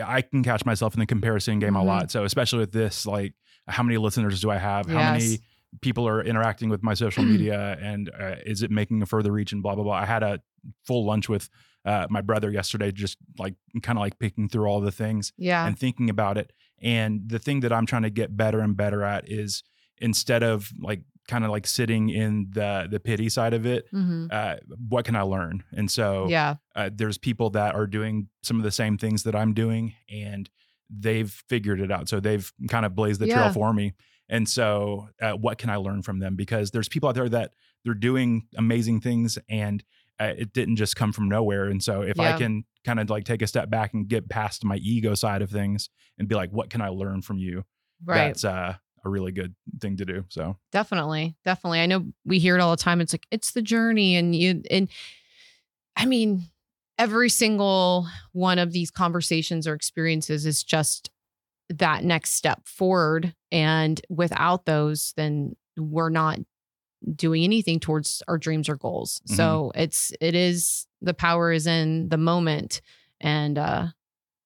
I 0.00 0.20
can 0.22 0.42
catch 0.42 0.64
myself 0.66 0.94
in 0.94 1.00
the 1.00 1.06
comparison 1.06 1.58
game 1.58 1.74
Mhm. 1.74 1.80
a 1.80 1.84
lot. 1.84 2.10
So 2.10 2.24
especially 2.24 2.58
with 2.60 2.72
this, 2.72 3.06
like 3.06 3.34
how 3.66 3.82
many 3.82 3.96
listeners 3.96 4.40
do 4.40 4.50
I 4.50 4.58
have? 4.58 4.86
How 4.86 4.98
Yes. 5.00 5.12
many 5.12 5.38
people 5.80 6.06
are 6.06 6.22
interacting 6.22 6.68
with 6.68 6.82
my 6.82 6.94
social 6.94 7.22
media 7.32 7.78
and 7.80 8.10
uh, 8.10 8.36
is 8.44 8.62
it 8.62 8.70
making 8.70 9.00
a 9.02 9.06
further 9.06 9.32
reach 9.32 9.52
and 9.52 9.62
blah, 9.62 9.74
blah, 9.74 9.84
blah. 9.84 9.94
I 9.94 10.04
had 10.04 10.22
a 10.22 10.40
full 10.86 11.04
lunch 11.06 11.28
with 11.28 11.48
uh, 11.84 12.06
my 12.10 12.20
brother 12.20 12.50
yesterday, 12.50 12.90
just 12.92 13.16
like 13.38 13.54
kind 13.82 13.98
of 13.98 14.00
like 14.00 14.18
picking 14.18 14.48
through 14.48 14.66
all 14.66 14.80
the 14.80 14.92
things 14.92 15.32
yeah 15.36 15.66
and 15.66 15.78
thinking 15.78 16.08
about 16.10 16.36
it. 16.38 16.52
And 16.82 17.22
the 17.28 17.38
thing 17.38 17.60
that 17.60 17.72
I'm 17.72 17.86
trying 17.86 18.02
to 18.02 18.10
get 18.10 18.36
better 18.36 18.60
and 18.60 18.76
better 18.76 19.02
at 19.02 19.30
is 19.30 19.62
instead 19.98 20.42
of 20.42 20.70
like 20.80 21.02
kind 21.28 21.44
of 21.44 21.50
like 21.50 21.66
sitting 21.66 22.10
in 22.10 22.48
the 22.50 22.86
the 22.90 23.00
pity 23.00 23.28
side 23.28 23.54
of 23.54 23.64
it, 23.66 23.86
hmm 23.90 24.26
uh, 24.30 24.56
what 24.88 25.04
can 25.04 25.16
I 25.16 25.22
learn? 25.22 25.62
And 25.72 25.90
so 25.90 26.28
yeah 26.28 26.56
uh, 26.74 26.90
there's 26.92 27.18
people 27.18 27.50
that 27.50 27.74
are 27.74 27.86
doing 27.86 28.28
some 28.42 28.56
of 28.58 28.64
the 28.64 28.70
same 28.70 28.98
things 28.98 29.22
that 29.22 29.34
I'm 29.34 29.54
doing, 29.54 29.94
and 30.10 30.50
they've 30.90 31.30
figured 31.48 31.80
it 31.80 31.90
out. 31.90 32.08
So 32.08 32.20
they've 32.20 32.50
kind 32.68 32.84
of 32.84 32.94
blazed 32.94 33.20
the 33.20 33.26
trail 33.34 33.48
for 33.52 33.72
me. 33.72 33.94
And 34.28 34.48
so, 34.48 35.08
uh, 35.20 35.32
what 35.32 35.58
can 35.58 35.68
I 35.70 35.76
learn 35.76 36.02
from 36.02 36.18
them? 36.18 36.34
Because 36.34 36.70
there's 36.70 36.88
people 36.88 37.08
out 37.08 37.14
there 37.14 37.28
that 37.28 37.52
they're 37.84 37.94
doing 37.94 38.46
amazing 38.56 39.00
things, 39.00 39.38
and 39.48 39.84
it 40.20 40.52
didn't 40.52 40.76
just 40.76 40.96
come 40.96 41.12
from 41.12 41.28
nowhere. 41.28 41.66
And 41.66 41.82
so, 41.82 42.02
if 42.02 42.18
I 42.20 42.36
can 42.36 42.64
kind 42.84 43.00
of 43.00 43.10
like 43.10 43.24
take 43.24 43.42
a 43.42 43.46
step 43.46 43.70
back 43.70 43.94
and 43.94 44.06
get 44.08 44.28
past 44.28 44.64
my 44.64 44.76
ego 44.76 45.14
side 45.14 45.42
of 45.42 45.50
things 45.50 45.88
and 46.18 46.28
be 46.28 46.34
like, 46.34 46.50
what 46.50 46.70
can 46.70 46.80
I 46.80 46.88
learn 46.88 47.22
from 47.22 47.38
you? 47.38 47.64
right 48.04 48.28
That's 48.28 48.44
uh, 48.44 48.74
a 49.04 49.08
really 49.08 49.32
good 49.32 49.54
thing 49.80 49.96
to 49.98 50.04
do. 50.04 50.24
So, 50.28 50.56
definitely 50.72 51.36
definitely 51.44 51.80
i 51.80 51.86
know 51.86 52.06
we 52.24 52.38
hear 52.38 52.56
it 52.56 52.60
all 52.60 52.70
the 52.70 52.82
time 52.82 53.00
it's 53.00 53.12
like 53.12 53.26
it's 53.30 53.52
the 53.52 53.62
journey 53.62 54.16
and 54.16 54.34
you 54.34 54.62
and 54.70 54.88
i 55.96 56.04
mean 56.04 56.44
every 56.98 57.28
single 57.28 58.06
one 58.32 58.58
of 58.58 58.72
these 58.72 58.90
conversations 58.90 59.66
or 59.66 59.74
experiences 59.74 60.46
is 60.46 60.62
just 60.62 61.10
that 61.68 62.04
next 62.04 62.34
step 62.34 62.66
forward 62.66 63.34
and 63.50 64.00
without 64.08 64.64
those 64.64 65.12
then 65.16 65.56
we're 65.76 66.10
not 66.10 66.38
doing 67.16 67.44
anything 67.44 67.78
towards 67.80 68.22
our 68.28 68.38
dreams 68.38 68.68
or 68.68 68.76
goals 68.76 69.20
Mhm. 69.28 69.36
so 69.36 69.72
it's 69.74 70.12
it 70.20 70.34
is 70.34 70.86
the 71.02 71.14
power 71.14 71.52
is 71.52 71.66
in 71.66 72.08
the 72.08 72.16
moment 72.16 72.80
and 73.20 73.58
uh 73.58 73.88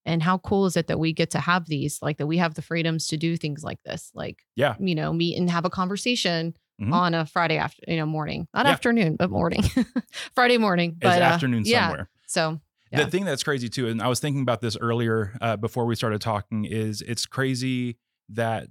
and 0.05 0.23
how 0.23 0.38
cool 0.38 0.64
is 0.66 0.77
it 0.77 0.87
that 0.87 0.99
we 0.99 1.12
get 1.12 1.31
to 1.33 1.38
have 1.40 1.66
these 1.66 2.01
like 2.03 2.16
that 2.18 2.27
we 2.27 2.38
have 2.38 2.55
the 2.55 2.62
freedoms 2.62 3.07
to 3.09 3.16
do 3.16 3.37
things 3.37 3.62
like 3.62 3.83
this 3.85 4.11
like 4.14 4.44
Yeah. 4.57 4.75
you 4.81 4.94
know 4.94 5.12
meet 5.12 5.37
and 5.38 5.49
have 5.51 5.64
a 5.64 5.71
conversation 5.71 6.55
Mhm. 6.81 6.92
on 6.92 7.14
a 7.14 7.27
friday 7.27 7.59
after 7.59 7.83
you 7.88 7.97
know 7.97 8.07
morning 8.07 8.49
not 8.55 8.66
Yeah. 8.66 8.73
afternoon 8.73 9.16
but 9.16 9.31
morning 9.31 9.62
friday 10.35 10.59
morning 10.59 10.92
it's 10.92 11.01
but 11.03 11.23
uh, 11.23 11.25
afternoon 11.25 11.62
yeah 11.66 11.88
somewhere. 11.88 12.11
so 12.27 12.61
Yeah. 12.90 13.05
The 13.05 13.11
thing 13.11 13.27
that's 13.27 13.42
crazy 13.42 13.68
too, 13.68 13.87
and 13.88 14.01
I 14.01 14.09
was 14.09 14.18
thinking 14.18 14.40
about 14.40 14.62
this 14.62 14.75
earlier 14.81 15.37
uh, 15.42 15.57
before 15.59 15.85
we 15.85 15.94
started 15.94 16.23
talking, 16.23 16.64
is 16.64 17.03
it's 17.03 17.27
crazy 17.27 17.99
that 18.31 18.68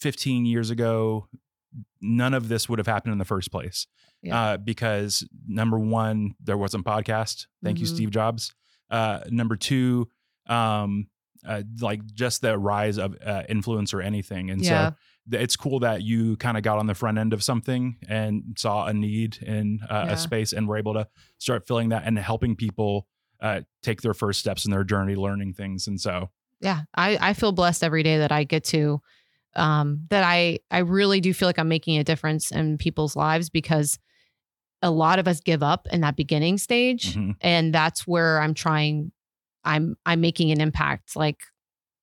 15 0.00 0.44
years 0.46 0.70
ago, 0.70 1.28
none 2.00 2.34
of 2.34 2.48
this 2.48 2.68
would 2.68 2.78
have 2.78 2.86
happened 2.86 3.12
in 3.12 3.18
the 3.18 3.24
first 3.24 3.50
place. 3.50 3.86
Yeah. 4.22 4.40
Uh, 4.40 4.56
because 4.56 5.26
number 5.46 5.78
one, 5.78 6.34
there 6.42 6.56
wasn't 6.56 6.84
podcast. 6.84 7.46
Thank 7.62 7.78
you, 7.80 7.86
Mhm. 7.86 7.94
Steve 7.94 8.10
Jobs. 8.10 8.54
Uh, 8.90 9.20
number 9.30 9.56
two, 9.56 10.08
um, 10.46 11.08
uh, 11.46 11.62
like 11.80 12.04
just 12.14 12.40
the 12.40 12.58
rise 12.58 12.98
of 12.98 13.16
uh, 13.24 13.42
influence 13.48 13.92
or 13.94 14.00
anything. 14.00 14.50
And 14.50 14.62
Yeah. 14.62 14.90
so 14.90 14.94
th- 15.30 15.42
it's 15.42 15.56
cool 15.56 15.80
that 15.80 16.02
you 16.02 16.36
kind 16.38 16.56
of 16.56 16.62
got 16.62 16.78
on 16.78 16.86
the 16.86 16.94
front 16.94 17.18
end 17.18 17.32
of 17.32 17.42
something 17.42 17.96
and 18.08 18.56
saw 18.56 18.86
a 18.86 18.92
need 18.94 19.36
in 19.42 19.80
uh, 19.88 20.04
Yeah. 20.06 20.12
a 20.12 20.16
space 20.16 20.52
and 20.52 20.66
were 20.66 20.76
able 20.78 20.94
to 20.94 21.06
start 21.38 21.66
filling 21.66 21.90
that 21.90 22.02
and 22.04 22.18
helping 22.18 22.56
people 22.56 23.06
uh, 23.40 23.60
take 23.82 24.00
their 24.00 24.14
first 24.14 24.40
steps 24.40 24.64
in 24.64 24.70
their 24.70 24.82
journey, 24.84 25.14
learning 25.14 25.52
things. 25.52 25.86
And 25.86 26.00
so, 26.00 26.30
yeah, 26.60 26.82
I, 26.94 27.18
I 27.20 27.32
feel 27.34 27.52
blessed 27.52 27.84
every 27.84 28.02
day 28.02 28.16
that 28.18 28.32
I 28.32 28.44
get 28.44 28.64
to, 28.64 29.02
um, 29.56 30.06
that 30.10 30.22
I, 30.22 30.60
I 30.70 30.78
really 30.78 31.20
do 31.20 31.32
feel 31.34 31.48
like 31.48 31.58
I'm 31.58 31.68
making 31.68 31.98
a 31.98 32.04
difference 32.04 32.50
in 32.52 32.78
people's 32.78 33.16
lives 33.16 33.50
because 33.50 33.98
a 34.82 34.90
lot 34.90 35.18
of 35.18 35.26
us 35.26 35.40
give 35.40 35.62
up 35.62 35.88
in 35.90 36.02
that 36.02 36.16
beginning 36.16 36.58
stage. 36.58 37.14
mhm, 37.16 37.34
And 37.40 37.74
that's 37.74 38.06
where 38.06 38.40
I'm 38.40 38.54
trying, 38.54 39.10
I'm, 39.64 39.96
I'm 40.04 40.20
making 40.20 40.50
an 40.52 40.60
impact. 40.60 41.16
Like 41.16 41.40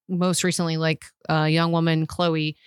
most 0.09 0.43
recently, 0.43 0.77
like 0.77 1.05
a 1.29 1.47
young 1.47 1.71
woman, 1.71 2.05
Chloe, 2.07 2.57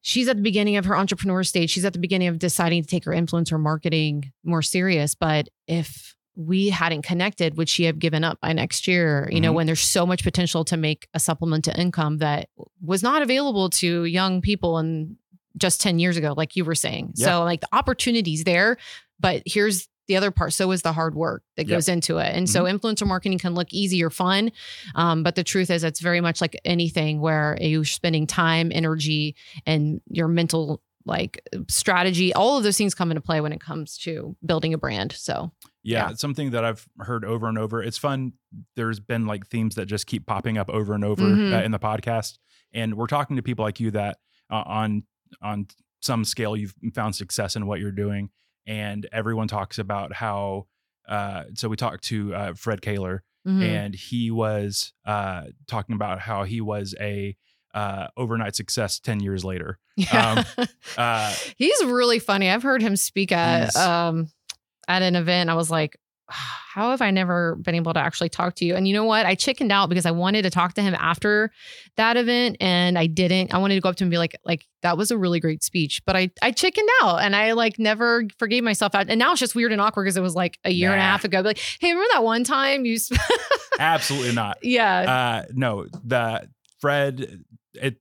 she's 0.00 0.28
at 0.28 0.36
the 0.36 0.42
beginning 0.42 0.76
of 0.76 0.86
her 0.86 0.96
entrepreneur 0.96 1.42
stage. 1.44 1.70
She's 1.70 1.84
at 1.84 1.92
the 1.92 1.98
beginning 1.98 2.28
of 2.28 2.38
deciding 2.38 2.82
to 2.82 2.88
take 2.88 3.04
her 3.04 3.12
influencer 3.12 3.60
marketing 3.60 4.32
more 4.44 4.62
serious. 4.62 5.14
But 5.14 5.48
if 5.66 6.16
we 6.40 6.68
hadn't 6.68 7.02
connected, 7.02 7.56
would 7.56 7.68
she 7.68 7.82
have 7.84 7.98
given 7.98 8.22
up 8.22 8.40
by 8.40 8.52
next 8.52 8.86
year? 8.86 9.28
You 9.32 9.40
know, 9.40 9.50
Mhm. 9.50 9.56
when 9.56 9.66
there's 9.66 9.80
so 9.80 10.06
much 10.06 10.22
potential 10.22 10.64
to 10.66 10.76
make 10.76 11.08
a 11.12 11.18
supplement 11.18 11.64
to 11.64 11.76
income 11.80 12.18
that 12.18 12.48
was 12.80 13.02
not 13.02 13.22
available 13.22 13.68
to 13.70 14.04
young 14.04 14.40
people 14.40 14.78
and 14.78 15.16
just 15.56 15.80
10 15.80 15.98
years 15.98 16.16
ago, 16.16 16.34
like 16.36 16.54
you 16.54 16.64
were 16.64 16.76
saying. 16.76 17.12
Yeah. 17.16 17.26
So 17.26 17.44
like 17.44 17.60
the 17.62 17.68
opportunities 17.72 18.44
there, 18.44 18.76
but 19.18 19.42
here's 19.46 19.88
the 20.06 20.16
other 20.16 20.30
part. 20.30 20.52
So 20.52 20.70
is 20.70 20.82
the 20.82 20.92
hard 20.92 21.14
work 21.16 21.42
that 21.56 21.66
Yep. 21.66 21.76
goes 21.76 21.88
into 21.88 22.18
it. 22.18 22.34
And 22.34 22.48
so 22.48 22.64
influencer 22.64 23.06
marketing 23.06 23.38
can 23.38 23.54
look 23.54 23.68
easy 23.72 24.02
or 24.04 24.08
fun. 24.08 24.52
Um, 24.94 25.22
but 25.24 25.34
the 25.34 25.44
truth 25.44 25.70
is 25.70 25.82
it's 25.84 26.00
very 26.00 26.20
much 26.20 26.40
like 26.40 26.58
anything 26.64 27.20
where 27.20 27.58
you're 27.60 27.84
spending 27.84 28.26
time, 28.26 28.70
energy, 28.72 29.34
and 29.66 30.00
your 30.08 30.28
mental 30.28 30.80
like 31.08 31.42
strategy, 31.68 32.32
all 32.34 32.56
of 32.58 32.62
those 32.62 32.76
things 32.76 32.94
come 32.94 33.10
into 33.10 33.20
play 33.20 33.40
when 33.40 33.52
it 33.52 33.60
comes 33.60 33.96
to 33.98 34.36
building 34.44 34.74
a 34.74 34.78
brand. 34.78 35.12
So 35.12 35.50
yeah, 35.82 36.04
Yeah. 36.06 36.10
it's 36.10 36.20
something 36.20 36.50
that 36.50 36.64
I've 36.64 36.86
heard 37.00 37.24
over 37.24 37.48
and 37.48 37.58
over. 37.58 37.82
It's 37.82 37.98
fun. 37.98 38.34
There's 38.76 39.00
been 39.00 39.26
like 39.26 39.46
themes 39.48 39.74
that 39.76 39.86
just 39.86 40.06
keep 40.06 40.26
popping 40.26 40.58
up 40.58 40.68
over 40.70 40.94
and 40.94 41.04
over 41.04 41.22
Mhm. 41.24 41.58
uh, 41.58 41.64
in 41.64 41.72
the 41.72 41.78
podcast, 41.78 42.38
and 42.72 42.94
we're 42.94 43.06
talking 43.06 43.36
to 43.36 43.42
people 43.42 43.64
like 43.64 43.80
you 43.80 43.90
that 43.92 44.18
uh, 44.50 44.62
on 44.66 45.02
on 45.42 45.66
some 46.00 46.24
scale 46.24 46.56
you've 46.56 46.74
found 46.94 47.16
success 47.16 47.56
in 47.56 47.66
what 47.66 47.80
you're 47.80 47.90
doing, 47.90 48.30
and 48.66 49.08
everyone 49.12 49.48
talks 49.48 49.78
about 49.78 50.12
how. 50.12 50.66
Uh, 51.08 51.44
so 51.54 51.68
we 51.70 51.76
talked 51.76 52.04
to 52.04 52.34
uh, 52.34 52.52
Fred 52.54 52.82
Kaler, 52.82 53.24
mhm. 53.46 53.62
and 53.62 53.94
he 53.94 54.30
was 54.30 54.92
uh, 55.06 55.44
talking 55.66 55.94
about 55.94 56.20
how 56.20 56.44
he 56.44 56.60
was 56.60 56.94
a 57.00 57.34
uh, 57.78 58.08
overnight 58.16 58.56
success 58.56 58.98
10 58.98 59.20
years 59.20 59.44
later. 59.44 59.78
yeah. 59.96 60.42
Uh, 60.96 61.32
he's 61.56 61.84
really 61.84 62.18
funny. 62.18 62.50
I've 62.50 62.62
heard 62.62 62.82
him 62.82 62.96
speak 62.96 63.30
at 63.30 63.76
um 63.76 64.28
at 64.88 65.02
an 65.02 65.14
event. 65.16 65.48
I 65.50 65.54
was 65.54 65.70
like, 65.70 65.96
how 66.28 66.90
have 66.90 67.00
I 67.02 67.10
never 67.10 67.56
been 67.56 67.74
able 67.74 67.94
to 67.94 68.00
actually 68.00 68.28
talk 68.30 68.54
to 68.56 68.64
you? 68.64 68.74
And 68.74 68.86
you 68.88 68.94
know 68.94 69.04
what? 69.04 69.24
I 69.26 69.34
chickened 69.34 69.70
out 69.72 69.88
because 69.88 70.06
I 70.06 70.10
wanted 70.10 70.42
to 70.42 70.50
talk 70.50 70.74
to 70.74 70.82
him 70.82 70.94
after 70.98 71.50
that 71.96 72.16
event 72.16 72.56
and 72.60 72.98
I 72.98 73.06
didn't. 73.06 73.54
I 73.54 73.58
wanted 73.58 73.76
to 73.76 73.80
go 73.80 73.88
up 73.90 73.96
to 73.96 74.04
him 74.04 74.06
and 74.06 74.10
be 74.10 74.18
like, 74.18 74.36
like 74.44 74.66
that 74.82 74.96
was 74.98 75.10
a 75.10 75.18
really 75.18 75.40
great 75.40 75.62
speech, 75.62 76.02
but 76.04 76.16
I 76.16 76.30
I 76.42 76.50
chickened 76.52 76.88
out 77.02 77.20
and 77.22 77.36
I 77.36 77.52
like 77.52 77.78
never 77.78 78.24
forgave 78.38 78.64
myself. 78.64 78.92
And 78.94 79.18
now 79.18 79.32
it's 79.32 79.40
just 79.40 79.54
weird 79.54 79.72
and 79.72 79.80
awkward 79.80 80.04
because 80.04 80.16
it 80.16 80.22
was 80.22 80.34
like 80.34 80.58
a 80.64 80.70
year 80.70 80.90
and 80.90 81.00
a 81.00 81.04
half 81.04 81.24
ago. 81.24 81.40
Like, 81.40 81.58
hey, 81.80 81.90
remember 81.92 82.08
that 82.14 82.24
one 82.24 82.44
time 82.44 82.84
you? 82.84 82.98
sp-" 82.98 83.20
absolutely 83.78 84.34
not. 84.34 84.58
yeah, 84.62 85.44
Uh, 85.46 85.52
no, 85.54 85.86
the 86.04 86.48
Fred, 86.80 87.44
it, 87.74 87.96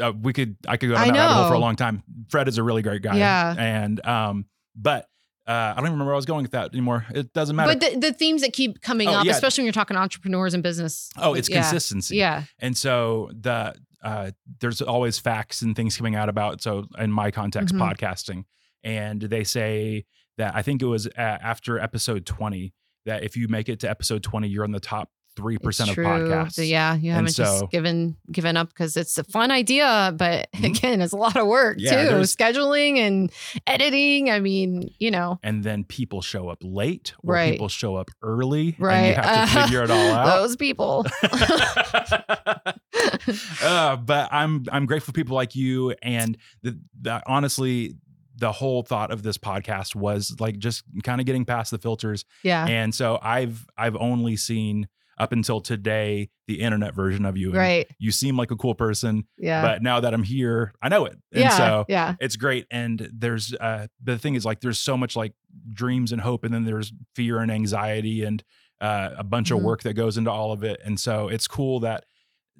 uh, 0.00 0.12
we 0.20 0.32
could, 0.32 0.56
I 0.66 0.76
could 0.76 0.90
go 0.90 0.94
I 0.96 1.06
down 1.06 1.14
that 1.14 1.20
rabbit 1.20 1.34
hole 1.34 1.48
for 1.48 1.54
a 1.54 1.58
long 1.58 1.76
time. 1.76 2.02
Fred 2.28 2.48
is 2.48 2.58
a 2.58 2.62
really 2.62 2.82
great 2.82 3.02
guy. 3.02 3.16
Yeah. 3.16 3.54
And, 3.58 4.04
um, 4.06 4.46
but, 4.76 5.08
uh, 5.46 5.50
I 5.50 5.74
don't 5.76 5.84
even 5.84 5.92
remember 5.92 6.06
where 6.06 6.14
I 6.14 6.16
was 6.16 6.26
going 6.26 6.42
with 6.42 6.52
that 6.52 6.72
anymore. 6.72 7.06
It 7.14 7.32
doesn't 7.32 7.56
matter. 7.56 7.74
but 7.74 7.80
the, 7.94 7.98
the 7.98 8.12
themes 8.12 8.42
that 8.42 8.52
keep 8.52 8.82
coming 8.82 9.08
Oh, 9.08 9.12
up, 9.14 9.24
yeah. 9.24 9.32
especially 9.32 9.62
when 9.62 9.66
you're 9.66 9.72
talking 9.72 9.96
entrepreneurs 9.96 10.52
and 10.54 10.62
business. 10.62 11.10
oh, 11.16 11.34
it's 11.34 11.48
yeah. 11.48 11.62
consistency. 11.62 12.16
Yeah. 12.16 12.44
And 12.58 12.76
so 12.76 13.30
the, 13.32 13.74
uh, 14.02 14.30
there's 14.60 14.80
always 14.82 15.18
facts 15.18 15.62
and 15.62 15.74
things 15.74 15.96
coming 15.96 16.14
out 16.14 16.28
about, 16.28 16.60
so 16.62 16.84
in 16.98 17.10
my 17.10 17.30
context, 17.30 17.74
Mhm. 17.74 17.80
podcasting. 17.96 18.44
And 18.84 19.20
they 19.22 19.42
say 19.42 20.04
that 20.36 20.54
I 20.54 20.62
think 20.62 20.82
it 20.82 20.86
was 20.86 21.06
uh, 21.08 21.10
after 21.20 21.80
episode 21.80 22.24
20 22.26 22.72
that 23.06 23.24
if 23.24 23.36
you 23.36 23.48
make 23.48 23.68
it 23.68 23.80
to 23.80 23.90
episode 23.90 24.22
20, 24.22 24.46
you're 24.48 24.64
in 24.64 24.70
the 24.70 24.78
top 24.80 25.10
3% 25.38 25.64
It's 25.68 25.80
of 25.80 25.88
true. 25.94 26.04
podcasts. 26.04 26.68
Yeah, 26.68 26.94
you 26.94 27.12
haven't 27.12 27.30
so- 27.30 27.44
just 27.44 27.70
given 27.70 28.16
given 28.32 28.56
up 28.56 28.68
because 28.68 28.96
it's 28.96 29.16
a 29.18 29.24
fun 29.24 29.50
idea, 29.50 30.12
but 30.16 30.48
Mhm. 30.56 30.64
again, 30.76 31.00
it's 31.00 31.12
a 31.12 31.16
lot 31.16 31.36
of 31.36 31.46
work 31.46 31.76
Yeah, 31.78 32.08
too. 32.10 32.14
Scheduling 32.22 32.98
and 32.98 33.30
editing. 33.66 34.30
I 34.30 34.40
mean, 34.40 34.90
you 34.98 35.10
know, 35.10 35.38
and 35.42 35.62
then 35.64 35.84
people 35.84 36.20
show 36.22 36.48
up 36.48 36.58
late 36.62 37.12
or 37.22 37.34
Right. 37.34 37.52
people 37.52 37.68
show 37.68 37.96
up 37.96 38.10
early 38.22 38.70
and 38.78 38.80
right? 38.80 39.06
you 39.08 39.14
have 39.14 39.50
to 39.52 39.60
figure 39.62 39.82
it 39.84 39.90
all 39.90 40.12
out 40.12 40.26
Those 40.40 40.56
people. 40.56 41.06
uh, 43.62 43.96
but 43.96 44.28
i'm 44.32 44.64
i'm 44.72 44.86
grateful 44.86 45.12
for 45.12 45.16
people 45.16 45.34
like 45.36 45.54
you 45.54 45.94
and 46.02 46.36
the, 46.62 46.78
the 47.00 47.22
honestly 47.26 47.94
the 48.36 48.52
whole 48.52 48.82
thought 48.82 49.10
of 49.10 49.22
this 49.22 49.36
podcast 49.38 49.94
was 49.94 50.34
like 50.40 50.58
just 50.58 50.84
kind 51.02 51.20
of 51.20 51.26
getting 51.26 51.44
past 51.44 51.70
the 51.70 51.78
filters 51.78 52.24
yeah. 52.42 52.66
and 52.66 52.94
so 52.94 53.18
i've 53.22 53.66
i've 53.76 53.96
only 53.96 54.36
seen 54.36 54.88
up 55.18 55.32
until 55.32 55.60
today 55.60 56.30
the 56.46 56.60
internet 56.60 56.94
version 56.94 57.24
of 57.24 57.36
you 57.36 57.48
and 57.48 57.58
Right. 57.58 57.86
you 57.98 58.10
seem 58.12 58.36
like 58.36 58.50
a 58.50 58.56
cool 58.56 58.74
person 58.74 59.24
Yeah. 59.36 59.62
but 59.62 59.82
now 59.82 60.00
that 60.00 60.14
i'm 60.14 60.22
here 60.22 60.72
i 60.80 60.88
know 60.88 61.04
it 61.06 61.12
and 61.32 61.42
yeah. 61.44 61.48
so 61.50 61.84
yeah. 61.88 62.14
it's 62.20 62.36
great 62.36 62.66
and 62.70 63.10
there's 63.12 63.52
uh 63.54 63.88
the 64.02 64.16
thing 64.18 64.34
is 64.36 64.44
like 64.44 64.60
there's 64.60 64.78
so 64.78 64.96
much 64.96 65.16
like 65.16 65.32
dreams 65.72 66.12
and 66.12 66.20
hope 66.20 66.44
and 66.44 66.54
then 66.54 66.64
there's 66.64 66.92
fear 67.16 67.38
and 67.40 67.50
anxiety 67.50 68.22
and 68.24 68.42
uh, 68.80 69.10
a 69.18 69.24
bunch 69.24 69.50
Mhm. 69.50 69.56
of 69.58 69.62
work 69.64 69.82
that 69.82 69.94
goes 69.94 70.16
into 70.16 70.30
all 70.30 70.52
of 70.52 70.62
it 70.62 70.80
and 70.84 71.00
so 71.00 71.26
it's 71.28 71.48
cool 71.48 71.80
that 71.80 72.04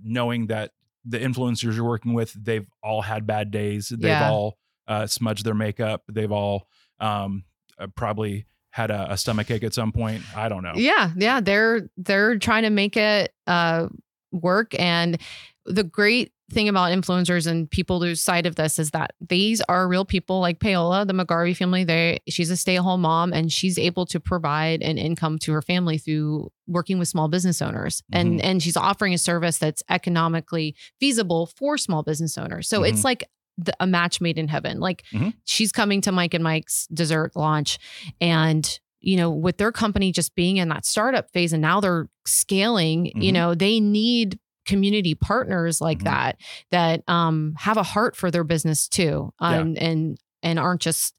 knowing 0.03 0.49
that 0.49 0.73
the 1.05 1.19
influencers 1.19 1.77
you're 1.77 1.85
working 1.85 2.13
with 2.13 2.33
they've 2.33 2.67
all 2.83 3.03
had 3.03 3.27
bad 3.27 3.51
days 3.51 3.89
they've 3.89 4.03
Yeah. 4.11 4.31
all 4.31 4.59
uh, 4.89 5.07
smudged 5.07 5.45
their 5.45 5.55
makeup 5.55 6.03
they've 6.11 6.33
all 6.33 6.67
um 6.99 7.45
uh, 7.79 7.87
probably 7.95 8.47
had 8.71 8.91
a, 8.91 9.13
a 9.13 9.17
stomach 9.17 9.51
ache 9.51 9.65
at 9.65 9.75
some 9.75 9.93
point 9.93 10.23
i 10.37 10.49
don't 10.49 10.63
know 10.63 10.73
Yeah, 10.77 11.11
yeah, 11.17 11.41
they're 11.41 11.89
they're 11.97 12.39
trying 12.39 12.63
to 12.65 12.71
make 12.71 12.97
it 12.97 13.33
uh 13.47 13.89
work 14.33 14.79
and 14.79 15.19
the 15.65 15.85
great 15.85 16.33
thing 16.51 16.69
about 16.69 16.93
influencers 16.93 17.47
and 17.47 17.71
people 17.71 17.99
lose 17.99 18.23
sight 18.23 18.47
of 18.47 18.57
this 18.57 18.79
is 18.79 18.93
that 18.93 19.13
these 19.21 19.61
are 19.69 19.87
real 19.87 20.07
people 20.07 20.41
like 20.41 20.61
Paola, 20.61 21.05
the 21.05 21.13
McGarvey 21.13 21.55
family. 21.55 21.85
They 21.85 22.21
she's 22.27 22.51
a 22.51 22.57
stay-at-home 22.57 23.03
mom 23.03 23.35
and 23.35 23.53
she's 23.53 23.79
able 23.79 24.07
to 24.07 24.19
provide 24.19 24.83
an 24.83 24.97
income 24.97 25.39
to 25.41 25.53
her 25.53 25.61
family 25.61 25.99
through 25.99 26.51
working 26.67 26.99
with 26.99 27.09
small 27.09 27.29
business 27.29 27.61
owners. 27.61 28.03
And 28.13 28.41
and 28.41 28.63
she's 28.63 28.79
offering 28.79 29.13
a 29.13 29.19
service 29.19 29.59
that's 29.59 29.83
economically 29.91 30.75
feasible 30.99 31.47
for 31.55 31.77
small 31.77 32.03
business 32.03 32.39
owners. 32.39 32.67
So 32.67 32.83
it's 32.83 33.05
like 33.05 33.25
the, 33.59 33.75
a 33.81 33.87
match 33.87 34.21
made 34.21 34.39
in 34.39 34.49
heaven. 34.49 34.79
Like 34.81 35.03
Mhm. 35.13 35.35
she's 35.45 35.73
coming 35.73 36.01
to 36.03 36.13
Mike 36.13 36.33
and 36.35 36.45
Mike's 36.45 36.87
dessert 36.95 37.35
launch 37.37 37.79
and 38.21 38.79
you 39.01 39.17
know 39.17 39.31
with 39.31 39.59
their 39.59 39.71
company 39.73 40.11
just 40.13 40.35
being 40.35 40.57
in 40.57 40.69
that 40.71 40.85
startup 40.87 41.31
phase 41.33 41.53
and 41.53 41.61
now 41.63 41.81
they're 41.81 42.09
scaling 42.27 43.07
you 43.07 43.31
Mhm. 43.31 43.35
know 43.35 43.55
they 43.55 43.79
need 43.81 44.39
community 44.67 45.15
partners 45.15 45.81
like 45.81 46.01
Mhm. 46.01 46.05
that 46.05 46.41
that 46.73 47.03
um 47.09 47.55
have 47.59 47.77
a 47.77 47.83
heart 47.85 48.17
for 48.17 48.31
their 48.31 48.43
business 48.45 48.89
too 48.89 49.33
Yeah. 49.41 49.59
um, 49.61 49.77
and 49.79 50.19
and 50.43 50.59
aren't 50.59 50.81
just 50.81 51.15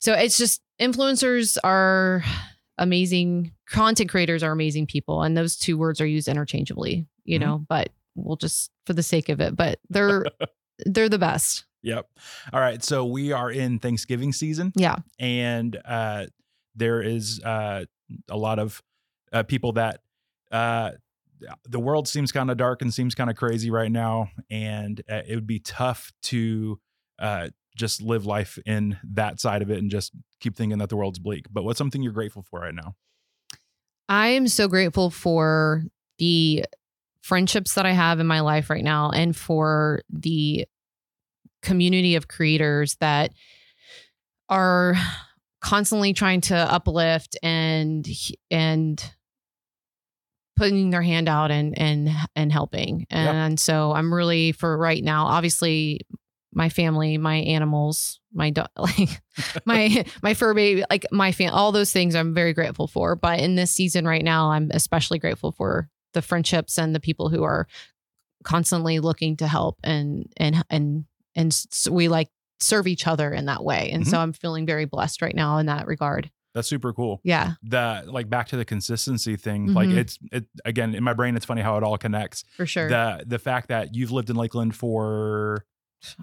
so 0.00 0.12
it's 0.14 0.36
just 0.38 0.62
influencers 0.80 1.56
are 1.62 2.24
amazing 2.78 3.52
content 3.70 4.10
creators 4.10 4.42
are 4.42 4.52
amazing 4.52 4.86
people 4.86 5.22
and 5.22 5.36
those 5.36 5.56
two 5.56 5.76
words 5.78 6.00
are 6.00 6.06
used 6.06 6.26
interchangeably 6.28 7.06
you 7.24 7.38
Mhm. 7.38 7.42
know 7.42 7.66
but 7.68 7.90
we'll 8.14 8.36
just 8.36 8.70
for 8.86 8.92
the 8.94 9.02
sake 9.02 9.28
of 9.28 9.40
it 9.40 9.54
but 9.56 9.78
they're 9.90 10.24
they're 10.78 11.08
the 11.08 11.18
best. 11.18 11.64
Yep. 11.82 12.08
All 12.52 12.60
right 12.60 12.82
so 12.82 13.04
we 13.04 13.32
are 13.32 13.50
in 13.50 13.78
thanksgiving 13.78 14.32
season. 14.32 14.72
Yeah. 14.74 14.96
And 15.18 15.78
uh, 15.84 16.26
there 16.74 17.02
is 17.02 17.40
uh, 17.44 17.84
a 18.28 18.36
lot 18.36 18.58
of 18.58 18.82
uh, 19.32 19.42
people 19.42 19.72
that 19.72 20.00
uh, 20.50 20.92
the 21.68 21.80
world 21.80 22.08
seems 22.08 22.32
kind 22.32 22.50
of 22.50 22.56
dark 22.56 22.82
and 22.82 22.92
seems 22.92 23.14
kind 23.14 23.30
of 23.30 23.36
crazy 23.36 23.70
right 23.70 23.90
now, 23.90 24.30
and 24.50 25.02
uh, 25.10 25.22
it 25.26 25.34
would 25.34 25.46
be 25.46 25.58
tough 25.58 26.12
to 26.22 26.78
uh, 27.18 27.48
just 27.76 28.00
live 28.00 28.24
life 28.24 28.58
in 28.66 28.96
that 29.02 29.40
side 29.40 29.62
of 29.62 29.70
it 29.70 29.78
and 29.78 29.90
just 29.90 30.12
keep 30.40 30.56
thinking 30.56 30.78
that 30.78 30.88
the 30.88 30.96
world's 30.96 31.18
bleak. 31.18 31.46
But 31.50 31.64
what's 31.64 31.78
something 31.78 32.02
you're 32.02 32.12
grateful 32.12 32.42
for 32.42 32.60
right 32.60 32.74
now? 32.74 32.94
I 34.08 34.28
am 34.28 34.48
so 34.48 34.68
grateful 34.68 35.10
for 35.10 35.82
the 36.18 36.64
friendships 37.24 37.74
that 37.74 37.86
I 37.86 37.92
have 37.92 38.20
in 38.20 38.26
my 38.26 38.40
life 38.40 38.68
right 38.68 38.84
now 38.84 39.08
and 39.08 39.34
for 39.34 40.02
the 40.10 40.66
community 41.62 42.16
of 42.16 42.28
creators 42.28 42.96
that 42.96 43.32
are 44.50 44.94
constantly 45.62 46.12
trying 46.12 46.42
to 46.42 46.54
uplift 46.54 47.38
and 47.42 48.06
and 48.50 49.02
putting 50.54 50.90
their 50.90 51.00
hand 51.00 51.26
out 51.26 51.50
and 51.50 51.78
and 51.78 52.10
and 52.36 52.52
helping. 52.52 53.06
And 53.10 53.58
so 53.58 53.92
I'm 53.92 54.12
really 54.12 54.52
for 54.52 54.76
right 54.76 55.02
now 55.02 55.24
obviously 55.24 56.02
my 56.52 56.68
family, 56.68 57.16
my 57.16 57.36
animals, 57.36 58.20
my 58.34 58.50
dog, 58.50 58.68
like 58.78 59.22
my 59.64 60.04
my 60.22 60.34
fur 60.34 60.52
baby, 60.52 60.84
like 60.90 61.06
my 61.10 61.32
fan, 61.32 61.54
all 61.54 61.72
those 61.72 61.90
things 61.90 62.14
I'm 62.14 62.34
very 62.34 62.52
grateful 62.52 62.86
for. 62.86 63.16
But 63.16 63.40
in 63.40 63.54
this 63.54 63.70
season 63.70 64.06
right 64.06 64.22
now, 64.22 64.50
I'm 64.50 64.70
especially 64.74 65.18
grateful 65.18 65.52
for 65.52 65.88
the 66.14 66.22
friendships 66.22 66.78
and 66.78 66.94
the 66.94 67.00
people 67.00 67.28
who 67.28 67.42
are 67.44 67.66
constantly 68.42 68.98
looking 69.00 69.36
to 69.38 69.46
help 69.46 69.78
and 69.84 70.32
and 70.36 70.64
and 70.70 71.04
and 71.34 71.66
we 71.90 72.08
like 72.08 72.28
serve 72.60 72.86
each 72.86 73.06
other 73.06 73.32
in 73.32 73.46
that 73.46 73.64
way. 73.64 73.90
And 73.90 74.06
so 74.06 74.18
I'm 74.18 74.32
feeling 74.32 74.64
very 74.66 74.84
blessed 74.84 75.20
right 75.22 75.34
now 75.34 75.58
in 75.58 75.66
that 75.66 75.86
regard. 75.86 76.30
That's 76.54 76.68
super 76.68 76.92
cool. 76.92 77.20
Yeah, 77.24 77.54
That 77.64 78.08
like 78.08 78.30
back 78.30 78.46
to 78.48 78.56
the 78.56 78.64
consistency 78.64 79.34
thing. 79.36 79.74
Like 79.74 79.88
Mhm. 79.88 79.96
it's 79.96 80.18
it 80.30 80.46
again 80.64 80.94
in 80.94 81.02
my 81.02 81.12
brain. 81.12 81.34
It's 81.36 81.44
funny 81.44 81.62
how 81.62 81.76
it 81.76 81.82
all 81.82 81.98
connects. 81.98 82.44
for 82.56 82.64
sure. 82.66 82.88
The 82.88 83.24
the 83.26 83.38
fact 83.40 83.68
that 83.68 83.94
you've 83.94 84.12
lived 84.12 84.30
in 84.30 84.36
Lakeland 84.36 84.76
for 84.76 85.64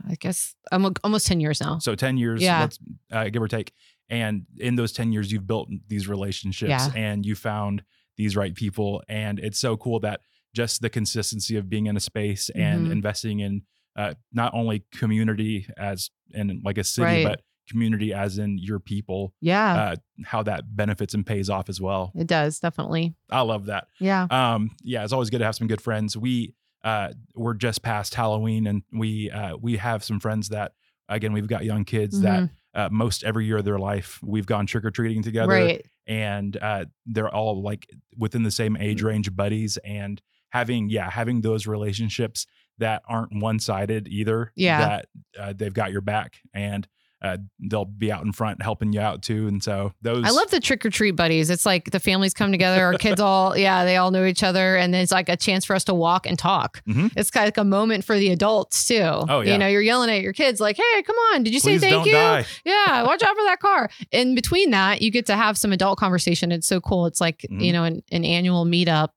I 0.07 0.15
guess 0.15 0.55
I'm 0.71 0.93
almost 1.03 1.25
10 1.27 1.39
years 1.39 1.59
now. 1.59 1.79
so 1.79 1.95
ten 1.95 2.15
years, 2.17 2.41
Yeah. 2.41 2.61
let's 2.61 2.79
uh, 3.11 3.29
give 3.29 3.41
or 3.41 3.47
take. 3.47 3.73
And 4.09 4.45
in 4.57 4.75
those 4.75 4.91
ten 4.93 5.11
years, 5.11 5.31
you've 5.31 5.47
built 5.47 5.69
these 5.87 6.07
relationships 6.07 6.69
Yeah. 6.69 6.91
and 6.95 7.25
you 7.25 7.33
found 7.35 7.83
these 8.21 8.35
right 8.35 8.53
people. 8.53 9.01
And 9.09 9.39
it's 9.39 9.59
so 9.59 9.75
cool 9.77 9.99
that 10.01 10.21
just 10.53 10.81
the 10.81 10.89
consistency 10.89 11.55
of 11.57 11.69
being 11.69 11.87
in 11.87 11.95
a 11.97 11.99
space 11.99 12.49
and 12.53 12.87
Mhm. 12.87 12.91
investing 12.91 13.39
in 13.39 13.63
uh, 13.97 14.13
not 14.31 14.53
only 14.53 14.83
community 14.93 15.67
as 15.77 16.11
in 16.33 16.61
like 16.63 16.77
a 16.77 16.83
city, 16.83 17.05
Right. 17.05 17.25
but 17.25 17.41
community 17.69 18.13
as 18.13 18.37
in 18.37 18.57
your 18.57 18.79
people, 18.79 19.33
Yeah, 19.41 19.73
uh, 19.75 19.95
how 20.25 20.43
that 20.43 20.75
benefits 20.75 21.13
and 21.13 21.25
pays 21.25 21.49
off 21.49 21.67
as 21.67 21.81
well. 21.81 22.11
it 22.15 22.27
does 22.27 22.59
definitely. 22.59 23.15
I 23.29 23.41
love 23.41 23.65
that. 23.65 23.87
Yeah. 23.99 24.27
Um, 24.29 24.71
yeah, 24.81 25.03
it's 25.03 25.11
always 25.13 25.29
good 25.29 25.39
to 25.39 25.45
have 25.45 25.55
some 25.55 25.67
good 25.67 25.81
friends. 25.81 26.15
We 26.15 26.53
uh, 26.83 27.09
we're 27.35 27.53
just 27.53 27.81
past 27.83 28.15
Halloween, 28.15 28.65
and 28.65 28.81
we 28.93 29.29
uh, 29.29 29.55
we 29.57 29.75
have 29.77 30.03
some 30.05 30.19
friends 30.21 30.49
that 30.49 30.71
again 31.09 31.33
we've 31.33 31.47
got 31.47 31.63
young 31.65 31.83
kids 31.85 32.21
that 32.21 32.49
uh, 32.73 32.87
most 32.91 33.23
every 33.25 33.45
year 33.45 33.57
of 33.57 33.65
their 33.65 33.77
life 33.77 34.19
we've 34.23 34.45
gone 34.47 34.65
trick 34.65 34.85
or 34.85 34.91
treating 34.91 35.21
together, 35.21 35.51
Mm-hmm. 35.51 35.65
Right. 35.67 35.85
And 36.11 36.57
uh, 36.57 36.85
they're 37.05 37.33
all 37.33 37.61
like 37.61 37.89
within 38.17 38.43
the 38.43 38.51
same 38.51 38.75
age 38.75 39.01
range 39.01 39.33
buddies, 39.33 39.77
and 39.77 40.21
having 40.49 40.89
yeah 40.89 41.09
having 41.09 41.39
those 41.39 41.67
relationships 41.67 42.45
that 42.79 43.01
aren't 43.07 43.41
one 43.41 43.59
sided 43.59 44.09
either. 44.09 44.51
Yeah. 44.55 44.79
that 44.79 45.05
uh, 45.39 45.53
they've 45.55 45.73
got 45.73 45.91
your 45.91 46.01
back 46.01 46.39
and. 46.53 46.85
Uh, 47.21 47.37
they'll 47.59 47.85
be 47.85 48.11
out 48.11 48.23
in 48.25 48.31
front 48.31 48.63
helping 48.63 48.91
you 48.91 48.99
out 48.99 49.21
too, 49.21 49.47
and 49.47 49.63
so 49.63 49.93
those. 50.01 50.25
I 50.25 50.31
love 50.31 50.49
the 50.49 50.59
trick 50.59 50.83
or 50.83 50.89
treat 50.89 51.11
buddies. 51.11 51.51
It's 51.51 51.67
like 51.67 51.91
the 51.91 51.99
families 51.99 52.33
come 52.33 52.51
together, 52.51 52.83
our 52.83 52.93
kids 52.95 53.21
all, 53.21 53.55
yeah, 53.65 53.85
they 53.85 53.97
all 53.97 54.09
know 54.09 54.25
each 54.25 54.41
other. 54.41 54.75
And 54.75 54.95
it's 54.95 55.11
like 55.11 55.29
a 55.29 55.37
chance 55.37 55.63
for 55.63 55.75
us 55.75 55.83
to 55.83 55.93
walk 55.93 56.25
and 56.25 56.39
talk. 56.39 56.83
Mhm. 56.85 57.11
It's 57.15 57.29
kind 57.29 57.43
of 57.43 57.47
like 57.47 57.57
a 57.57 57.63
moment 57.63 58.05
for 58.05 58.17
the 58.17 58.29
adults 58.31 58.85
too. 58.85 59.01
Oh, 59.03 59.41
yeah. 59.41 59.53
You 59.53 59.57
know, 59.59 59.67
you're 59.67 59.83
yelling 59.83 60.09
at 60.09 60.21
your 60.23 60.33
kids 60.33 60.59
like, 60.59 60.77
hey, 60.77 61.03
come 61.03 61.15
on. 61.33 61.43
Did 61.43 61.53
you 61.53 61.61
Please 61.61 61.79
say 61.81 61.91
thank 61.91 62.07
you? 62.07 62.13
die. 62.13 62.45
Yeah, 62.65 63.03
watch 63.05 63.21
out 63.21 63.35
for 63.35 63.43
that 63.43 63.59
car. 63.59 63.89
In 64.11 64.33
between 64.33 64.71
that, 64.71 65.03
you 65.03 65.11
get 65.11 65.27
to 65.27 65.35
have 65.35 65.59
some 65.59 65.71
adult 65.71 65.99
conversation. 65.99 66.51
It's 66.51 66.65
so 66.67 66.81
cool. 66.81 67.05
It's 67.05 67.21
like, 67.21 67.45
Mhm. 67.51 67.63
you 67.63 67.71
know, 67.71 67.83
an, 67.83 68.01
an 68.11 68.25
annual 68.25 68.65
meetup. 68.65 69.09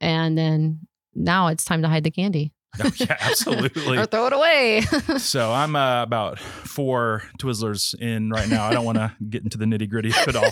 And 0.00 0.38
then 0.38 0.86
now 1.16 1.48
it's 1.48 1.64
time 1.64 1.82
to 1.82 1.88
hide 1.88 2.04
the 2.04 2.10
candy 2.12 2.52
Oh, 2.84 2.90
yeah, 2.96 3.16
absolutely. 3.20 3.98
or 3.98 4.06
throw 4.06 4.26
it 4.28 4.32
away. 4.32 4.82
So 5.18 5.52
I'm 5.52 5.74
uh, 5.76 6.02
about 6.02 6.38
four 6.38 7.22
Twizzlers 7.38 7.94
in 8.00 8.30
right 8.30 8.48
now. 8.48 8.64
I 8.64 8.72
don't 8.72 8.84
want 8.84 8.96
to 8.98 9.12
get 9.28 9.42
into 9.42 9.58
the 9.58 9.64
nitty 9.64 9.90
gritty 9.90 10.10
of 10.10 10.28
it 10.28 10.36
all, 10.36 10.50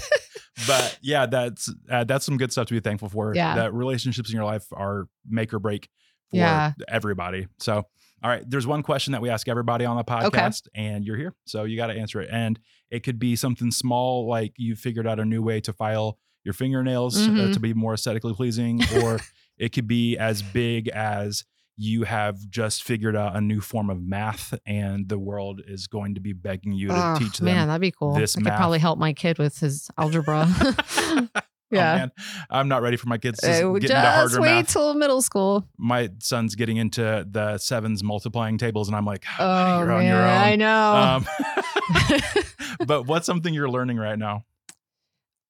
but 0.66 0.98
yeah, 1.00 1.26
that's 1.26 1.72
uh, 1.90 2.04
that's 2.04 2.26
some 2.26 2.36
good 2.36 2.50
stuff 2.52 2.66
to 2.68 2.74
be 2.74 2.80
thankful 2.80 3.08
for. 3.08 3.34
Yeah. 3.34 3.54
that 3.54 3.72
relationships 3.72 4.30
in 4.30 4.36
your 4.36 4.44
life 4.44 4.66
are 4.72 5.06
make 5.28 5.54
or 5.54 5.58
break 5.58 5.88
for 6.30 6.36
Yeah. 6.36 6.72
everybody. 6.88 7.46
So, 7.60 7.76
all 7.76 8.30
right, 8.30 8.42
there's 8.48 8.66
one 8.66 8.82
question 8.82 9.12
that 9.12 9.22
we 9.22 9.30
ask 9.30 9.48
everybody 9.48 9.84
on 9.84 9.96
the 9.96 10.04
podcast, 10.04 10.66
and 10.74 11.04
you're 11.04 11.16
here, 11.16 11.34
so 11.46 11.64
you 11.64 11.76
got 11.76 11.86
to 11.86 11.94
answer 11.94 12.20
it. 12.20 12.28
And 12.32 12.58
it 12.90 13.04
could 13.04 13.18
be 13.20 13.36
something 13.36 13.70
small, 13.70 14.28
like 14.28 14.52
you 14.56 14.74
figured 14.74 15.06
out 15.06 15.20
a 15.20 15.24
new 15.24 15.42
way 15.42 15.60
to 15.60 15.72
file 15.72 16.18
your 16.44 16.52
fingernails 16.54 17.16
uh, 17.16 17.30
Mhm. 17.30 17.52
to 17.54 17.60
be 17.60 17.74
more 17.74 17.94
aesthetically 17.94 18.34
pleasing, 18.34 18.80
or 19.02 19.20
it 19.56 19.72
could 19.72 19.86
be 19.86 20.16
as 20.18 20.42
big 20.42 20.88
as 20.88 21.44
you 21.80 22.02
have 22.02 22.36
just 22.50 22.82
figured 22.82 23.14
out 23.16 23.36
a 23.36 23.40
new 23.40 23.60
form 23.60 23.88
of 23.88 24.02
math 24.02 24.52
and 24.66 25.08
the 25.08 25.18
world 25.18 25.62
is 25.66 25.86
going 25.86 26.16
to 26.16 26.20
be 26.20 26.32
begging 26.32 26.72
you 26.72 26.88
to 26.88 26.94
Oh, 27.14 27.16
teach 27.18 27.38
them. 27.38 27.44
man, 27.46 27.68
that'd 27.68 27.80
be 27.80 27.92
cool. 27.92 28.14
this 28.14 28.36
I 28.36 28.40
could 28.40 28.44
math. 28.48 28.58
probably 28.58 28.80
help 28.80 28.98
my 28.98 29.12
kid 29.12 29.38
with 29.38 29.58
his 29.60 29.88
algebra. 29.96 30.46
Oh, 31.70 31.76
yeah. 31.76 31.96
man. 31.96 32.12
I'm 32.48 32.66
not 32.68 32.80
ready 32.80 32.96
for 32.96 33.08
my 33.08 33.18
kids 33.18 33.40
to 33.40 33.46
Uh, 33.46 33.52
get 33.52 33.66
into 33.66 33.88
just 33.88 34.06
harder 34.06 34.40
wait 34.40 34.54
math. 34.54 34.68
till 34.72 34.94
middle 34.94 35.20
school. 35.20 35.68
My 35.76 36.08
son's 36.18 36.54
getting 36.54 36.78
into 36.78 37.26
the 37.30 37.58
sevens 37.58 38.02
multiplying 38.02 38.56
tables, 38.56 38.88
and 38.88 38.96
I'm 38.96 39.04
like, 39.04 39.24
Oh, 39.38 39.78
you're 39.80 39.92
on 39.92 39.98
man, 40.02 40.06
your 40.06 40.16
own. 40.16 40.26
I 40.26 40.56
know. 40.56 40.92
Um, 40.96 41.26
but 42.86 43.06
what's 43.06 43.26
something 43.26 43.52
you're 43.52 43.68
learning 43.68 43.98
right 43.98 44.18
now? 44.18 44.44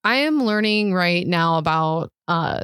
I 0.04 0.16
am 0.16 0.42
learning 0.44 0.92
right 0.92 1.26
now 1.26 1.58
about 1.58 2.10
uh 2.26 2.60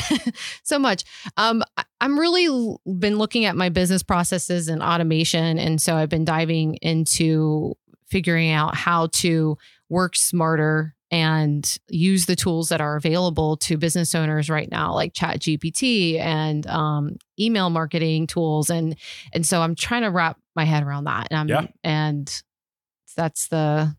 so 0.62 0.78
much. 0.78 1.04
Um 1.36 1.62
I'm 2.00 2.18
really 2.18 2.46
l- 2.46 2.80
been 2.98 3.18
looking 3.18 3.44
at 3.44 3.56
my 3.56 3.68
business 3.68 4.02
processes 4.02 4.68
and 4.68 4.82
automation 4.82 5.58
and 5.58 5.80
so 5.80 5.96
I've 5.96 6.08
been 6.08 6.24
diving 6.24 6.74
into 6.82 7.74
figuring 8.06 8.50
out 8.50 8.74
how 8.74 9.06
to 9.12 9.56
work 9.88 10.16
smarter 10.16 10.94
and 11.10 11.78
use 11.88 12.24
the 12.26 12.34
tools 12.36 12.70
that 12.70 12.80
are 12.80 12.96
available 12.96 13.56
to 13.58 13.76
business 13.76 14.14
owners 14.14 14.48
right 14.48 14.70
now 14.70 14.94
like 14.94 15.12
chat 15.12 15.38
gpt 15.40 16.18
and 16.18 16.66
um, 16.66 17.16
email 17.38 17.68
marketing 17.70 18.26
tools 18.26 18.70
and 18.70 18.96
and 19.34 19.44
so 19.46 19.60
i'm 19.60 19.74
trying 19.74 20.02
to 20.02 20.08
wrap 20.10 20.38
my 20.56 20.64
head 20.64 20.82
around 20.82 21.04
that 21.04 21.28
and 21.30 21.38
I'm, 21.40 21.48
Yeah. 21.48 21.66
and 21.84 22.42
that's 23.16 23.48
the 23.48 23.94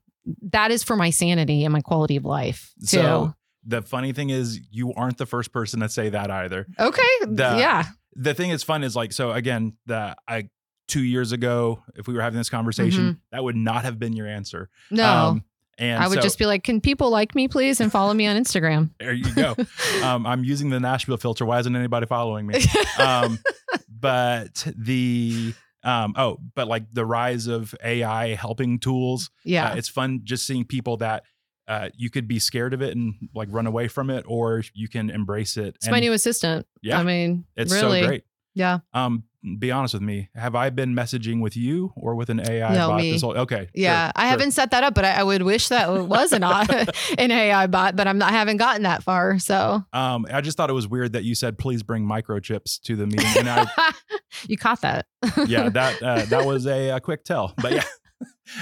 that 0.51 0.71
is 0.71 0.81
for 0.83 0.95
my 0.95 1.11
sanity 1.11 1.63
and 1.65 1.71
my 1.73 1.81
quality 1.81 2.15
of 2.15 2.25
life 2.25 2.71
too 2.81 2.87
So 2.97 3.33
the 3.65 3.81
funny 3.81 4.11
thing 4.13 4.29
is, 4.29 4.59
you 4.71 4.93
aren't 4.93 5.17
the 5.17 5.25
first 5.25 5.51
person 5.53 5.79
to 5.81 5.89
say 5.89 6.09
that 6.09 6.29
either. 6.31 6.65
okay 6.79 7.01
the- 7.21 7.55
yeah 7.57 7.85
The 8.15 8.33
thing 8.33 8.49
that's 8.51 8.63
fun 8.63 8.83
is 8.83 8.95
like, 8.95 9.11
so 9.13 9.31
again, 9.31 9.73
the 9.85 10.15
I 10.27 10.49
two 10.87 11.01
years 11.03 11.31
ago, 11.31 11.81
if 11.95 12.07
we 12.07 12.13
were 12.13 12.21
having 12.21 12.37
this 12.37 12.49
conversation, 12.49 13.21
that 13.31 13.43
would 13.43 13.55
not 13.55 13.83
have 13.85 13.97
been 13.97 14.13
your 14.13 14.27
answer. 14.27 14.69
Mm-hmm. 14.87 14.95
no 14.97 15.13
Um, 15.13 15.43
and 15.79 16.03
i 16.03 16.07
would 16.07 16.17
so- 16.19 16.21
just 16.21 16.37
be 16.37 16.45
like 16.45 16.63
can 16.63 16.79
people 16.81 17.09
like 17.09 17.33
me 17.33 17.47
please 17.47 17.81
and 17.81 17.91
follow 17.91 18.13
me 18.13 18.27
on 18.27 18.37
instagram 18.37 18.91
there 18.99 19.11
you 19.13 19.33
go. 19.33 19.55
um, 20.03 20.27
I'm 20.27 20.43
using 20.43 20.69
the 20.69 20.79
Nashville 20.79 21.17
filter. 21.17 21.45
Why 21.45 21.57
isn't 21.59 21.75
anybody 21.75 22.05
following 22.05 22.45
me? 22.45 22.55
um, 22.99 23.39
but 23.89 24.67
the 24.77 25.53
um, 25.83 26.13
oh, 26.15 26.37
but 26.55 26.67
like 26.67 26.85
the 26.93 27.05
rise 27.05 27.47
of 27.47 27.73
AI 27.83 28.35
helping 28.35 28.79
tools. 28.79 29.31
yeah 29.43 29.71
uh, 29.71 29.75
it's 29.75 29.89
fun 29.89 30.21
just 30.23 30.45
seeing 30.45 30.63
people 30.63 30.97
that 30.97 31.23
uh, 31.67 31.89
you 31.95 32.09
could 32.09 32.27
be 32.27 32.39
scared 32.39 32.73
of 32.73 32.81
it 32.81 32.95
and 32.95 33.13
like 33.33 33.47
run 33.51 33.67
away 33.67 33.87
from 33.87 34.09
it, 34.09 34.25
or 34.27 34.63
you 34.73 34.87
can 34.87 35.09
embrace 35.09 35.57
it. 35.57 35.75
it's 35.75 35.89
my 35.89 35.99
new 35.99 36.11
assistant 36.13 36.65
yeah, 36.81 36.99
i 36.99 37.03
mean 37.03 37.45
it's 37.55 37.71
really 37.71 38.01
so 38.01 38.07
great. 38.07 38.23
yeah 38.53 38.79
Um, 38.93 39.23
be 39.59 39.71
honest 39.71 39.93
with 39.93 40.03
me. 40.03 40.29
Have 40.35 40.55
I 40.55 40.69
been 40.69 40.95
messaging 40.95 41.41
with 41.41 41.57
you 41.57 41.91
or 41.97 42.15
with 42.15 42.29
an 42.29 42.39
AI 42.39 42.75
No, 42.75 42.87
bot 42.87 43.01
me. 43.01 43.11
this 43.11 43.21
whole? 43.23 43.35
Okay, 43.37 43.67
Yeah, 43.73 44.05
sure, 44.07 44.11
I 44.15 44.21
sure. 44.21 44.29
haven't 44.29 44.51
set 44.51 44.71
that 44.71 44.85
up, 44.85 44.93
but 44.95 45.03
I, 45.03 45.15
I 45.15 45.23
would 45.23 45.41
wish 45.41 45.67
that 45.67 45.89
it 45.93 46.03
was 46.03 46.31
an, 46.31 46.43
an 47.17 47.29
AI 47.29 47.67
bot, 47.67 47.97
but 47.97 48.07
I'm 48.07 48.17
not, 48.19 48.29
I 48.31 48.35
haven't 48.37 48.55
gotten 48.55 48.83
that 48.83 49.03
far. 49.03 49.39
So 49.39 49.83
Um, 49.91 50.25
I 50.31 50.39
just 50.39 50.55
thought 50.55 50.69
it 50.69 50.73
was 50.73 50.87
weird 50.87 51.11
that 51.11 51.25
you 51.25 51.35
said 51.35 51.57
please 51.57 51.83
bring 51.83 52.05
microchips 52.05 52.79
to 52.83 52.95
the 52.95 53.05
meeting, 53.05 53.27
and 53.39 53.49
I 53.49 53.67
you 54.47 54.55
caught 54.55 54.79
that. 54.79 55.07
yeah, 55.45 55.67
that 55.67 56.01
uh, 56.01 56.23
that 56.29 56.45
was 56.45 56.65
a, 56.65 56.91
a 56.91 57.01
quick 57.01 57.25
tell. 57.25 57.53
But 57.57 57.73
yeah, 57.73 57.83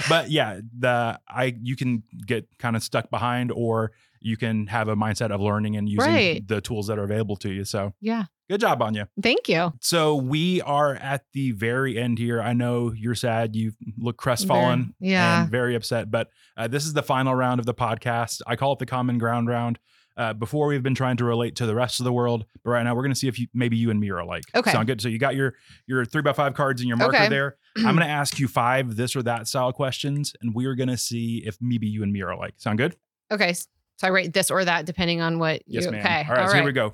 but 0.09 0.29
yeah, 0.29 0.59
the 0.77 1.19
I 1.27 1.55
you 1.61 1.75
can 1.75 2.03
get 2.25 2.47
kind 2.59 2.75
of 2.75 2.83
stuck 2.83 3.09
behind, 3.09 3.51
or 3.51 3.91
you 4.19 4.37
can 4.37 4.67
have 4.67 4.87
a 4.87 4.95
mindset 4.95 5.31
of 5.31 5.41
learning 5.41 5.75
and 5.77 5.89
using 5.89 6.11
Right. 6.13 6.47
the 6.47 6.61
tools 6.61 6.87
that 6.87 6.99
are 6.99 7.03
available 7.03 7.35
to 7.37 7.49
you. 7.51 7.65
So 7.65 7.93
yeah. 8.01 8.25
good 8.49 8.61
job 8.61 8.79
on 8.81 8.93
you. 8.93 9.05
Thank 9.19 9.49
you. 9.49 9.73
So 9.81 10.15
we 10.15 10.61
are 10.61 10.93
at 10.95 11.23
the 11.33 11.51
very 11.53 11.97
end 11.97 12.19
here. 12.19 12.39
I 12.39 12.53
know 12.53 12.93
you're 12.95 13.15
sad. 13.15 13.55
You 13.55 13.71
look 13.97 14.17
crestfallen 14.17 14.93
Very- 14.99 15.11
yeah. 15.13 15.41
and 15.41 15.49
very 15.51 15.73
upset, 15.73 16.11
but 16.11 16.29
uh, 16.55 16.67
this 16.67 16.85
is 16.85 16.93
the 16.93 17.01
final 17.01 17.33
round 17.33 17.59
of 17.59 17.65
the 17.65 17.73
podcast. 17.73 18.41
I 18.45 18.55
call 18.55 18.73
it 18.73 18.79
the 18.79 18.85
common 18.85 19.17
ground 19.17 19.47
round. 19.47 19.79
Uh, 20.17 20.33
before 20.33 20.67
we've 20.67 20.83
been 20.83 20.93
trying 20.93 21.15
to 21.17 21.23
relate 21.23 21.55
to 21.55 21.65
the 21.65 21.73
rest 21.73 21.99
of 22.01 22.03
the 22.03 22.11
world, 22.13 22.45
but 22.63 22.69
right 22.71 22.83
now 22.83 22.93
we're 22.93 23.01
going 23.01 23.13
to 23.13 23.17
see 23.17 23.29
if 23.29 23.39
you, 23.39 23.47
maybe 23.53 23.77
you 23.77 23.89
and 23.89 23.99
me 23.99 24.09
are 24.11 24.17
alike. 24.19 24.43
Okay. 24.53 24.69
sound 24.71 24.85
good? 24.85 24.99
So 25.01 25.07
you 25.07 25.17
got 25.17 25.35
your 25.35 25.55
your 25.87 26.03
three 26.05 26.21
by 26.21 26.33
five 26.33 26.53
cards 26.53 26.81
and 26.81 26.87
your 26.89 26.97
marker 26.97 27.15
Okay. 27.15 27.29
there. 27.29 27.55
I'm 27.77 27.95
going 27.95 27.97
to 27.99 28.05
ask 28.21 28.39
you 28.39 28.47
five 28.47 28.95
this 28.95 29.15
or 29.15 29.23
that 29.23 29.47
style 29.47 29.71
questions, 29.73 30.33
and 30.41 30.53
we 30.53 30.65
are 30.65 30.75
going 30.75 30.89
to 30.89 30.97
see 30.97 31.43
if 31.45 31.57
maybe 31.61 31.87
you 31.87 32.03
and 32.03 32.11
me 32.11 32.21
are 32.21 32.29
alike. 32.31 32.55
Sound 32.57 32.77
good? 32.77 32.95
Okay. 33.31 33.53
So 33.53 34.07
I 34.07 34.07
rate 34.07 34.33
this 34.33 34.49
or 34.51 34.65
that 34.65 34.85
depending 34.85 35.21
on 35.21 35.37
what 35.39 35.61
Yes, 35.67 35.85
you, 35.85 35.91
ma'am. 35.91 36.01
okay. 36.01 36.25
All 36.27 36.35
right, 36.35 36.49
so 36.49 36.55
here 36.55 36.63
we 36.65 36.71
go. 36.71 36.93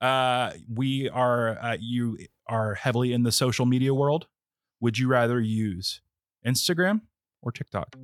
Uh, 0.00 0.52
we 0.72 1.08
are 1.08 1.58
uh, 1.60 1.76
you 1.80 2.18
are 2.46 2.74
heavily 2.74 3.12
in 3.12 3.22
the 3.22 3.32
social 3.32 3.64
media 3.66 3.94
world. 3.94 4.26
Would 4.80 4.98
you 4.98 5.08
rather 5.08 5.40
use 5.40 6.00
Instagram 6.46 7.00
or 7.42 7.52
TikTok? 7.52 7.96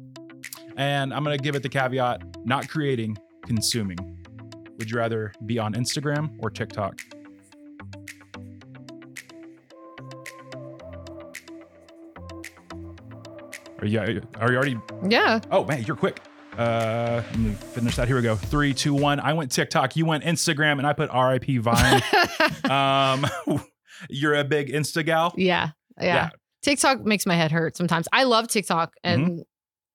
And 0.77 1.13
I'm 1.15 1.23
gonna 1.25 1.39
give 1.39 1.55
it 1.57 1.63
the 1.63 1.69
caveat: 1.69 2.23
not 2.47 2.69
creating, 2.69 3.17
consuming. 3.45 3.99
Would 4.79 4.91
you 4.91 4.99
rather 4.99 5.33
be 5.47 5.59
on 5.59 5.75
Instagram 5.75 6.37
or 6.41 6.51
TikTok? 6.51 7.01
Are 13.81 13.87
you, 13.87 13.99
are 14.01 14.51
you 14.53 14.57
already? 14.57 14.79
Yeah. 15.09 15.41
Oh 15.51 15.65
man, 15.65 15.83
you're 15.85 15.97
quick. 15.97 16.21
Uh, 16.57 17.23
let 17.31 17.39
me 17.39 17.51
finish 17.53 17.97
that. 17.97 18.07
Here 18.07 18.17
we 18.17 18.23
go. 18.23 18.37
Three, 18.37 18.73
two, 18.73 18.95
one. 18.95 19.19
I 19.21 19.33
went 19.33 19.51
TikTok. 19.51 19.97
You 19.97 20.07
went 20.07 20.23
Instagram, 20.25 20.79
and 20.79 20.87
I 20.87 20.93
put 20.93 21.11
RIP 21.13 21.61
Vine. 21.63 22.01
um, 22.71 23.27
you're 24.09 24.35
a 24.35 24.45
big 24.45 24.69
Insta 24.71 25.05
gal. 25.05 25.35
yeah. 25.37 25.71
Yeah. 25.99 26.05
Yeah. 26.07 26.31
TikTok 26.63 27.05
makes 27.05 27.27
my 27.27 27.35
head 27.35 27.53
hurt 27.53 27.77
sometimes. 27.77 28.09
I 28.13 28.25
love 28.25 28.49
TikTok 28.49 28.95
and 29.05 29.27
Mm-hmm. 29.27 29.41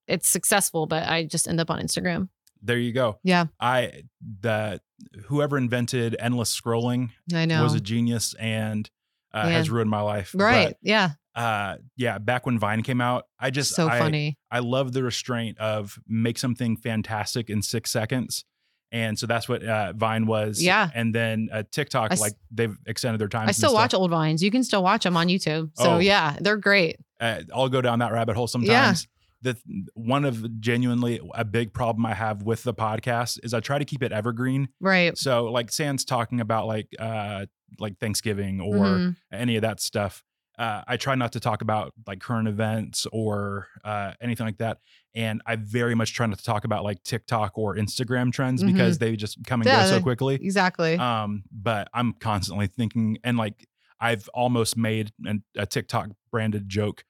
it's 0.08 0.30
successful, 0.30 0.86
but 0.86 1.08
I 1.10 1.24
just 1.26 1.48
end 1.48 1.60
up 1.60 1.70
on 1.72 1.82
Instagram. 1.82 2.30
There 2.62 2.78
you 2.78 2.94
go. 2.94 3.20
Yeah. 3.24 3.46
I 3.60 4.04
the 4.42 4.80
whoever 5.26 5.58
invented 5.58 6.16
endless 6.20 6.58
scrolling 6.58 7.10
I 7.34 7.46
know. 7.46 7.64
was 7.64 7.74
a 7.74 7.80
genius 7.80 8.34
and 8.36 8.90
uh, 9.34 9.44
Man. 9.44 9.52
has 9.54 9.70
ruined 9.70 9.90
my 9.90 10.02
life. 10.02 10.32
right. 10.36 10.76
yeah. 10.82 11.12
Uh, 11.36 11.78
yeah. 11.96 12.18
Back 12.18 12.46
when 12.46 12.60
Vine 12.60 12.84
came 12.84 13.00
out, 13.00 13.26
I 13.40 13.50
just 13.50 13.74
so 13.76 13.88
I, 13.88 13.98
funny. 14.00 14.38
I 14.52 14.60
love 14.60 14.92
the 14.92 15.04
restraint 15.04 15.58
of 15.60 15.98
make 16.08 16.38
something 16.38 16.76
fantastic 16.76 17.50
in 17.50 17.62
six 17.62 17.92
seconds. 17.92 18.44
And 18.92 19.18
so 19.20 19.28
that's 19.28 19.48
what 19.48 19.64
uh, 19.64 19.94
Vine 19.96 20.26
was. 20.26 20.62
Yeah. 20.62 20.90
And 20.96 21.14
then 21.14 21.48
uh, 21.54 21.64
TikTok, 21.72 22.12
I 22.12 22.16
like 22.16 22.34
they've 22.52 22.76
extended 22.88 23.22
their 23.22 23.28
time. 23.28 23.48
I 23.48 23.52
still 23.52 23.74
watch 23.74 23.94
old 23.94 24.10
vines. 24.10 24.42
You 24.44 24.50
can 24.52 24.64
still 24.64 24.82
watch 24.84 25.04
them 25.04 25.16
on 25.16 25.28
YouTube. 25.28 25.70
So 25.76 25.94
Oh. 25.94 25.98
yeah, 26.00 26.36
they're 26.42 26.58
great. 26.58 26.98
Uh, 27.20 27.42
I'll 27.54 27.70
go 27.70 27.82
down 27.82 28.00
that 28.00 28.12
rabbit 28.12 28.36
hole 28.36 28.48
sometimes. 28.48 29.08
Yeah. 29.44 29.54
The 29.54 29.58
one 29.94 30.26
of 30.26 30.60
genuinely 30.60 31.22
a 31.36 31.46
big 31.46 31.72
problem 31.72 32.06
I 32.06 32.14
have 32.16 32.44
with 32.44 32.64
the 32.64 32.74
podcast 32.74 33.40
is 33.44 33.54
I 33.54 33.62
try 33.62 33.78
to 33.80 33.86
keep 33.86 34.04
it 34.04 34.12
evergreen. 34.12 34.68
Right. 34.82 35.18
So 35.18 35.46
like 35.46 35.72
Sans 35.72 36.04
talking 36.04 36.42
about 36.42 36.66
like 36.68 36.88
uh 37.00 37.46
like 37.80 37.98
Thanksgiving 38.00 38.60
or 38.62 38.76
Mhm. 38.86 39.16
any 39.32 39.56
of 39.56 39.62
that 39.64 39.80
stuff. 39.82 40.24
Uh, 40.58 40.84
I 40.88 40.98
try 40.98 41.16
not 41.16 41.32
to 41.34 41.40
talk 41.40 41.62
about 41.62 41.94
like 42.06 42.20
current 42.20 42.48
events 42.50 43.08
or 43.14 43.68
uh, 43.86 44.14
anything 44.20 44.46
like 44.46 44.58
that. 44.58 44.80
And 45.16 45.42
I 45.46 45.56
very 45.56 45.96
much 45.96 46.14
try 46.14 46.26
not 46.26 46.38
to 46.38 46.44
talk 46.44 46.66
about 46.66 46.84
like 46.84 47.02
TikTok 47.04 47.58
or 47.58 47.76
Instagram 47.78 48.32
trends 48.34 48.62
Mhm. 48.62 48.74
because 48.74 48.98
they 48.98 49.16
just 49.16 49.38
come 49.48 49.62
and 49.62 49.68
Yeah, 49.70 49.84
go 49.84 49.90
so 49.98 50.02
quickly. 50.02 50.36
Exactly. 50.36 50.98
Um, 50.98 51.44
but 51.52 51.88
I'm 51.94 52.12
constantly 52.14 52.68
thinking, 52.68 53.18
and 53.24 53.38
like 53.38 53.68
I've 54.02 54.28
almost 54.34 54.76
made 54.78 55.12
an, 55.26 55.44
a 55.58 55.66
TikTok 55.66 56.10
branded 56.32 56.68
joke 56.68 57.04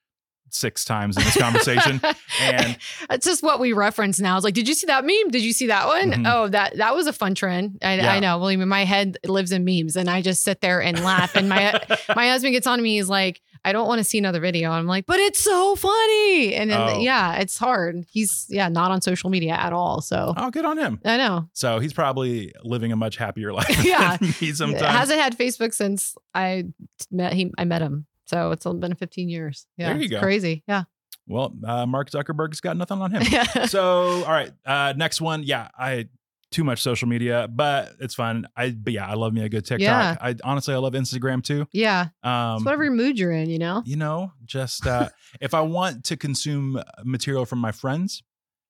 six 0.52 0.86
times 0.86 1.18
in 1.18 1.24
this 1.24 1.38
conversation. 1.38 2.02
and- 2.42 2.78
it's 3.10 3.26
just 3.26 3.44
what 3.44 3.60
we 3.60 3.74
reference 3.74 4.20
now. 4.20 4.36
It's 4.38 4.44
like, 4.44 4.54
did 4.54 4.68
you 4.68 4.74
see 4.74 4.88
that 4.88 5.06
meme? 5.06 5.30
Did 5.30 5.44
you 5.44 5.54
see 5.54 5.68
that 5.68 5.88
one? 5.88 6.12
Mhm. 6.12 6.24
Oh, 6.26 6.48
that 6.50 6.78
that 6.78 6.96
was 6.96 7.08
a 7.08 7.14
fun 7.14 7.36
trend. 7.36 7.80
I, 7.82 7.96
Yeah. 7.96 8.14
I 8.14 8.20
know. 8.20 8.38
Well, 8.40 8.56
my 8.66 8.86
head 8.86 9.18
lives 9.26 9.52
in 9.52 9.64
memes, 9.66 9.96
and 9.96 10.10
I 10.10 10.22
just 10.22 10.44
sit 10.44 10.62
there 10.62 10.82
and 10.82 11.04
laugh. 11.04 11.36
And 11.36 11.50
my 11.50 11.80
my 12.16 12.30
husband 12.30 12.54
gets 12.54 12.68
on 12.68 12.82
me. 12.82 12.96
He's 12.98 13.10
like, 13.10 13.42
I 13.66 13.74
don't 13.74 13.88
want 13.88 14.00
to 14.00 14.04
see 14.06 14.18
another 14.18 14.40
video. 14.40 14.72
I'm 14.72 14.86
like, 14.88 15.06
but 15.06 15.20
it's 15.20 15.40
so 15.40 15.76
funny. 15.76 16.56
And 16.56 16.70
then 16.72 16.80
Oh. 16.80 17.00
yeah, 17.00 17.38
it's 17.40 17.58
hard. 17.58 18.06
He's 18.10 18.46
yeah 18.50 18.70
not 18.70 18.92
on 18.92 19.02
social 19.02 19.30
media 19.30 19.52
at 19.54 19.74
all. 19.74 20.02
So 20.02 20.34
oh, 20.38 20.50
good 20.52 20.66
on 20.66 20.78
him. 20.78 21.00
I 21.04 21.18
know. 21.18 21.50
So 21.54 21.80
he's 21.80 21.94
probably 21.94 22.54
living 22.64 22.92
a 22.92 22.96
much 22.96 23.18
happier 23.18 23.52
life 23.54 23.84
Yeah. 23.84 24.18
than 24.22 24.34
me 24.42 24.54
sometimes. 24.54 24.82
Hasn't 24.86 25.20
had 25.20 25.38
Facebook 25.38 25.74
since 25.74 26.16
I 26.34 26.66
met 27.12 27.34
he 27.34 27.52
I 27.58 27.66
met 27.66 27.82
him. 27.82 28.06
So 28.30 28.52
it's 28.52 28.64
been 28.66 28.94
15 28.96 29.28
years. 29.30 29.66
Yeah, 29.78 29.88
There 29.90 29.98
you 29.98 30.04
it's 30.04 30.12
go. 30.12 30.20
crazy. 30.20 30.64
Yeah. 30.68 30.84
well, 31.28 31.54
uh, 31.66 31.86
Mark 31.86 32.10
Zuckerberg's 32.12 32.62
got 32.62 32.78
nothing 32.78 33.02
on 33.02 33.12
him. 33.12 33.24
so 33.68 34.24
all 34.24 34.32
right 34.32 34.52
uh 34.66 34.94
next 34.96 35.20
one 35.22 35.44
yeah 35.44 35.68
i 35.78 36.08
too 36.52 36.64
much 36.64 36.82
social 36.82 37.08
media 37.08 37.48
but 37.48 37.94
it's 38.00 38.16
fun 38.16 38.48
i 38.56 38.72
but 38.72 38.92
yeah 38.94 39.08
i 39.08 39.14
love 39.14 39.34
me 39.34 39.42
a 39.44 39.50
good 39.50 39.64
tiktok 39.66 39.80
Yeah. 39.82 40.18
i 40.22 40.36
honestly 40.44 40.74
i 40.74 40.78
love 40.78 40.94
instagram 40.94 41.44
too 41.44 41.68
yeah. 41.72 42.08
um 42.24 42.56
It's 42.58 42.66
whatever 42.66 42.90
mood 42.90 43.20
you're 43.20 43.32
in, 43.32 43.50
you 43.52 43.60
know. 43.60 43.84
you 43.86 43.96
know 43.98 44.32
just 44.46 44.88
uh 44.88 45.10
if 45.40 45.54
i 45.54 45.62
want 45.62 46.06
to 46.06 46.18
consume 46.18 46.82
material 47.04 47.46
from 47.46 47.60
my 47.60 47.72
friends 47.72 48.24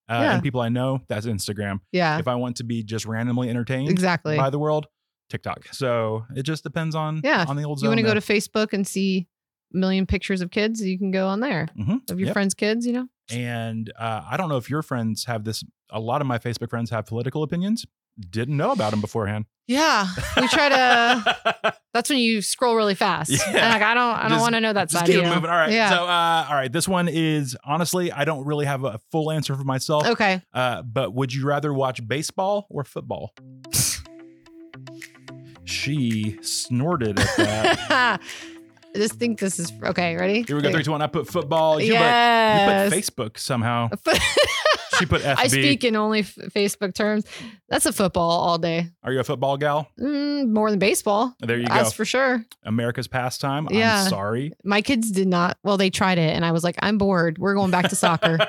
uh, 0.10 0.20
Yeah. 0.22 0.34
and 0.34 0.43
people 0.43 0.60
i 0.60 0.68
know 0.70 0.99
that's 1.07 1.26
instagram 1.26 1.80
Yeah. 1.93 2.20
if 2.20 2.28
i 2.28 2.36
want 2.36 2.57
to 2.57 2.64
be 2.66 2.84
just 2.84 3.05
randomly 3.05 3.49
entertained 3.49 3.89
Exactly. 3.89 4.36
by 4.36 4.49
the 4.49 4.60
world 4.60 4.88
tiktok 5.30 5.68
so 5.74 6.26
it 6.36 6.43
just 6.43 6.64
depends 6.64 6.95
on 6.95 7.22
Yeah. 7.24 7.45
on 7.47 7.55
the 7.55 7.64
old 7.64 7.82
you 7.82 7.88
want 7.88 7.99
to 7.99 8.03
go 8.05 8.14
to 8.14 8.20
Facebook 8.20 8.74
and 8.74 8.86
see 8.86 9.28
million 9.72 10.05
pictures 10.05 10.41
of 10.41 10.51
kids, 10.51 10.82
you 10.84 10.97
can 10.97 11.11
go 11.11 11.28
on 11.28 11.39
there 11.39 11.67
Mhm. 11.78 12.09
of 12.11 12.20
your 12.20 12.28
Yep. 12.28 12.34
friends' 12.34 12.53
kids, 12.53 12.86
you 12.86 12.93
know? 12.93 13.07
and 13.32 13.93
uh, 13.99 14.24
i 14.28 14.36
don't 14.38 14.49
know 14.49 14.57
if 14.57 14.72
your 14.72 14.82
friends 14.82 15.26
have 15.26 15.43
this 15.43 15.63
a 15.91 15.99
lot 15.99 16.20
of 16.20 16.26
my 16.26 16.39
facebook 16.39 16.67
friends 16.67 16.89
have 16.89 17.05
political 17.05 17.43
opinions 17.43 17.86
didn't 18.32 18.57
know 18.57 18.72
about 18.72 18.89
them 18.89 19.01
beforehand 19.01 19.45
Yeah. 19.67 20.07
We 20.36 20.47
try 20.47 20.70
to 20.70 21.76
that's 21.93 22.09
when 22.09 22.17
you 22.17 22.41
scroll 22.41 22.76
really 22.76 22.95
fast. 22.95 23.30
Yeah. 23.30 23.45
And 23.49 23.55
like 23.74 23.84
I 23.84 23.93
don't 23.93 24.15
I 24.17 24.28
don't 24.30 24.41
want 24.41 24.55
to 24.55 24.61
know 24.61 24.74
that 24.74 24.89
Just 24.89 25.01
side. 25.01 25.05
keep 25.05 25.17
you 25.17 25.22
know? 25.22 25.36
moving. 25.36 25.49
All 25.51 25.55
right. 25.57 25.72
Yeah. 25.72 25.91
So, 25.91 26.05
uh, 26.05 26.45
all 26.49 26.55
right. 26.55 26.72
This 26.72 26.88
one 26.88 27.07
is 27.07 27.55
honestly, 27.63 28.11
I 28.11 28.26
don't 28.26 28.45
really 28.45 28.65
have 28.65 28.84
a 28.84 28.99
full 29.11 29.30
answer 29.32 29.55
for 29.55 29.63
myself. 29.63 30.07
okay. 30.07 30.41
Uh, 30.51 30.82
but 30.82 31.13
would 31.13 31.32
you 31.32 31.45
rather 31.45 31.72
watch 31.72 32.05
baseball 32.07 32.65
or 32.72 32.84
football? 32.84 33.36
she 35.65 36.39
snorted 36.41 37.20
at 37.20 37.38
that. 37.38 38.22
I 38.95 38.97
just 38.99 39.15
think 39.15 39.39
this 39.39 39.59
is 39.59 39.71
okay. 39.83 40.15
Ready? 40.15 40.43
Here 40.47 40.55
we 40.55 40.61
go. 40.61 40.71
Three, 40.71 40.83
two, 40.83 40.91
one. 40.91 41.01
I 41.01 41.07
put 41.07 41.27
football. 41.27 41.79
You, 41.79 41.93
Yes. 41.93 42.89
put, 42.89 42.95
you 42.95 43.01
put 43.01 43.05
Facebook 43.05 43.37
somehow. 43.39 43.89
She 44.97 45.05
put 45.05 45.21
FB. 45.21 45.35
I 45.37 45.47
speak 45.47 45.85
in 45.85 45.95
only 45.95 46.19
f- 46.19 46.35
Facebook 46.53 46.93
terms. 46.93 47.23
That's 47.69 47.85
a 47.85 47.93
football 47.93 48.29
all 48.31 48.57
day. 48.57 48.89
Are 49.01 49.13
you 49.13 49.21
a 49.21 49.23
football 49.23 49.55
gal? 49.55 49.87
Mm, 49.97 50.49
more 50.49 50.69
than 50.69 50.77
baseball. 50.77 51.33
There 51.39 51.55
you 51.55 51.63
That's 51.63 51.73
go. 51.73 51.83
That's 51.83 51.95
for 51.95 52.03
sure. 52.03 52.43
America's 52.65 53.07
pastime. 53.07 53.69
Yeah. 53.71 54.01
I'm 54.03 54.09
sorry. 54.09 54.51
My 54.65 54.81
kids 54.81 55.09
did 55.11 55.29
not. 55.29 55.57
Well, 55.63 55.77
they 55.77 55.89
tried 55.89 56.17
it, 56.17 56.35
and 56.35 56.43
I 56.43 56.51
was 56.51 56.65
like, 56.65 56.75
I'm 56.79 56.97
bored. 56.97 57.37
We're 57.37 57.53
going 57.55 57.71
back 57.71 57.87
to 57.89 57.95
soccer. 57.95 58.39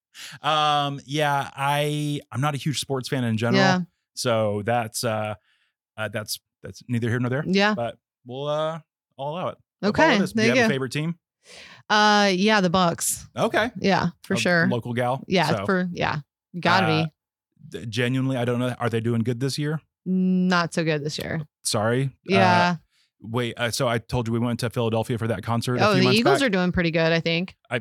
um. 0.42 0.98
Yeah. 1.04 1.50
I. 1.54 2.20
I'm 2.32 2.40
not 2.40 2.54
a 2.54 2.58
huge 2.58 2.80
sports 2.80 3.10
fan 3.10 3.24
in 3.24 3.36
general. 3.36 3.58
yeah. 3.62 3.80
So 4.14 4.62
that's 4.64 5.04
uh, 5.04 5.34
uh, 5.98 6.08
that's 6.08 6.40
that's 6.62 6.82
neither 6.88 7.10
here 7.10 7.20
nor 7.20 7.28
there. 7.28 7.44
Yeah. 7.46 7.74
But 7.74 7.98
we'll 8.24 8.48
uh, 8.48 8.80
I'll 9.18 9.28
allow 9.28 9.48
it. 9.48 9.58
Okay. 9.82 10.18
Do 10.18 10.26
There 10.26 10.46
you 10.46 10.52
you 10.54 10.60
have 10.62 10.70
a 10.70 10.72
favorite 10.72 10.92
team? 10.92 11.16
Uh, 11.88 12.30
yeah, 12.34 12.60
the 12.60 12.70
Bucks. 12.70 13.26
Okay. 13.36 13.70
Yeah, 13.80 14.08
for 14.22 14.34
A 14.34 14.36
sure. 14.38 14.68
Local 14.68 14.92
gal. 14.92 15.24
yeah, 15.26 15.48
So, 15.48 15.66
for 15.66 15.88
yeah, 15.92 16.18
gotta 16.58 16.86
uh, 16.86 17.06
be. 17.72 17.86
genuinely, 17.86 18.36
I 18.36 18.44
don't 18.44 18.58
know. 18.58 18.74
Are 18.78 18.90
they 18.90 19.00
doing 19.00 19.22
good 19.22 19.40
this 19.40 19.58
year? 19.58 19.80
Not 20.04 20.74
so 20.74 20.84
good 20.84 21.04
this 21.04 21.18
year. 21.18 21.40
Sorry. 21.64 22.04
Uh, 22.04 22.08
Yeah. 22.34 22.76
wait. 23.20 23.54
Uh, 23.56 23.70
so 23.70 23.88
I 23.88 23.98
told 23.98 24.26
you 24.26 24.32
we 24.34 24.38
went 24.38 24.60
to 24.60 24.70
Philadelphia 24.70 25.16
for 25.18 25.28
that 25.28 25.42
concert. 25.42 25.76
a 25.78 25.88
oh, 25.88 25.94
the 25.94 26.10
Eagles 26.10 26.40
back. 26.40 26.46
are 26.46 26.50
doing 26.50 26.72
pretty 26.72 26.90
good. 26.90 27.12
I 27.12 27.20
think. 27.20 27.56
I 27.70 27.80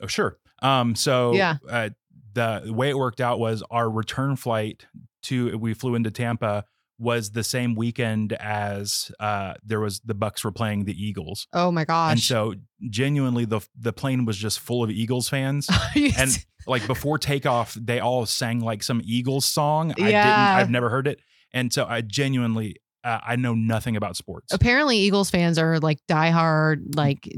oh, 0.00 0.06
sure. 0.06 0.38
Um. 0.62 0.94
So 0.94 1.32
Yeah. 1.34 1.56
Uh, 1.68 1.90
the 2.34 2.72
way 2.72 2.90
it 2.90 2.96
worked 2.98 3.20
out 3.20 3.40
was 3.40 3.62
our 3.70 3.90
return 3.90 4.36
flight 4.36 4.86
to 5.22 5.56
we 5.58 5.74
flew 5.74 5.94
into 5.96 6.10
Tampa 6.12 6.64
was 6.98 7.30
the 7.30 7.44
same 7.44 7.74
weekend 7.74 8.32
as 8.32 9.12
uh 9.20 9.54
there 9.64 9.80
was 9.80 10.00
the 10.00 10.14
Bucks 10.14 10.44
were 10.44 10.52
playing 10.52 10.84
the 10.84 10.92
Eagles. 10.92 11.46
Oh 11.52 11.70
my 11.70 11.84
gosh. 11.84 12.12
And 12.12 12.20
so 12.20 12.54
genuinely 12.90 13.44
the 13.44 13.60
the 13.78 13.92
plane 13.92 14.24
was 14.24 14.36
just 14.36 14.58
full 14.60 14.82
of 14.82 14.90
Eagles 14.90 15.28
fans. 15.28 15.68
and 16.16 16.44
like 16.66 16.86
before 16.86 17.18
takeoff, 17.18 17.74
they 17.74 18.00
all 18.00 18.26
sang 18.26 18.60
like 18.60 18.82
some 18.82 19.00
Eagles 19.04 19.44
song. 19.44 19.92
I 19.92 19.94
didn't. 19.94 20.10
Yeah. 20.12 20.56
I've 20.56 20.70
never 20.70 20.90
heard 20.90 21.06
it, 21.06 21.20
and 21.52 21.72
so 21.72 21.86
I 21.86 22.00
genuinely 22.00 22.76
uh, 23.04 23.20
I 23.24 23.36
know 23.36 23.54
nothing 23.54 23.96
about 23.96 24.16
sports. 24.16 24.52
apparently 24.52 24.98
Eagles 24.98 25.30
fans 25.30 25.58
are 25.58 25.78
like 25.78 25.98
diehard, 26.08 26.96
like 26.96 27.28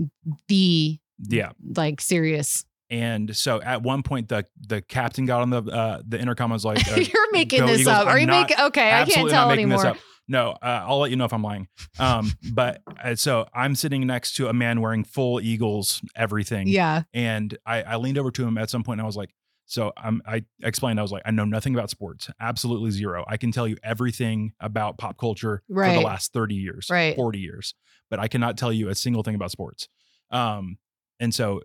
the 0.49 0.99
Yeah, 1.19 1.51
like 1.77 2.01
serious. 2.01 2.65
And 2.91 3.35
so 3.37 3.63
at 3.63 3.83
one 3.83 4.03
point 4.03 4.29
the 4.29 4.45
the 4.67 4.83
captain 4.83 5.25
got 5.27 5.43
on 5.43 5.51
the 5.51 5.63
uh, 5.63 6.03
the 6.07 6.21
intercom 6.21 6.47
and 6.47 6.55
was 6.55 6.65
like, 6.65 6.87
uh, 6.93 6.97
You're 6.97 7.33
making 7.33 7.67
this 7.67 7.81
Eagles. 7.81 7.97
up. 7.97 8.07
Are 8.07 8.11
I'm 8.17 8.21
you 8.21 8.27
making? 8.27 8.57
Okay, 8.61 8.93
I 8.93 9.05
can't 9.05 9.31
tell 9.31 9.51
anymore. 9.51 9.79
this 9.79 9.85
up. 9.85 9.97
No, 10.29 10.51
uh, 10.63 10.85
I'll 10.87 11.01
let 11.01 11.11
you 11.11 11.17
know 11.17 11.25
if 11.25 11.33
I'm 11.33 11.43
lying. 11.43 11.67
Um, 11.99 12.33
but 12.53 12.83
uh, 13.03 13.17
so 13.17 13.47
I'm 13.53 13.75
sitting 13.75 14.07
next 14.07 14.35
to 14.35 14.47
a 14.49 14.53
man 14.53 14.81
wearing 14.81 15.03
full 15.03 15.41
Eagles 15.41 16.01
everything. 16.15 16.69
Yeah. 16.69 17.03
And 17.13 17.59
I, 17.67 17.83
I 17.83 17.97
leaned 17.97 18.17
over 18.17 18.31
to 18.31 18.47
him 18.47 18.57
at 18.57 18.71
some 18.71 18.85
point 18.85 19.01
and 19.01 19.05
I 19.05 19.07
was 19.07 19.17
like, 19.17 19.35
so 19.67 19.93
um, 19.97 20.23
I 20.25 20.45
explained, 20.63 21.01
I 21.01 21.03
was 21.03 21.11
like, 21.11 21.23
I 21.27 21.33
know 21.33 21.45
nothing 21.45 21.75
about 21.75 21.91
sports, 21.91 22.31
absolutely 22.41 22.93
zero. 22.93 23.25
I 23.27 23.39
can 23.39 23.51
tell 23.51 23.67
you 23.67 23.77
everything 23.83 24.53
about 24.61 24.99
pop 24.99 25.17
culture 25.19 25.63
for 25.67 25.89
the 25.93 26.01
last 26.01 26.33
30 26.33 26.55
years, 26.55 26.87
Right. 26.91 27.17
40 27.17 27.39
years, 27.41 27.75
but 28.09 28.21
I 28.21 28.29
cannot 28.29 28.57
tell 28.57 28.73
you 28.73 28.89
a 28.89 28.95
single 28.95 29.25
thing 29.25 29.35
about 29.35 29.51
sports. 29.51 29.89
Um, 30.31 30.79
and 31.19 31.35
so 31.35 31.63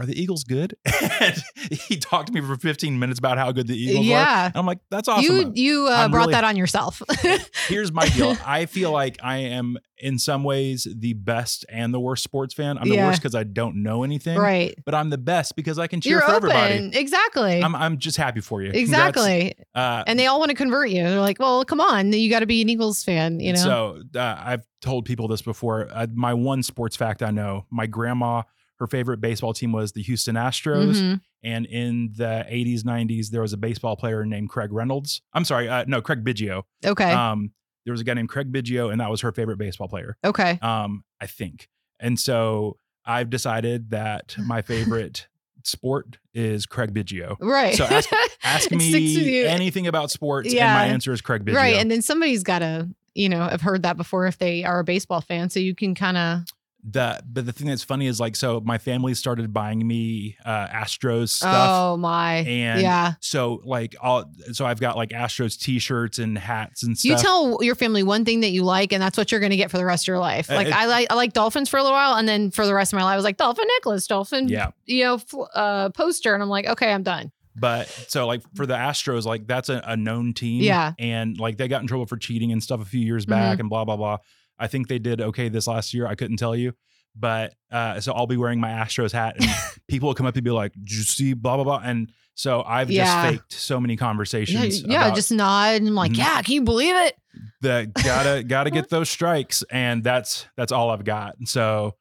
are 0.00 0.06
the 0.06 0.20
Eagles 0.20 0.44
good? 0.44 0.74
and 1.20 1.42
he 1.70 1.96
talked 1.96 2.28
to 2.28 2.32
me 2.32 2.40
for 2.40 2.56
15 2.56 2.98
minutes 2.98 3.18
about 3.18 3.38
how 3.38 3.52
good 3.52 3.66
the 3.66 3.76
Eagles 3.76 4.06
are. 4.06 4.10
Yeah. 4.10 4.46
And 4.46 4.56
I'm 4.56 4.66
like, 4.66 4.78
that's 4.90 5.08
awesome. 5.08 5.24
You 5.34 5.52
you 5.54 5.86
uh, 5.88 6.08
brought 6.08 6.22
really- 6.22 6.32
that 6.32 6.44
on 6.44 6.56
yourself. 6.56 7.02
Here's 7.68 7.92
my 7.92 8.08
deal. 8.08 8.36
I 8.46 8.66
feel 8.66 8.90
like 8.92 9.18
I 9.22 9.38
am 9.38 9.76
in 9.98 10.18
some 10.18 10.44
ways 10.44 10.88
the 10.90 11.12
best 11.12 11.66
and 11.68 11.92
the 11.92 12.00
worst 12.00 12.24
sports 12.24 12.54
fan. 12.54 12.78
I'm 12.78 12.88
the 12.88 12.94
Yeah. 12.94 13.06
worst 13.08 13.20
because 13.20 13.34
I 13.34 13.44
don't 13.44 13.82
know 13.82 14.02
anything. 14.02 14.38
right. 14.38 14.74
But 14.84 14.94
I'm 14.94 15.10
the 15.10 15.18
best 15.18 15.56
because 15.56 15.78
I 15.78 15.86
can 15.86 16.00
cheer 16.00 16.12
You're 16.12 16.20
for 16.22 16.34
open. 16.36 16.50
everybody. 16.50 16.98
Exactly. 16.98 17.62
I'm 17.62 17.74
I'm 17.76 17.98
just 17.98 18.16
happy 18.16 18.40
for 18.40 18.62
you. 18.62 18.70
Exactly. 18.72 19.54
Uh, 19.74 20.04
And 20.06 20.18
they 20.18 20.26
all 20.26 20.38
want 20.38 20.50
to 20.50 20.56
convert 20.56 20.88
you. 20.90 21.02
They're 21.02 21.20
like, 21.20 21.38
well, 21.38 21.64
come 21.64 21.80
on, 21.80 22.12
you 22.12 22.30
got 22.30 22.40
to 22.40 22.46
be 22.46 22.62
an 22.62 22.68
Eagles 22.68 23.04
fan, 23.04 23.40
you 23.40 23.52
know? 23.52 23.58
So 23.60 24.02
uh, 24.18 24.36
I've 24.38 24.64
told 24.80 25.04
people 25.04 25.28
this 25.28 25.42
before. 25.42 25.88
Uh, 25.92 26.06
my 26.14 26.32
one 26.34 26.62
sports 26.62 26.96
fact 26.96 27.22
I 27.22 27.30
know: 27.30 27.66
my 27.70 27.86
grandma, 27.86 28.42
her 28.80 28.86
favorite 28.88 29.20
baseball 29.20 29.52
team 29.54 29.70
was 29.72 29.92
the 29.92 30.02
Houston 30.02 30.34
Astros. 30.34 30.96
Mhm. 31.00 31.20
And 31.44 31.66
in 31.66 32.10
the 32.16 32.44
80s, 32.48 32.82
90s, 32.82 33.28
there 33.30 33.42
was 33.42 33.52
a 33.52 33.56
baseball 33.56 33.94
player 33.96 34.24
named 34.26 34.48
Craig 34.50 34.72
Reynolds. 34.72 35.22
I'm 35.32 35.44
sorry, 35.44 35.68
uh, 35.68 35.84
no, 35.86 36.00
Craig 36.02 36.24
Biggio. 36.24 36.62
Okay. 36.84 37.12
Um, 37.12 37.52
there 37.84 37.92
was 37.92 38.00
a 38.00 38.04
guy 38.04 38.14
named 38.14 38.28
Craig 38.30 38.50
Biggio, 38.52 38.90
and 38.90 39.00
that 39.00 39.10
was 39.10 39.20
her 39.20 39.32
favorite 39.32 39.58
baseball 39.58 39.86
player. 39.88 40.16
okay. 40.24 40.58
Um, 40.62 41.04
I 41.20 41.26
think. 41.26 41.68
And 42.00 42.18
so 42.18 42.78
I've 43.04 43.30
decided 43.30 43.90
that 43.90 44.34
my 44.46 44.62
favorite 44.62 45.28
sport 45.62 46.18
is 46.32 46.64
Craig 46.66 46.94
Biggio. 46.94 47.36
Right. 47.40 47.74
So 47.76 47.84
ask- 47.84 48.08
Ask 48.42 48.72
It 48.72 48.80
sticks 48.80 49.16
with 49.16 49.26
you. 49.26 49.42
me 49.42 49.46
anything 49.46 49.86
about 49.86 50.10
sports, 50.10 50.52
Yeah. 50.52 50.66
and 50.80 50.88
my 50.88 50.92
answer 50.94 51.12
is 51.12 51.20
Craig 51.20 51.44
Biggio. 51.44 51.54
Right. 51.56 51.76
And 51.76 51.90
then 51.90 52.00
somebody's 52.02 52.42
got 52.42 52.60
to, 52.60 52.88
you 53.14 53.28
know, 53.28 53.46
have 53.46 53.60
heard 53.60 53.82
that 53.82 53.96
before 53.98 54.26
if 54.26 54.38
they 54.38 54.64
are 54.64 54.78
a 54.80 54.84
baseball 54.84 55.20
fan. 55.20 55.50
So 55.50 55.60
you 55.60 55.74
can 55.74 55.94
kind 55.94 56.16
of, 56.16 56.44
the 56.82 57.20
but 57.30 57.44
the 57.44 57.52
thing 57.52 57.66
that's 57.68 57.82
funny 57.84 58.06
is 58.06 58.18
like 58.18 58.34
so 58.34 58.60
my 58.60 58.78
family 58.78 59.12
started 59.14 59.52
buying 59.52 59.86
me 59.86 60.36
uh 60.44 60.66
Astros 60.68 61.28
stuff. 61.30 61.68
oh 61.70 61.96
my. 61.96 62.36
And 62.36 62.80
yeah. 62.80 63.12
So 63.20 63.60
like 63.64 63.94
all 64.00 64.24
so 64.52 64.64
I've 64.64 64.80
got 64.80 64.96
like 64.96 65.10
Astros 65.10 65.58
t-shirts 65.60 66.18
and 66.18 66.38
hats 66.38 66.82
and 66.82 66.96
stuff. 66.96 67.10
You 67.10 67.16
tell 67.18 67.58
your 67.62 67.74
family 67.74 68.02
one 68.02 68.24
thing 68.24 68.40
that 68.40 68.50
you 68.50 68.64
like, 68.64 68.92
and 68.92 69.02
that's 69.02 69.18
what 69.18 69.30
you're 69.30 69.40
going 69.40 69.50
to 69.50 69.56
get 69.56 69.70
for 69.70 69.76
the 69.76 69.84
rest 69.84 70.04
of 70.04 70.08
your 70.08 70.18
life. 70.18 70.50
Uh, 70.50 70.54
Like 70.54 70.68
it- 70.68 70.74
I 70.74 70.86
like 70.86 71.08
I 71.10 71.14
like 71.14 71.32
dolphins 71.34 71.68
for 71.68 71.76
a 71.78 71.82
little 71.82 71.96
while, 71.96 72.14
and 72.16 72.26
then 72.28 72.50
for 72.50 72.66
the 72.66 72.74
rest 72.74 72.92
of 72.92 72.98
my 72.98 73.04
life, 73.04 73.12
I 73.12 73.16
was 73.16 73.24
like 73.24 73.36
dolphin 73.36 73.66
necklace, 73.78 74.06
dolphin, 74.06 74.48
yeah. 74.48 74.70
you 74.86 75.04
know, 75.04 75.20
uh, 75.54 75.90
poster, 75.90 76.32
and 76.34 76.42
I'm 76.42 76.48
like, 76.48 76.66
okay, 76.66 76.92
I'm 76.92 77.02
done. 77.02 77.30
But 77.56 77.88
so 78.08 78.26
like 78.26 78.42
for 78.54 78.64
the 78.64 78.74
Astros, 78.74 79.24
like 79.26 79.46
that's 79.46 79.68
a, 79.68 79.82
a 79.84 79.96
known 79.96 80.32
team. 80.32 80.62
Yeah. 80.62 80.92
And 80.98 81.38
like 81.38 81.58
they 81.58 81.68
got 81.68 81.82
in 81.82 81.88
trouble 81.88 82.06
for 82.06 82.16
cheating 82.16 82.52
and 82.52 82.62
stuff 82.62 82.80
a 82.80 82.84
few 82.86 83.00
years 83.00 83.26
back 83.26 83.58
and 83.58 83.68
blah 83.68 83.84
blah 83.84 83.96
blah. 83.96 84.18
I 84.60 84.66
think 84.68 84.88
they 84.88 84.98
did 85.00 85.20
okay 85.20 85.48
this 85.48 85.66
last 85.66 85.92
year. 85.94 86.06
I 86.06 86.14
couldn't 86.14 86.36
tell 86.36 86.54
you. 86.54 86.74
But 87.16 87.54
uh 87.72 88.00
so 88.00 88.12
I'll 88.12 88.28
be 88.28 88.36
wearing 88.36 88.60
my 88.60 88.68
Astros 88.70 89.10
hat 89.12 89.34
and 89.40 89.50
people 89.88 90.06
will 90.08 90.14
come 90.14 90.26
up 90.26 90.36
and 90.36 90.44
be 90.44 90.50
like, 90.52 90.72
Did 90.74 90.92
you 90.92 91.02
see 91.02 91.32
blah 91.32 91.56
blah 91.56 91.64
blah? 91.64 91.80
And 91.84 92.10
so 92.36 92.62
I've 92.62 92.90
Yeah. 92.90 93.04
just 93.04 93.28
faked 93.42 93.52
so 93.52 93.80
many 93.80 93.96
conversations. 93.96 94.82
yeah 94.82 95.06
about 95.06 95.16
just 95.16 95.32
nod 95.32 95.74
and 95.76 95.88
I'm 95.88 95.94
like, 95.96 96.12
Mhm. 96.12 96.18
yeah, 96.18 96.40
can 96.42 96.54
you 96.54 96.62
believe 96.62 96.94
it? 96.94 97.16
That 97.62 97.92
gotta 97.94 98.44
gotta 98.46 98.70
get 98.70 98.90
those 98.90 99.10
strikes. 99.10 99.64
And 99.70 100.04
that's 100.04 100.46
that's 100.56 100.70
all 100.70 100.90
I've 100.90 101.04
got. 101.04 101.34
So 101.46 101.96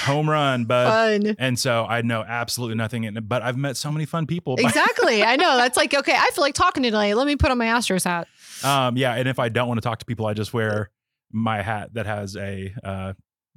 home 0.00 0.28
run, 0.28 0.64
bud. 0.64 1.22
Fun. 1.22 1.36
and 1.38 1.56
so 1.56 1.84
I 1.88 2.02
know 2.02 2.24
absolutely 2.26 2.74
nothing. 2.74 3.04
in 3.04 3.16
it, 3.16 3.28
But 3.28 3.42
I've 3.42 3.56
met 3.56 3.76
so 3.76 3.92
many 3.92 4.06
fun 4.06 4.26
people. 4.26 4.56
Exactly. 4.58 5.22
I 5.22 5.36
know. 5.36 5.56
That's 5.56 5.76
like, 5.76 5.94
okay, 5.94 6.16
I 6.16 6.30
feel 6.32 6.42
like 6.42 6.54
talking 6.54 6.82
today. 6.82 7.14
Let 7.14 7.28
me 7.28 7.36
put 7.36 7.52
on 7.52 7.58
my 7.58 7.66
Astros 7.66 8.02
hat. 8.04 8.26
Um, 8.64 8.96
yeah, 8.96 9.14
and 9.14 9.28
if 9.28 9.38
I 9.38 9.48
don't 9.48 9.68
want 9.68 9.78
to 9.78 9.82
talk 9.88 10.00
to 10.00 10.04
people, 10.04 10.26
I 10.26 10.34
just 10.34 10.52
wear 10.52 10.90
my 11.32 11.62
hat 11.62 11.94
that 11.94 12.06
has 12.06 12.36
a 12.36 12.72
uh, 12.84 13.12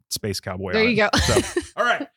space 0.09 0.39
cowboy. 0.39 0.73
There 0.73 0.83
on 0.83 0.89
you 0.89 0.95
go. 0.95 1.09
So, 1.17 1.61
all 1.77 1.85
right, 1.85 2.07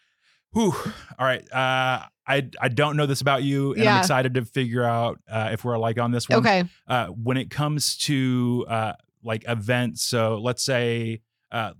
Whew. 0.52 0.74
all 1.18 1.26
right. 1.26 1.42
Uh, 1.52 2.06
I 2.26 2.48
I 2.60 2.68
don't 2.68 2.96
know 2.96 3.06
this 3.06 3.20
about 3.20 3.42
you, 3.42 3.72
and 3.74 3.82
Yeah. 3.84 3.94
I'm 3.94 4.00
excited 4.00 4.34
to 4.34 4.44
figure 4.44 4.84
out 4.84 5.20
uh, 5.30 5.50
if 5.52 5.64
we're 5.64 5.74
alike 5.74 5.98
on 5.98 6.10
this 6.10 6.28
one. 6.28 6.38
okay. 6.40 6.64
Uh, 6.86 7.06
when 7.08 7.36
it 7.36 7.50
comes 7.50 7.96
to 7.98 8.64
uh, 8.68 8.92
like 9.22 9.44
events, 9.48 10.02
so 10.02 10.38
let's 10.42 10.62
say 10.64 11.20
uh, 11.52 11.72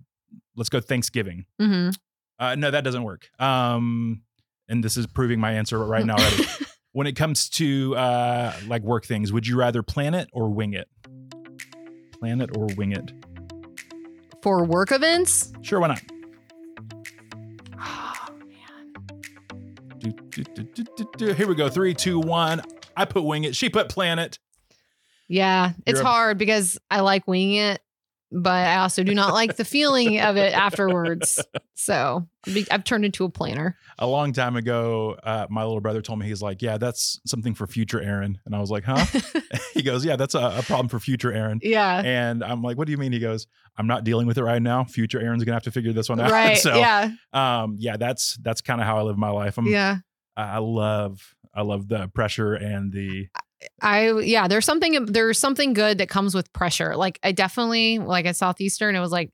let's 0.57 0.69
go 0.69 0.81
Thanksgiving. 0.81 1.47
Mm-hmm. 1.61 1.91
Uh, 2.39 2.55
no, 2.57 2.71
that 2.71 2.85
doesn't 2.85 3.05
work. 3.05 3.29
Um, 3.41 4.23
and 4.69 4.83
this 4.85 4.97
is 4.97 5.07
proving 5.07 5.39
my 5.41 5.53
answer 5.53 5.79
right 5.79 6.05
now 6.05 6.17
already. 6.17 6.45
when 6.93 7.07
it 7.07 7.17
comes 7.17 7.49
to 7.51 7.95
uh, 7.97 8.53
like 8.67 8.83
work 8.83 9.05
things, 9.07 9.33
would 9.33 9.47
you 9.47 9.57
rather 9.57 9.83
plan 9.83 10.15
it 10.15 10.29
or 10.33 10.51
wing 10.51 10.75
it? 10.75 10.89
Plan 12.19 12.41
it 12.41 12.51
or 12.57 12.67
wing 12.77 12.93
it? 12.93 13.13
For 14.45 14.63
work 14.63 14.93
events, 14.93 15.55
Sure, 15.63 15.81
why 15.81 15.87
not? 15.89 16.03
oh, 17.81 18.15
Do, 20.01 20.11
do, 20.75 21.09
do. 21.17 21.33
Here 21.33 21.49
we 21.49 21.55
go. 21.55 21.71
Three, 21.71 21.95
two, 21.95 22.21
one. 22.21 22.61
I 22.95 23.07
put 23.07 23.23
wing 23.23 23.45
it. 23.45 23.57
She 23.57 23.71
put 23.71 23.89
Planet. 23.89 24.39
yeah, 25.29 25.73
it's 25.87 25.97
You're 25.97 26.05
hard 26.05 26.37
because 26.37 26.79
I 26.91 27.01
like 27.01 27.27
winging 27.27 27.55
it, 27.55 27.81
but 28.35 28.67
I 28.67 28.77
also 28.79 29.05
do 29.05 29.15
not 29.15 29.33
like 29.33 29.57
the 29.57 29.65
feeling 29.65 30.21
of 30.21 30.37
it 30.37 30.53
afterwards. 30.53 31.41
So 31.75 32.27
I've 32.71 32.85
turned 32.85 33.05
into 33.05 33.25
a 33.25 33.31
planner. 33.31 33.77
A 33.99 34.07
long 34.07 34.33
time 34.33 34.57
ago, 34.57 35.17
uh, 35.23 35.47
my 35.51 35.63
little 35.63 35.81
brother 35.81 36.03
told 36.03 36.19
me 36.19 36.27
he's 36.27 36.43
like, 36.43 36.61
"Yeah, 36.63 36.79
that's 36.79 37.21
something 37.27 37.55
for 37.55 37.67
future 37.67 38.01
Aaron," 38.01 38.39
and 38.45 38.55
I 38.55 38.61
was 38.61 38.71
like, 38.71 38.85
"Huh?" 38.85 39.05
he 39.75 39.83
goes, 39.83 40.05
"Yeah, 40.05 40.17
that's 40.17 40.35
a, 40.35 40.57
a 40.59 40.63
problem 40.63 40.89
for 40.89 40.99
future 40.99 41.33
Aaron." 41.33 41.61
yeah. 41.63 42.03
And 42.05 42.43
I'm 42.43 42.63
like, 42.63 42.77
"What 42.77 42.87
do 42.87 42.93
you 42.93 42.99
mean?" 42.99 43.13
He 43.13 43.19
goes, 43.21 43.47
"I'm 43.77 43.87
not 43.87 44.05
dealing 44.05 44.27
with 44.27 44.39
it 44.39 44.43
right 44.45 44.63
now. 44.63 44.85
Future 44.85 45.21
Aaron's 45.21 45.45
gonna 45.45 45.55
have 45.57 45.63
to 45.65 45.71
figure 45.71 45.93
this 45.93 46.09
one 46.09 46.21
out." 46.21 46.31
Right. 46.31 46.59
so, 46.59 46.77
yeah. 46.77 47.11
um, 47.33 47.77
yeah, 47.79 47.97
that's 47.97 48.37
that's 48.37 48.61
kind 48.61 48.81
of 48.81 48.87
how 48.87 48.99
I 48.99 49.03
live 49.03 49.17
my 49.19 49.31
life. 49.31 49.59
I'm, 49.59 49.67
Yeah. 49.67 49.99
I 50.37 50.57
I 50.57 50.59
love, 50.59 51.35
I 51.55 51.63
love 51.63 51.89
the 51.89 52.09
pressure 52.09 52.55
and 52.55 52.93
the 52.93 53.29
I 53.83 54.11
yeah, 54.21 54.49
there's 54.49 54.65
something 54.65 55.07
there's 55.07 55.39
something 55.39 55.73
good 55.73 55.99
that 55.99 56.09
comes 56.09 56.35
with 56.35 56.53
pressure. 56.53 56.97
Like 56.97 57.19
I 57.23 57.33
definitely 57.33 57.99
like 57.99 58.27
at 58.27 58.37
Southeastern, 58.37 58.95
it 58.97 59.01
was 59.01 59.13
like 59.13 59.31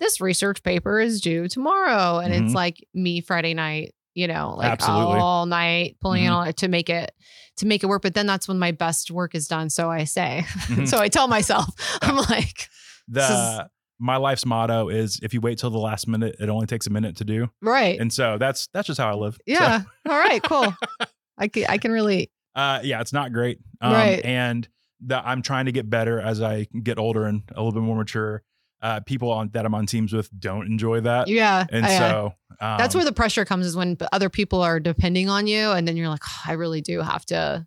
this 0.00 0.20
research 0.20 0.62
paper 0.62 1.00
is 1.00 1.20
due 1.20 1.48
tomorrow, 1.48 2.18
and 2.18 2.32
Mhm. 2.32 2.44
it's 2.46 2.54
like 2.54 2.76
me 2.94 3.20
Friday 3.20 3.54
night, 3.54 3.94
you 4.14 4.28
know, 4.28 4.54
like 4.56 4.72
Absolutely. 4.72 5.18
all 5.20 5.46
night 5.46 5.96
pulling 6.00 6.24
it 6.24 6.28
Mhm. 6.28 6.32
all 6.32 6.52
to 6.52 6.68
make 6.68 6.90
it 6.90 7.12
to 7.58 7.66
make 7.66 7.82
it 7.82 7.86
work. 7.86 8.02
But 8.02 8.12
then 8.14 8.26
that's 8.26 8.46
when 8.48 8.58
my 8.58 8.72
best 8.72 9.10
work 9.10 9.34
is 9.34 9.48
done. 9.48 9.70
So 9.70 9.90
I 9.90 10.04
say, 10.04 10.44
Mhm. 10.68 10.86
so 10.88 10.98
I 10.98 11.08
tell 11.08 11.28
myself, 11.28 11.66
I'm 12.02 12.16
like, 12.16 12.68
the 13.08 13.68
my 13.98 14.16
life's 14.16 14.44
motto 14.44 14.90
is 14.90 15.18
if 15.22 15.32
you 15.32 15.40
wait 15.40 15.58
till 15.58 15.70
the 15.70 15.78
last 15.78 16.06
minute, 16.06 16.36
it 16.38 16.50
only 16.50 16.66
takes 16.66 16.86
a 16.86 16.90
minute 16.90 17.16
to 17.16 17.24
do. 17.24 17.48
right, 17.62 17.98
And 17.98 18.12
so 18.12 18.36
that's 18.38 18.68
that's 18.74 18.86
just 18.86 19.00
how 19.00 19.10
I 19.10 19.14
live. 19.14 19.34
So, 19.36 19.40
yeah, 19.46 19.82
all 20.06 20.18
right, 20.18 20.42
cool. 20.42 20.74
I 21.38 21.48
can 21.48 21.64
I 21.68 21.78
can 21.78 21.92
relate. 21.92 22.30
Uh, 22.56 22.80
yeah, 22.82 23.00
it's 23.00 23.12
not 23.12 23.32
great. 23.32 23.60
Um, 23.80 23.92
Right. 23.92 24.24
And 24.24 24.66
the, 25.00 25.16
I'm 25.24 25.42
trying 25.42 25.66
to 25.66 25.72
get 25.72 25.88
better 25.88 26.20
as 26.20 26.40
I 26.40 26.66
get 26.82 26.98
older 26.98 27.24
and 27.24 27.42
a 27.54 27.62
little 27.62 27.72
bit 27.72 27.82
more 27.82 27.96
mature. 27.96 28.42
Uh, 28.82 29.00
people 29.00 29.30
on, 29.30 29.48
that 29.52 29.64
I'm 29.64 29.74
on 29.74 29.86
teams 29.86 30.12
with 30.12 30.28
don't 30.38 30.66
enjoy 30.66 31.00
that. 31.00 31.28
Yeah, 31.28 31.64
And 31.70 31.86
so 31.86 32.34
um, 32.60 32.78
that's 32.78 32.94
where 32.94 33.04
the 33.04 33.12
pressure 33.12 33.44
comes 33.44 33.66
is 33.66 33.74
when 33.74 33.96
other 34.12 34.28
people 34.28 34.60
are 34.60 34.78
depending 34.78 35.30
on 35.30 35.46
you, 35.46 35.70
and 35.70 35.88
then 35.88 35.96
you're 35.96 36.10
like, 36.10 36.20
"Oh, 36.28 36.50
I 36.50 36.52
really 36.52 36.82
do 36.82 37.00
have 37.00 37.24
to 37.26 37.66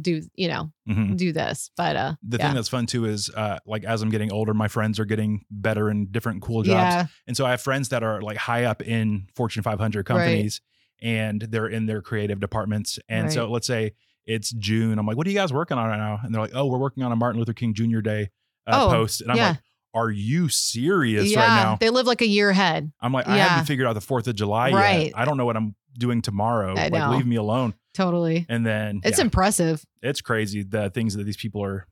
do, 0.00 0.22
you 0.34 0.48
know, 0.48 0.70
mhm. 0.88 1.16
do 1.16 1.32
this. 1.32 1.70
But 1.76 1.96
uh, 1.96 2.14
the 2.22 2.36
yeah. 2.36 2.46
thing 2.46 2.54
that's 2.54 2.68
fun 2.68 2.86
too 2.86 3.06
is 3.06 3.30
uh, 3.34 3.58
like 3.66 3.84
as 3.84 4.02
I'm 4.02 4.10
getting 4.10 4.30
older, 4.30 4.54
my 4.54 4.68
friends 4.68 5.00
are 5.00 5.04
getting 5.04 5.44
better 5.50 5.90
in 5.90 6.06
different 6.10 6.42
cool 6.42 6.62
jobs. 6.62 6.94
yeah, 6.94 7.06
And 7.26 7.36
so 7.36 7.46
I 7.46 7.50
have 7.50 7.60
friends 7.60 7.88
that 7.88 8.02
are 8.02 8.20
like 8.20 8.36
high 8.36 8.64
up 8.64 8.82
in 8.82 9.28
Fortune 9.34 9.62
500 9.62 10.04
companies 10.04 10.60
and 11.00 11.40
they're 11.42 11.68
in 11.68 11.86
their 11.86 12.02
creative 12.02 12.40
departments. 12.40 12.98
And 13.08 13.32
so 13.32 13.50
let's 13.50 13.66
say 13.66 13.92
it's 14.26 14.50
June. 14.50 14.98
I'm 14.98 15.06
like, 15.06 15.16
what 15.16 15.26
are 15.26 15.30
you 15.30 15.36
guys 15.36 15.52
working 15.52 15.78
on 15.78 15.88
right 15.88 15.96
now? 15.96 16.18
And 16.22 16.34
they're 16.34 16.42
like, 16.42 16.54
oh, 16.54 16.66
we're 16.66 16.78
working 16.78 17.02
on 17.02 17.12
a 17.12 17.16
Martin 17.16 17.38
Luther 17.38 17.52
King 17.54 17.72
Jr. 17.74 18.00
Day 18.00 18.30
uh, 18.66 18.86
Oh, 18.86 18.90
post. 18.90 19.20
And 19.22 19.30
I'm 19.30 19.36
yeah. 19.36 19.48
like, 19.50 19.58
are 19.94 20.10
you 20.10 20.48
serious 20.48 21.30
yeah. 21.30 21.40
right 21.40 21.46
now? 21.62 21.76
They 21.80 21.88
live 21.90 22.06
like 22.06 22.20
a 22.20 22.26
year 22.26 22.50
ahead. 22.50 22.92
I'm 23.00 23.12
like, 23.12 23.26
I 23.26 23.38
haven't 23.38 23.64
figured 23.66 23.86
out 23.86 23.94
the 23.94 24.00
4th 24.00 24.26
of 24.28 24.34
July 24.34 24.70
Right. 24.70 25.06
yet. 25.06 25.12
I 25.18 25.24
don't 25.24 25.36
know 25.38 25.46
what 25.46 25.56
I'm 25.56 25.74
doing 25.98 26.20
tomorrow. 26.20 26.72
I 26.76 26.88
like, 26.88 26.92
know. 26.92 27.10
leave 27.10 27.26
me 27.26 27.36
alone. 27.36 27.74
Totally. 27.94 28.44
And 28.48 28.64
then 28.66 29.00
It's 29.02 29.18
yeah, 29.18 29.24
impressive. 29.24 29.84
it's 30.02 30.20
crazy 30.20 30.62
the 30.62 30.90
things 30.90 31.14
that 31.16 31.24
these 31.24 31.38
people 31.38 31.64
are 31.64 31.86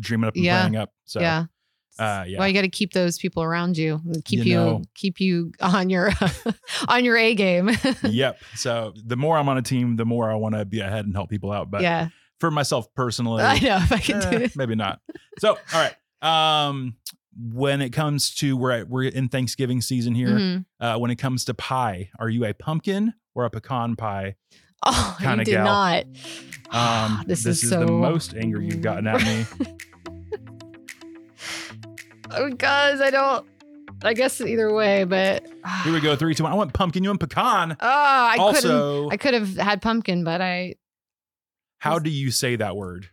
dreaming 0.00 0.26
up 0.28 0.34
and 0.34 0.44
Yeah. 0.44 0.60
planning 0.62 0.76
up. 0.76 0.90
So, 1.04 1.20
yeah. 1.20 1.44
Uh, 1.98 2.24
yeah. 2.26 2.38
Well, 2.38 2.48
you 2.48 2.54
got 2.54 2.62
to 2.62 2.68
keep 2.68 2.92
those 2.92 3.18
people 3.18 3.42
around 3.42 3.76
you. 3.76 4.00
Keep 4.24 4.40
You 4.40 4.44
you, 4.44 4.56
know. 4.56 4.82
keep 4.94 5.20
you 5.20 5.52
on 5.60 5.90
your 5.90 6.10
on 6.88 7.04
your 7.04 7.16
A 7.16 7.34
game. 7.34 7.70
yep. 8.04 8.38
So 8.54 8.94
the 8.96 9.16
more 9.16 9.36
I'm 9.36 9.48
on 9.48 9.58
a 9.58 9.62
team, 9.62 9.96
the 9.96 10.04
more 10.06 10.30
I 10.30 10.34
want 10.34 10.54
to 10.54 10.64
be 10.64 10.80
ahead 10.80 11.04
and 11.04 11.14
help 11.14 11.30
people 11.30 11.52
out. 11.52 11.70
But 11.70 11.82
yeah. 11.82 12.08
for 12.40 12.50
myself 12.50 12.92
personally, 12.94 13.42
I 13.42 13.58
know 13.58 13.76
if 13.76 13.92
I 13.92 13.98
can 13.98 14.20
do 14.20 14.36
eh, 14.38 14.40
it. 14.44 14.56
maybe 14.56 14.74
not. 14.74 15.00
So, 15.38 15.58
all 15.74 15.90
right. 16.22 16.64
Um, 16.66 16.96
when 17.38 17.80
it 17.80 17.90
comes 17.90 18.34
to 18.36 18.56
we're 18.56 18.70
at, 18.72 18.88
we're 18.88 19.04
in 19.04 19.28
Thanksgiving 19.28 19.80
season 19.80 20.14
here. 20.14 20.28
Mhm. 20.30 20.64
Uh, 20.80 20.98
when 20.98 21.10
it 21.10 21.16
comes 21.16 21.44
to 21.46 21.54
pie, 21.54 22.10
are 22.18 22.28
you 22.28 22.44
a 22.44 22.52
pumpkin 22.54 23.14
or 23.34 23.44
a 23.44 23.50
pecan 23.50 23.96
pie? 23.96 24.36
Oh, 24.84 25.16
Kinda 25.20 25.44
did 25.44 25.52
gal. 25.52 25.64
not. 25.64 26.04
Um, 26.70 27.24
this, 27.26 27.44
this, 27.44 27.58
is, 27.58 27.64
is, 27.64 27.70
so 27.70 27.84
the 27.86 27.92
most 27.92 28.34
anger 28.34 28.60
you've 28.60 28.82
gotten 28.82 29.06
at 29.06 29.22
me. 29.22 29.46
because 32.50 33.00
I 33.00 33.10
don't. 33.10 33.46
I 34.04 34.14
guess 34.14 34.40
either 34.40 34.72
way, 34.72 35.04
but 35.04 35.46
Here 35.84 35.92
we 35.92 36.00
go. 36.00 36.16
Three, 36.16 36.34
two, 36.34 36.42
one. 36.42 36.52
I 36.52 36.56
want 36.56 36.72
pumpkin. 36.72 37.04
You 37.04 37.10
want 37.10 37.20
pecan. 37.20 37.76
Oh, 37.78 37.86
I 37.88 38.52
couldn't. 38.54 39.12
I 39.12 39.16
could 39.16 39.34
have 39.34 39.56
had 39.56 39.80
pumpkin, 39.80 40.24
but 40.24 40.40
I 40.40 40.74
how 41.82 41.98
do 41.98 42.10
you 42.10 42.30
say 42.30 42.54
that 42.54 42.76
word 42.76 43.08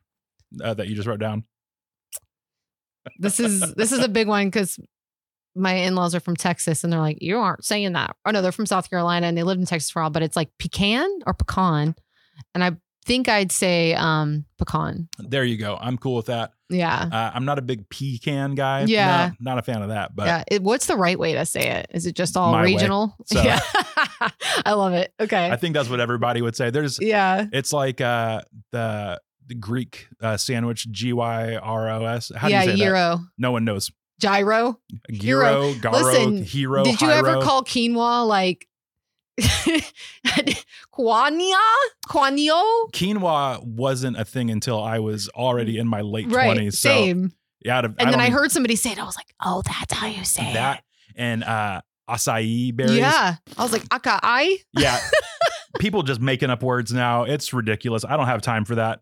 uh, 0.63 0.75
that 0.75 0.87
you 0.87 0.95
just 0.95 1.07
wrote 1.07 1.19
down? 1.19 1.43
this 3.17 3.39
is 3.39 3.73
this 3.73 3.91
is 3.91 4.03
a 4.03 4.07
big 4.07 4.27
one 4.27 4.45
because 4.45 4.77
my 5.55 5.73
in-laws 5.73 6.13
are 6.13 6.19
from 6.19 6.35
Texas 6.35 6.83
and 6.83 6.93
they're 6.93 6.99
like, 6.99 7.17
you 7.19 7.39
aren't 7.39 7.65
saying 7.65 7.93
that. 7.93 8.15
Oh 8.25 8.31
no, 8.31 8.43
they're 8.43 8.51
from 8.51 8.67
South 8.67 8.87
Carolina 8.87 9.25
and 9.25 9.35
they 9.35 9.41
lived 9.41 9.59
in 9.59 9.65
Texas 9.65 9.89
for 9.89 10.01
a 10.01 10.03
while, 10.03 10.11
but 10.11 10.21
it's 10.21 10.35
like 10.35 10.49
pecan 10.59 11.09
or 11.25 11.33
pecan. 11.33 11.95
And 12.53 12.63
I 12.63 12.77
think 13.09 13.27
I'd 13.27 13.51
say 13.51 13.95
um 13.95 14.45
pecan. 14.59 15.09
There 15.17 15.43
you 15.43 15.57
go. 15.57 15.75
I'm 15.81 15.97
cool 15.97 16.15
with 16.15 16.27
that. 16.27 16.53
Yeah. 16.69 17.09
Uh, 17.11 17.31
I'm 17.33 17.43
not 17.43 17.57
a 17.57 17.63
big 17.63 17.89
pecan 17.89 18.53
guy. 18.53 18.83
Yeah. 18.83 19.31
No, 19.39 19.53
not 19.53 19.57
a 19.57 19.63
fan 19.63 19.81
of 19.81 19.89
that. 19.89 20.15
But 20.15 20.27
yeah. 20.27 20.43
It, 20.51 20.61
what's 20.61 20.85
the 20.85 20.95
right 20.95 21.17
way 21.17 21.33
to 21.33 21.43
say 21.43 21.71
it? 21.71 21.87
Is 21.89 22.05
it 22.05 22.15
just 22.15 22.37
all 22.37 22.51
My 22.51 22.61
regional? 22.61 23.15
So- 23.25 23.41
Yeah. 23.43 23.59
I 24.63 24.73
love 24.73 24.93
it. 24.93 25.11
Okay. 25.19 25.49
I 25.49 25.55
think 25.55 25.73
that's 25.73 25.89
what 25.89 25.99
everybody 25.99 26.43
would 26.43 26.55
say. 26.55 26.69
There's 26.69 26.99
yeah. 27.01 27.47
it's 27.51 27.73
like 27.73 27.99
uh 27.99 28.41
the 28.71 29.19
the 29.47 29.55
Greek 29.55 30.07
uh, 30.21 30.37
sandwich 30.37 30.87
G 30.91 31.11
Y 31.11 31.55
R 31.55 31.89
O 31.89 32.05
S. 32.05 32.31
How 32.35 32.47
yeah. 32.47 32.63
do 32.63 32.71
you 32.71 32.77
say 32.77 32.83
that? 32.83 32.89
Gyro. 32.89 33.19
No 33.39 33.51
one 33.51 33.65
knows. 33.65 33.89
Gyro. 34.19 34.79
Gyro, 35.11 35.73
Garo, 35.73 35.91
Listen, 35.93 36.43
Hero. 36.43 36.83
Did 36.83 37.01
you 37.01 37.09
ever 37.09 37.41
call 37.41 37.63
quinoa 37.63 38.27
like 38.27 38.67
quania? 40.91 41.57
Quanio? 42.07 42.89
quinoa 42.91 43.63
wasn't 43.63 44.17
a 44.17 44.25
thing 44.25 44.49
until 44.51 44.81
I 44.81 44.99
was 44.99 45.29
already 45.29 45.77
in 45.77 45.87
my 45.87 46.01
late 46.01 46.27
Right. 46.31 46.45
twenties. 46.45 46.79
So 46.79 46.89
Same. 46.89 47.33
yeah, 47.63 47.79
of- 47.79 47.95
and 47.99 48.11
then 48.11 48.19
I 48.21 48.29
heard 48.29 48.51
somebody 48.51 48.75
say 48.75 48.91
it. 48.91 48.99
I 48.99 49.03
was 49.03 49.15
like, 49.15 49.33
oh, 49.43 49.61
that's 49.65 49.93
how 49.93 50.07
you 50.07 50.23
say 50.23 50.53
that 50.53 50.83
and 51.15 51.43
uh 51.43 51.81
acai 52.09 52.75
berries. 52.75 52.97
Yeah. 52.97 53.35
I 53.57 53.63
was 53.63 53.71
like, 53.71 53.83
akai. 53.89 54.55
Yeah. 54.73 54.99
People 55.79 56.01
just 56.03 56.19
making 56.19 56.49
up 56.49 56.63
words 56.63 56.91
now. 56.91 57.23
It's 57.23 57.53
ridiculous. 57.53 58.03
I 58.03 58.17
don't 58.17 58.25
have 58.25 58.41
time 58.41 58.65
for 58.65 58.75
that. 58.75 59.01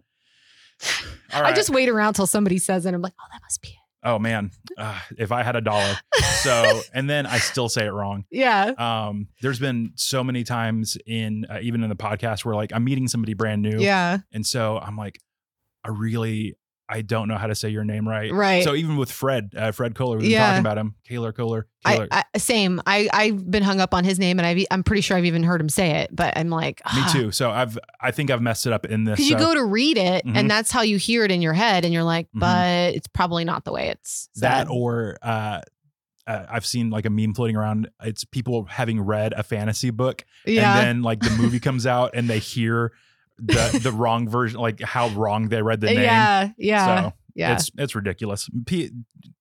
I 1.33 1.53
just 1.53 1.69
wait 1.69 1.89
around 1.89 2.13
till 2.13 2.27
somebody 2.27 2.57
says 2.59 2.85
it. 2.85 2.93
I'm 2.93 3.01
like, 3.01 3.13
oh, 3.19 3.25
that 3.31 3.41
must 3.41 3.61
be 3.61 3.69
it. 3.69 3.75
Oh 4.03 4.19
man, 4.19 4.51
uh, 4.77 4.99
if 5.17 5.31
I 5.31 5.43
had 5.43 5.55
a 5.55 5.61
dollar. 5.61 5.95
So, 6.43 6.81
and 6.93 7.09
then 7.09 7.25
I 7.25 7.39
still 7.39 7.67
say 7.67 7.87
it 7.87 7.91
wrong. 7.91 8.23
Yeah. 8.31 8.71
Um, 8.77 9.27
there's 9.41 9.59
been 9.59 9.91
so 9.95 10.23
many 10.23 10.43
times 10.43 10.95
in 11.05 11.45
uh, 11.49 11.59
even 11.61 11.83
in 11.83 11.89
the 11.89 11.95
podcast 11.95 12.45
where 12.45 12.55
like 12.55 12.71
I'm 12.73 12.83
meeting 12.83 13.07
somebody 13.07 13.33
brand 13.33 13.63
new, 13.63 13.79
Yeah. 13.79 14.19
and 14.31 14.45
so 14.45 14.77
I'm 14.77 14.95
like, 14.95 15.19
I 15.83 15.89
really 15.89 16.55
I 16.89 17.01
don't 17.01 17.27
know 17.27 17.37
how 17.37 17.47
to 17.47 17.55
say 17.55 17.69
your 17.69 17.83
name 17.83 18.07
right. 18.07 18.31
Right. 18.31 18.63
So 18.63 18.73
even 18.73 18.95
with 18.95 19.11
Fred, 19.11 19.51
uh, 19.57 19.71
Fred 19.71 19.93
Kohler, 19.93 20.17
we've 20.17 20.29
been 20.29 20.39
talking 20.39 20.59
about 20.61 20.77
him, 20.77 20.95
Kaler 21.05 21.33
Kohler. 21.33 21.67
Kaler. 21.85 22.07
I, 22.09 22.23
I 22.33 22.37
same. 22.37 22.81
I 22.87 23.09
I've 23.11 23.49
been 23.49 23.63
hung 23.63 23.81
up 23.81 23.93
on 23.93 24.03
his 24.05 24.19
name, 24.19 24.39
and 24.39 24.45
I've 24.45 24.65
I'm 24.71 24.83
pretty 24.83 25.01
sure 25.01 25.17
I've 25.17 25.25
even 25.25 25.43
heard 25.43 25.59
him 25.59 25.69
say 25.69 25.91
it. 26.01 26.15
But 26.15 26.37
I'm 26.37 26.49
like, 26.49 26.81
Me 26.95 27.01
too. 27.11 27.31
So 27.31 27.51
I've 27.51 27.77
I 27.99 28.11
think 28.11 28.31
I've 28.31 28.41
messed 28.41 28.65
it 28.67 28.73
up 28.73 28.85
in 28.85 29.03
this. 29.03 29.17
Because 29.17 29.29
you 29.29 29.37
go 29.37 29.53
to 29.53 29.63
read 29.65 29.97
it, 29.97 30.25
Mhm. 30.25 30.37
and 30.37 30.49
that's 30.49 30.71
how 30.71 30.81
you 30.81 30.97
hear 30.97 31.25
it 31.25 31.31
in 31.31 31.41
your 31.41 31.53
head, 31.53 31.83
and 31.83 31.93
you're 31.93 32.03
like, 32.03 32.27
Mhm. 32.27 32.39
but 32.39 32.95
it's 32.95 33.07
probably 33.07 33.43
not 33.43 33.65
the 33.65 33.73
way 33.73 33.89
it's 33.89 34.29
that 34.35 34.67
or 34.69 35.17
uh, 35.21 35.61
uh, 36.25 36.45
I've 36.49 36.65
seen 36.65 36.89
like 36.89 37.05
a 37.05 37.09
meme 37.09 37.33
floating 37.33 37.55
around. 37.55 37.89
It's 38.03 38.23
people 38.25 38.65
having 38.65 38.99
read 39.01 39.33
a 39.33 39.43
fantasy 39.43 39.89
book 39.89 40.25
yeah. 40.45 40.77
and 40.77 40.87
then 40.87 41.01
like 41.01 41.19
the 41.21 41.29
movie 41.31 41.59
comes 41.59 41.85
out 41.85 42.11
and 42.13 42.29
they 42.29 42.39
hear 42.39 42.91
the 43.39 43.79
the 43.83 43.91
wrong 43.91 44.27
version, 44.29 44.59
like 44.59 44.81
how 44.81 45.09
wrong 45.09 45.49
they 45.49 45.61
read 45.61 45.81
the 45.81 45.87
name. 45.87 45.99
yeah. 45.99 46.49
Yeah. 46.57 46.85
So 46.85 47.13
yeah. 47.35 47.53
it's 47.53 47.71
it's 47.77 47.95
ridiculous. 47.95 48.49
P- 48.65 48.91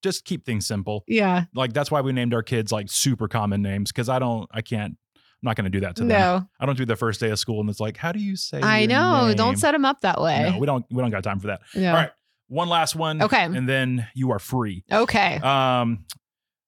just 0.03 0.25
keep 0.25 0.45
things 0.45 0.67
simple. 0.67 1.05
yeah. 1.09 1.45
Like 1.55 1.73
that's 1.73 1.91
why 1.91 2.01
we 2.01 2.13
named 2.13 2.35
our 2.35 2.43
kids 2.43 2.71
like 2.71 2.91
super 2.91 3.29
common 3.29 3.63
names 3.63 3.91
because 3.91 4.09
I 4.09 4.19
don't, 4.19 4.49
I 4.53 4.61
can't, 4.61 4.93
I'm 4.93 5.43
not 5.43 5.57
going 5.57 5.65
to 5.65 5.71
do 5.71 5.81
that 5.81 5.97
to 5.97 6.03
them. 6.03 6.09
No. 6.09 6.49
I 6.61 6.67
don't 6.67 6.79
do 6.79 6.85
the 6.85 6.97
first 6.97 7.21
day 7.21 7.31
of 7.31 7.39
school 7.39 7.61
and 7.61 7.69
it's 7.69 7.81
like, 7.81 7.97
how 7.97 8.13
do 8.13 8.21
you 8.21 8.37
say? 8.37 8.61
I 8.63 8.87
know. 8.87 9.29
name? 9.29 9.37
Don't 9.37 9.57
set 9.57 9.73
them 9.73 9.85
up 9.85 10.03
that 10.03 10.21
way. 10.21 10.51
No, 10.51 10.59
we 10.59 10.67
don't. 10.67 10.85
We 10.91 11.03
don't 11.03 11.11
got 11.11 11.25
time 11.25 11.41
for 11.41 11.49
that. 11.49 11.61
No. 11.75 11.89
All 11.89 11.95
right, 11.95 12.11
one 12.49 12.69
last 12.69 12.95
one. 12.95 13.23
Okay. 13.23 13.45
and 13.45 13.69
then 13.69 14.07
you 14.15 14.31
are 14.31 14.39
free. 14.39 14.85
Okay. 14.93 15.37
Um, 15.37 16.05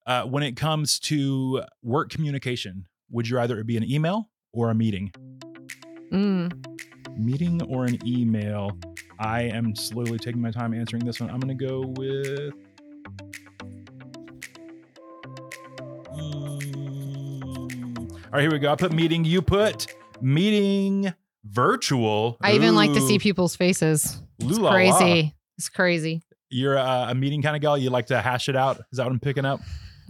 uh, 0.06 0.24
when 0.24 0.42
it 0.42 0.56
comes 0.56 0.98
to 1.00 1.62
work 1.82 2.10
communication, 2.10 2.86
would 3.10 3.28
you 3.28 3.36
rather 3.36 3.58
it 3.60 3.66
be 3.66 3.76
an 3.76 3.84
email 3.84 4.30
or 4.52 4.70
a 4.70 4.74
meeting? 4.74 5.12
Mm. 6.12 6.87
Meeting 7.18 7.60
or 7.62 7.84
an 7.84 7.98
email? 8.06 8.78
I 9.18 9.42
am 9.42 9.74
slowly 9.74 10.18
taking 10.18 10.40
my 10.40 10.52
time 10.52 10.72
answering 10.72 11.04
this 11.04 11.18
one. 11.20 11.30
I'm 11.30 11.40
going 11.40 11.58
to 11.58 11.66
go 11.66 11.80
with. 11.80 12.54
Mm. 16.16 18.10
All 18.10 18.30
right, 18.32 18.42
here 18.42 18.50
we 18.52 18.58
go. 18.60 18.70
I 18.70 18.76
put 18.76 18.92
meeting. 18.92 19.24
You 19.24 19.42
put 19.42 19.92
meeting 20.20 21.12
virtual. 21.44 22.36
I 22.40 22.52
even 22.52 22.74
like 22.74 22.92
to 22.92 23.00
see 23.00 23.18
people's 23.18 23.56
faces. 23.56 24.22
It's 24.38 24.48
loo-la-la. 24.48 24.72
crazy. 24.72 25.34
It's 25.56 25.68
crazy. 25.68 26.22
You're 26.50 26.76
a, 26.76 27.08
a 27.10 27.14
meeting 27.14 27.42
kind 27.42 27.56
of 27.56 27.62
gal. 27.62 27.76
You 27.76 27.90
like 27.90 28.06
to 28.06 28.20
hash 28.20 28.48
it 28.48 28.56
out. 28.56 28.78
Is 28.92 28.98
that 28.98 29.04
what 29.04 29.12
I'm 29.12 29.20
picking 29.20 29.44
up? 29.44 29.60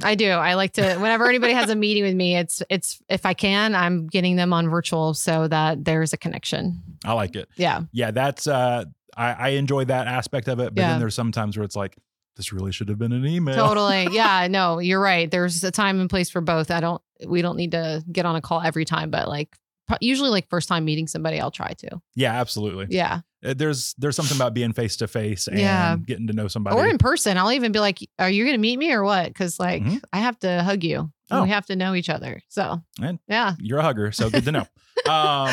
I 0.02 0.14
do. 0.14 0.28
I 0.30 0.54
like 0.54 0.72
to 0.74 0.82
whenever 0.96 1.28
anybody 1.28 1.52
has 1.54 1.70
a 1.70 1.74
meeting 1.76 2.04
with 2.04 2.14
me, 2.14 2.36
it's 2.36 2.62
it's 2.70 3.00
if 3.08 3.26
I 3.26 3.34
can, 3.34 3.74
I'm 3.74 4.06
getting 4.06 4.36
them 4.36 4.52
on 4.52 4.68
virtual 4.68 5.14
so 5.14 5.48
that 5.48 5.84
there's 5.84 6.12
a 6.12 6.16
connection. 6.16 6.82
I 7.04 7.12
like 7.14 7.34
it. 7.36 7.48
Yeah. 7.56 7.82
Yeah, 7.92 8.10
that's 8.10 8.46
uh 8.46 8.84
I, 9.16 9.32
I 9.32 9.48
enjoy 9.50 9.84
that 9.86 10.06
aspect 10.06 10.48
of 10.48 10.60
it. 10.60 10.74
But 10.74 10.80
Yeah. 10.82 10.90
then 10.90 11.00
there's 11.00 11.14
sometimes 11.14 11.56
where 11.56 11.64
it's 11.64 11.74
like, 11.74 11.96
this 12.36 12.52
really 12.52 12.70
should 12.70 12.88
have 12.88 12.98
been 12.98 13.10
an 13.12 13.26
email. 13.26 13.56
Totally. 13.56 14.06
Yeah, 14.12 14.46
no, 14.48 14.78
you're 14.78 15.00
right. 15.00 15.28
There's 15.28 15.64
a 15.64 15.72
time 15.72 16.00
and 16.00 16.08
place 16.08 16.30
for 16.30 16.40
both. 16.40 16.70
I 16.70 16.78
don't 16.80 17.02
we 17.26 17.42
don't 17.42 17.56
need 17.56 17.72
to 17.72 18.04
get 18.12 18.24
on 18.26 18.36
a 18.36 18.40
call 18.40 18.60
every 18.60 18.84
time, 18.84 19.10
but 19.10 19.26
like 19.28 19.56
usually 20.00 20.30
like 20.30 20.48
first 20.48 20.68
time 20.68 20.84
meeting 20.84 21.06
somebody, 21.08 21.40
I'll 21.40 21.50
try 21.50 21.72
to. 21.78 22.00
Yeah, 22.14 22.32
absolutely. 22.34 22.86
Yeah. 22.90 23.20
Uh, 23.44 23.54
There's 23.56 23.94
there's 23.98 24.16
something 24.16 24.36
about 24.36 24.52
being 24.54 24.72
face 24.72 24.96
to 24.96 25.06
face 25.06 25.46
and 25.46 25.58
Yeah. 25.58 25.96
getting 25.96 26.26
to 26.26 26.32
know 26.32 26.48
somebody. 26.48 26.76
Or 26.76 26.86
in 26.86 26.98
person. 26.98 27.36
I'll 27.38 27.52
even 27.52 27.70
be 27.72 27.78
like, 27.78 27.98
Are 28.18 28.28
you 28.30 28.44
gonna 28.44 28.58
meet 28.58 28.78
me 28.78 28.92
or 28.92 29.04
what? 29.04 29.26
Because 29.28 29.60
like 29.60 29.82
Mhm. 29.82 30.02
I 30.12 30.18
have 30.18 30.38
to 30.40 30.62
hug 30.64 30.82
you. 30.84 30.98
and 31.30 31.40
Oh. 31.40 31.42
We 31.44 31.50
have 31.50 31.66
to 31.66 31.76
know 31.76 31.94
each 31.94 32.08
other. 32.10 32.40
So 32.48 32.82
And- 33.00 33.18
yeah. 33.28 33.54
You're 33.60 33.78
a 33.78 33.82
hugger, 33.82 34.10
so 34.12 34.28
good 34.30 34.44
to 34.44 34.52
know. 34.52 34.66
um 35.10 35.52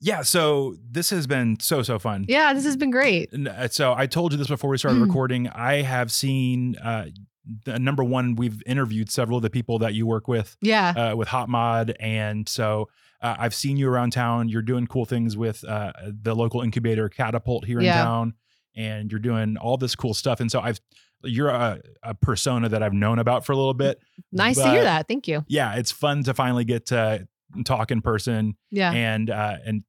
yeah, 0.00 0.22
so 0.22 0.76
this 0.90 1.10
has 1.10 1.26
been 1.26 1.58
so 1.60 1.82
so 1.82 1.98
fun. 1.98 2.24
Yeah, 2.28 2.52
this 2.54 2.64
has 2.64 2.76
been 2.76 2.90
great. 2.90 3.30
Uh, 3.34 3.68
So 3.68 3.94
I 3.94 4.06
told 4.06 4.32
you 4.32 4.38
this 4.38 4.48
before 4.48 4.70
we 4.70 4.78
started 4.78 4.98
Mm. 5.00 5.06
recording. 5.06 5.48
I 5.48 5.82
have 5.82 6.10
seen 6.12 6.76
uh 6.76 7.06
the, 7.64 7.78
number 7.78 8.02
one, 8.02 8.34
we've 8.34 8.60
interviewed 8.66 9.08
several 9.10 9.36
of 9.36 9.42
the 9.42 9.50
people 9.50 9.78
that 9.80 9.94
you 9.94 10.04
work 10.06 10.26
with 10.28 10.56
Yeah. 10.60 10.88
uh, 10.90 11.16
with 11.16 11.28
Hot 11.28 11.48
Mod, 11.48 11.94
and 12.00 12.48
so 12.48 12.88
uh, 13.22 13.36
I've 13.38 13.54
seen 13.54 13.76
you 13.76 13.88
around 13.88 14.10
town. 14.12 14.48
You're 14.48 14.62
doing 14.62 14.86
cool 14.86 15.04
things 15.04 15.36
with 15.36 15.64
uh, 15.64 15.92
the 16.04 16.34
local 16.34 16.60
incubator 16.62 17.08
Catapult 17.08 17.64
here 17.64 17.78
in 17.78 17.86
town, 17.86 18.34
and 18.76 19.10
you're 19.10 19.20
doing 19.20 19.56
all 19.56 19.76
this 19.76 19.94
cool 19.94 20.14
stuff. 20.14 20.40
And 20.40 20.50
so 20.50 20.60
I've 20.60 20.80
you're 21.24 21.48
a, 21.48 21.80
a 22.02 22.14
persona 22.14 22.68
that 22.68 22.82
I've 22.82 22.92
known 22.92 23.18
about 23.18 23.44
for 23.46 23.52
a 23.52 23.56
little 23.56 23.74
bit. 23.74 23.98
nice 24.32 24.56
to 24.56 24.70
hear 24.70 24.82
that. 24.84 25.08
Thank 25.08 25.26
you. 25.26 25.44
Yeah, 25.48 25.74
it's 25.76 25.90
fun 25.90 26.22
to 26.24 26.34
finally 26.34 26.64
get 26.64 26.86
to 26.86 27.26
talk 27.64 27.90
in 27.90 28.02
person 28.02 28.56
Yeah. 28.70 28.92
and 28.92 29.30
uh, 29.30 29.56
and 29.64 29.82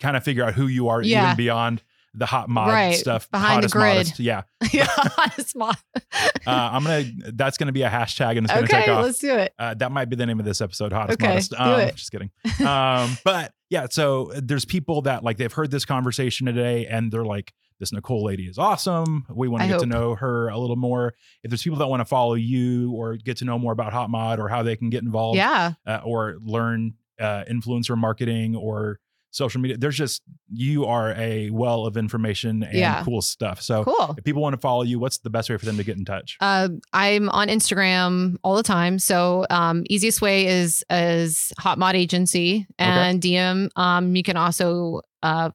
kind 0.00 0.16
of 0.16 0.22
figure 0.24 0.44
out 0.44 0.54
who 0.54 0.66
you 0.68 0.88
are 0.88 1.02
Yeah. 1.02 1.24
even 1.24 1.36
beyond 1.36 1.82
the 2.16 2.26
hot 2.26 2.48
mod 2.48 2.68
Right, 2.68 2.94
stuff 2.94 3.30
behind 3.30 3.62
the 3.62 3.68
grid. 3.68 3.94
modest. 3.96 4.18
Yeah, 4.18 4.42
yeah. 4.72 4.88
honest 5.18 5.54
mod. 5.56 5.76
uh, 6.14 6.20
I'm 6.46 6.82
gonna. 6.82 7.04
That's 7.34 7.58
gonna 7.58 7.72
be 7.72 7.82
a 7.82 7.90
hashtag, 7.90 8.36
and 8.38 8.46
it's 8.46 8.52
gonna 8.54 8.66
take 8.66 8.82
okay, 8.82 8.90
off. 8.90 9.04
let's 9.04 9.18
do 9.18 9.34
it. 9.36 9.52
Uh, 9.58 9.74
that 9.74 9.92
might 9.92 10.06
be 10.06 10.16
the 10.16 10.26
name 10.26 10.38
of 10.40 10.46
this 10.46 10.60
episode, 10.60 10.92
hottest 10.92 11.20
Okay, 11.20 11.28
modest. 11.28 11.50
do 11.52 11.56
Um, 11.58 11.80
it. 11.80 11.94
Just 11.96 12.10
kidding. 12.10 12.30
Um, 12.66 13.16
but 13.24 13.52
yeah, 13.70 13.86
so 13.90 14.32
there's 14.36 14.64
people 14.64 15.02
that 15.02 15.22
like 15.24 15.36
they've 15.36 15.52
heard 15.52 15.70
this 15.70 15.84
conversation 15.84 16.46
today, 16.46 16.86
and 16.86 17.12
they're 17.12 17.24
like, 17.24 17.52
"This 17.80 17.92
Nicole 17.92 18.24
lady 18.24 18.44
is 18.44 18.58
awesome. 18.58 19.26
We 19.28 19.48
want 19.48 19.62
to 19.64 19.68
get 19.68 19.80
to 19.80 19.86
know 19.86 20.14
her 20.14 20.48
a 20.48 20.56
little 20.58 20.76
more." 20.76 21.14
If 21.42 21.50
there's 21.50 21.62
people 21.62 21.78
that 21.80 21.88
want 21.88 22.00
to 22.00 22.04
follow 22.06 22.34
you 22.34 22.92
or 22.92 23.16
get 23.16 23.36
to 23.38 23.44
know 23.44 23.58
more 23.58 23.72
about 23.72 23.92
Hot 23.92 24.08
Mod 24.10 24.38
or 24.40 24.48
how 24.48 24.62
they 24.62 24.76
can 24.76 24.88
get 24.90 25.02
involved, 25.02 25.36
Yeah. 25.36 25.72
uh, 25.86 26.00
or 26.04 26.36
learn 26.42 26.94
uh, 27.20 27.44
influencer 27.50 27.96
marketing 27.96 28.54
or 28.56 29.00
social 29.36 29.60
media, 29.60 29.76
there's 29.76 29.96
just 29.96 30.22
you 30.52 30.86
are 30.86 31.12
a 31.16 31.50
well 31.50 31.86
of 31.86 31.96
information 31.96 32.62
and 32.62 32.74
Yeah. 32.74 33.04
cool 33.04 33.20
stuff. 33.22 33.60
So 33.60 33.84
Cool. 33.84 34.14
if 34.16 34.24
people 34.24 34.40
want 34.42 34.54
to 34.54 34.60
follow 34.60 34.82
you, 34.82 34.98
what's 34.98 35.18
the 35.18 35.30
best 35.30 35.50
way 35.50 35.56
for 35.58 35.64
them 35.66 35.76
to 35.76 35.84
get 35.84 35.96
in 35.98 36.04
touch? 36.04 36.36
Uh, 36.40 36.68
I'm 36.92 37.28
on 37.30 37.48
Instagram 37.48 38.36
all 38.42 38.56
the 38.56 38.62
time. 38.62 38.98
So 38.98 39.44
um, 39.50 39.84
easiest 39.90 40.22
way 40.22 40.46
is 40.46 40.84
is 40.90 41.52
Hot 41.58 41.78
Mod 41.78 41.94
Agency 41.96 42.66
and 42.78 43.20
DM. 43.20 43.68
Um, 43.76 44.16
you 44.16 44.22
can 44.22 44.36
also 44.36 45.02
uh, 45.22 45.50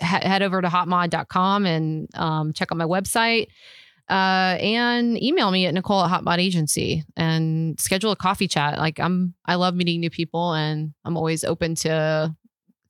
he- 0.00 0.06
head 0.06 0.42
over 0.42 0.60
to 0.60 0.68
hotmod.com 0.68 1.66
and 1.66 2.08
um, 2.16 2.52
check 2.52 2.68
out 2.70 2.78
my 2.78 2.84
website. 2.84 3.46
Uh, 4.10 4.58
and 4.60 5.22
email 5.22 5.50
me 5.50 5.64
at 5.64 5.72
Nicole 5.72 6.02
at 6.04 6.10
Hot 6.10 6.24
Mod 6.24 6.38
Agency 6.38 7.04
and 7.16 7.80
schedule 7.80 8.10
a 8.12 8.16
coffee 8.16 8.46
chat. 8.46 8.76
Like 8.78 9.00
I'm, 9.00 9.32
I 9.46 9.54
love 9.54 9.74
meeting 9.74 10.00
new 10.00 10.10
people, 10.10 10.52
and 10.52 10.92
I'm 11.06 11.16
always 11.16 11.42
open 11.42 11.74
to 11.76 12.34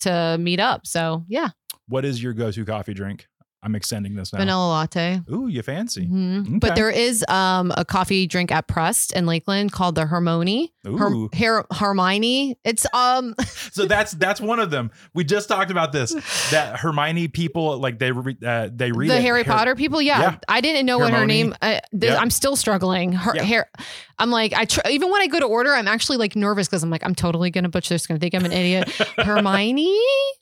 to 0.04 0.36
meet 0.40 0.60
up. 0.60 0.86
So 0.86 1.24
yeah, 1.28 1.50
What 1.88 2.04
is 2.04 2.22
your 2.22 2.32
go-to 2.32 2.64
coffee 2.64 2.94
drink? 2.94 3.26
I'm 3.62 3.74
extending 3.74 4.14
this 4.14 4.30
now. 4.30 4.40
vanilla 4.40 4.68
latte. 4.68 5.22
Ooh, 5.32 5.46
you 5.46 5.62
fancy. 5.62 6.06
Mhm. 6.06 6.40
Okay. 6.46 6.58
But 6.58 6.74
there 6.74 6.90
is 6.90 7.24
um, 7.28 7.72
a 7.78 7.84
coffee 7.84 8.26
drink 8.26 8.52
at 8.52 8.66
Prest 8.68 9.12
in 9.12 9.24
Lakeland 9.24 9.72
called 9.72 9.94
the 9.94 10.04
Harmony. 10.06 10.73
Her, 10.84 11.10
Her, 11.34 11.64
Hermione. 11.72 12.58
It's 12.64 12.86
um 12.92 13.34
so 13.72 13.86
that's 13.86 14.12
that's 14.12 14.40
one 14.40 14.58
of 14.60 14.70
them. 14.70 14.90
We 15.14 15.24
just 15.24 15.48
talked 15.48 15.70
about 15.70 15.92
this. 15.92 16.12
That 16.50 16.78
Hermione 16.80 17.28
people 17.28 17.78
like 17.78 17.98
they 17.98 18.12
re- 18.12 18.36
uh, 18.44 18.68
they 18.72 18.92
read 18.92 19.10
the 19.10 19.16
it, 19.16 19.22
Harry 19.22 19.42
Har- 19.44 19.56
Potter 19.58 19.74
people. 19.74 20.00
Yeah, 20.02 20.20
Yeah. 20.20 20.36
I 20.48 20.60
didn't 20.60 20.86
know 20.86 20.98
what 20.98 21.12
her 21.12 21.26
name. 21.26 21.54
Uh, 21.62 21.80
th- 21.90 22.12
Yeah. 22.12 22.16
I'm 22.16 22.30
still 22.30 22.56
struggling. 22.56 23.12
Her, 23.12 23.34
Yeah. 23.34 23.42
hair. 23.42 23.70
I'm 24.18 24.30
like, 24.30 24.52
I 24.52 24.64
tr- 24.64 24.80
even 24.88 25.10
when 25.10 25.22
I 25.22 25.26
go 25.26 25.40
to 25.40 25.46
order, 25.46 25.72
I'm 25.74 25.88
actually 25.88 26.18
like 26.18 26.36
nervous 26.36 26.68
because 26.68 26.82
I'm 26.82 26.90
like, 26.90 27.04
I'm 27.04 27.14
totally 27.14 27.50
gonna 27.50 27.68
butcher 27.68 27.94
this. 27.94 28.06
Gonna 28.06 28.20
think 28.20 28.34
I'm 28.34 28.44
an 28.44 28.52
idiot. 28.52 28.88
Hermione. 29.18 29.98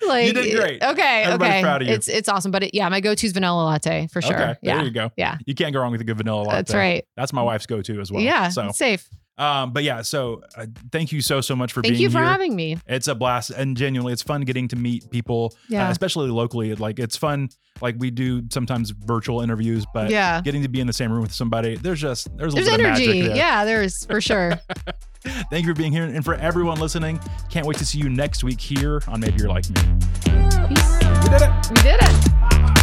Like 0.06 0.34
did 0.34 0.56
great. 0.56 0.82
Okay, 0.82 1.22
Everybody's 1.22 1.52
okay. 1.54 1.62
proud 1.62 1.82
of 1.82 1.88
you. 1.88 1.94
It's 1.94 2.08
it's 2.08 2.28
awesome. 2.28 2.50
But 2.50 2.64
it, 2.64 2.74
yeah, 2.74 2.88
my 2.88 3.00
go-to 3.00 3.26
is 3.26 3.32
vanilla 3.32 3.62
latte 3.64 4.08
for 4.08 4.20
sure. 4.20 4.34
Okay, 4.34 4.54
there 4.62 4.82
you 4.84 4.90
go. 4.90 5.10
yeah. 5.16 5.38
You 5.46 5.54
can't 5.54 5.72
go 5.72 5.80
wrong 5.80 5.92
with 5.92 6.00
a 6.00 6.04
good 6.04 6.16
vanilla 6.16 6.42
latte. 6.42 6.56
that's 6.56 6.74
right. 6.74 7.04
That's 7.16 7.32
my 7.32 7.42
wife's 7.42 7.66
go-to 7.66 8.00
as 8.00 8.10
well. 8.12 8.22
yeah, 8.22 8.48
So, 8.48 8.66
it's 8.66 8.78
safe. 8.78 9.08
Um, 9.38 9.72
but 9.72 9.82
yeah. 9.82 10.02
So, 10.02 10.42
uh, 10.56 10.66
thank 10.90 11.12
you 11.12 11.20
so 11.20 11.40
so 11.40 11.56
much 11.56 11.72
for 11.72 11.82
Thank 11.82 11.92
being 11.92 12.00
here. 12.00 12.08
Thank 12.08 12.12
you 12.14 12.18
for 12.18 12.22
here. 12.22 12.30
having 12.32 12.56
me. 12.56 12.78
It's 12.86 13.08
a 13.08 13.14
blast, 13.14 13.50
and 13.50 13.76
genuinely, 13.76 14.12
it's 14.12 14.22
fun 14.22 14.42
getting 14.42 14.68
to 14.68 14.76
meet 14.76 15.10
people, 15.10 15.52
uh, 15.54 15.58
Yeah. 15.68 15.90
especially 15.90 16.30
locally. 16.30 16.74
Like 16.74 16.98
it's 16.98 17.16
fun. 17.16 17.48
Like 17.80 17.96
we 17.98 18.10
do 18.10 18.42
sometimes 18.50 18.90
virtual 18.90 19.40
interviews, 19.40 19.84
but 19.92 20.10
yeah. 20.10 20.40
getting 20.42 20.62
to 20.62 20.68
be 20.68 20.80
in 20.80 20.86
the 20.86 20.92
same 20.92 21.10
room 21.10 21.22
with 21.22 21.32
somebody, 21.32 21.76
there's 21.76 22.00
just 22.00 22.28
there's 22.36 22.52
a 22.52 22.56
There's 22.56 22.66
little 22.66 22.78
bit 22.78 22.84
of 22.86 22.86
energy. 22.96 23.06
magic 23.08 23.26
there. 23.28 23.36
Yeah, 23.36 23.64
there's 23.64 24.04
for 24.06 24.20
sure. 24.20 24.52
Thank 25.50 25.64
you 25.66 25.72
for 25.72 25.78
being 25.78 25.92
here, 25.92 26.04
and 26.04 26.24
for 26.24 26.34
everyone 26.34 26.78
listening, 26.80 27.18
can't 27.48 27.66
wait 27.66 27.78
to 27.78 27.86
see 27.86 27.98
you 27.98 28.08
next 28.08 28.44
week 28.44 28.60
here 28.60 29.02
on 29.08 29.20
Maybe 29.20 29.36
You're 29.38 29.48
Like 29.48 29.68
Me. 29.70 29.80
Peace. 30.68 30.98
We 31.22 31.28
did 31.28 31.42
it. 31.42 31.70
We 31.70 31.76
did 31.82 31.98
it. 32.02 32.81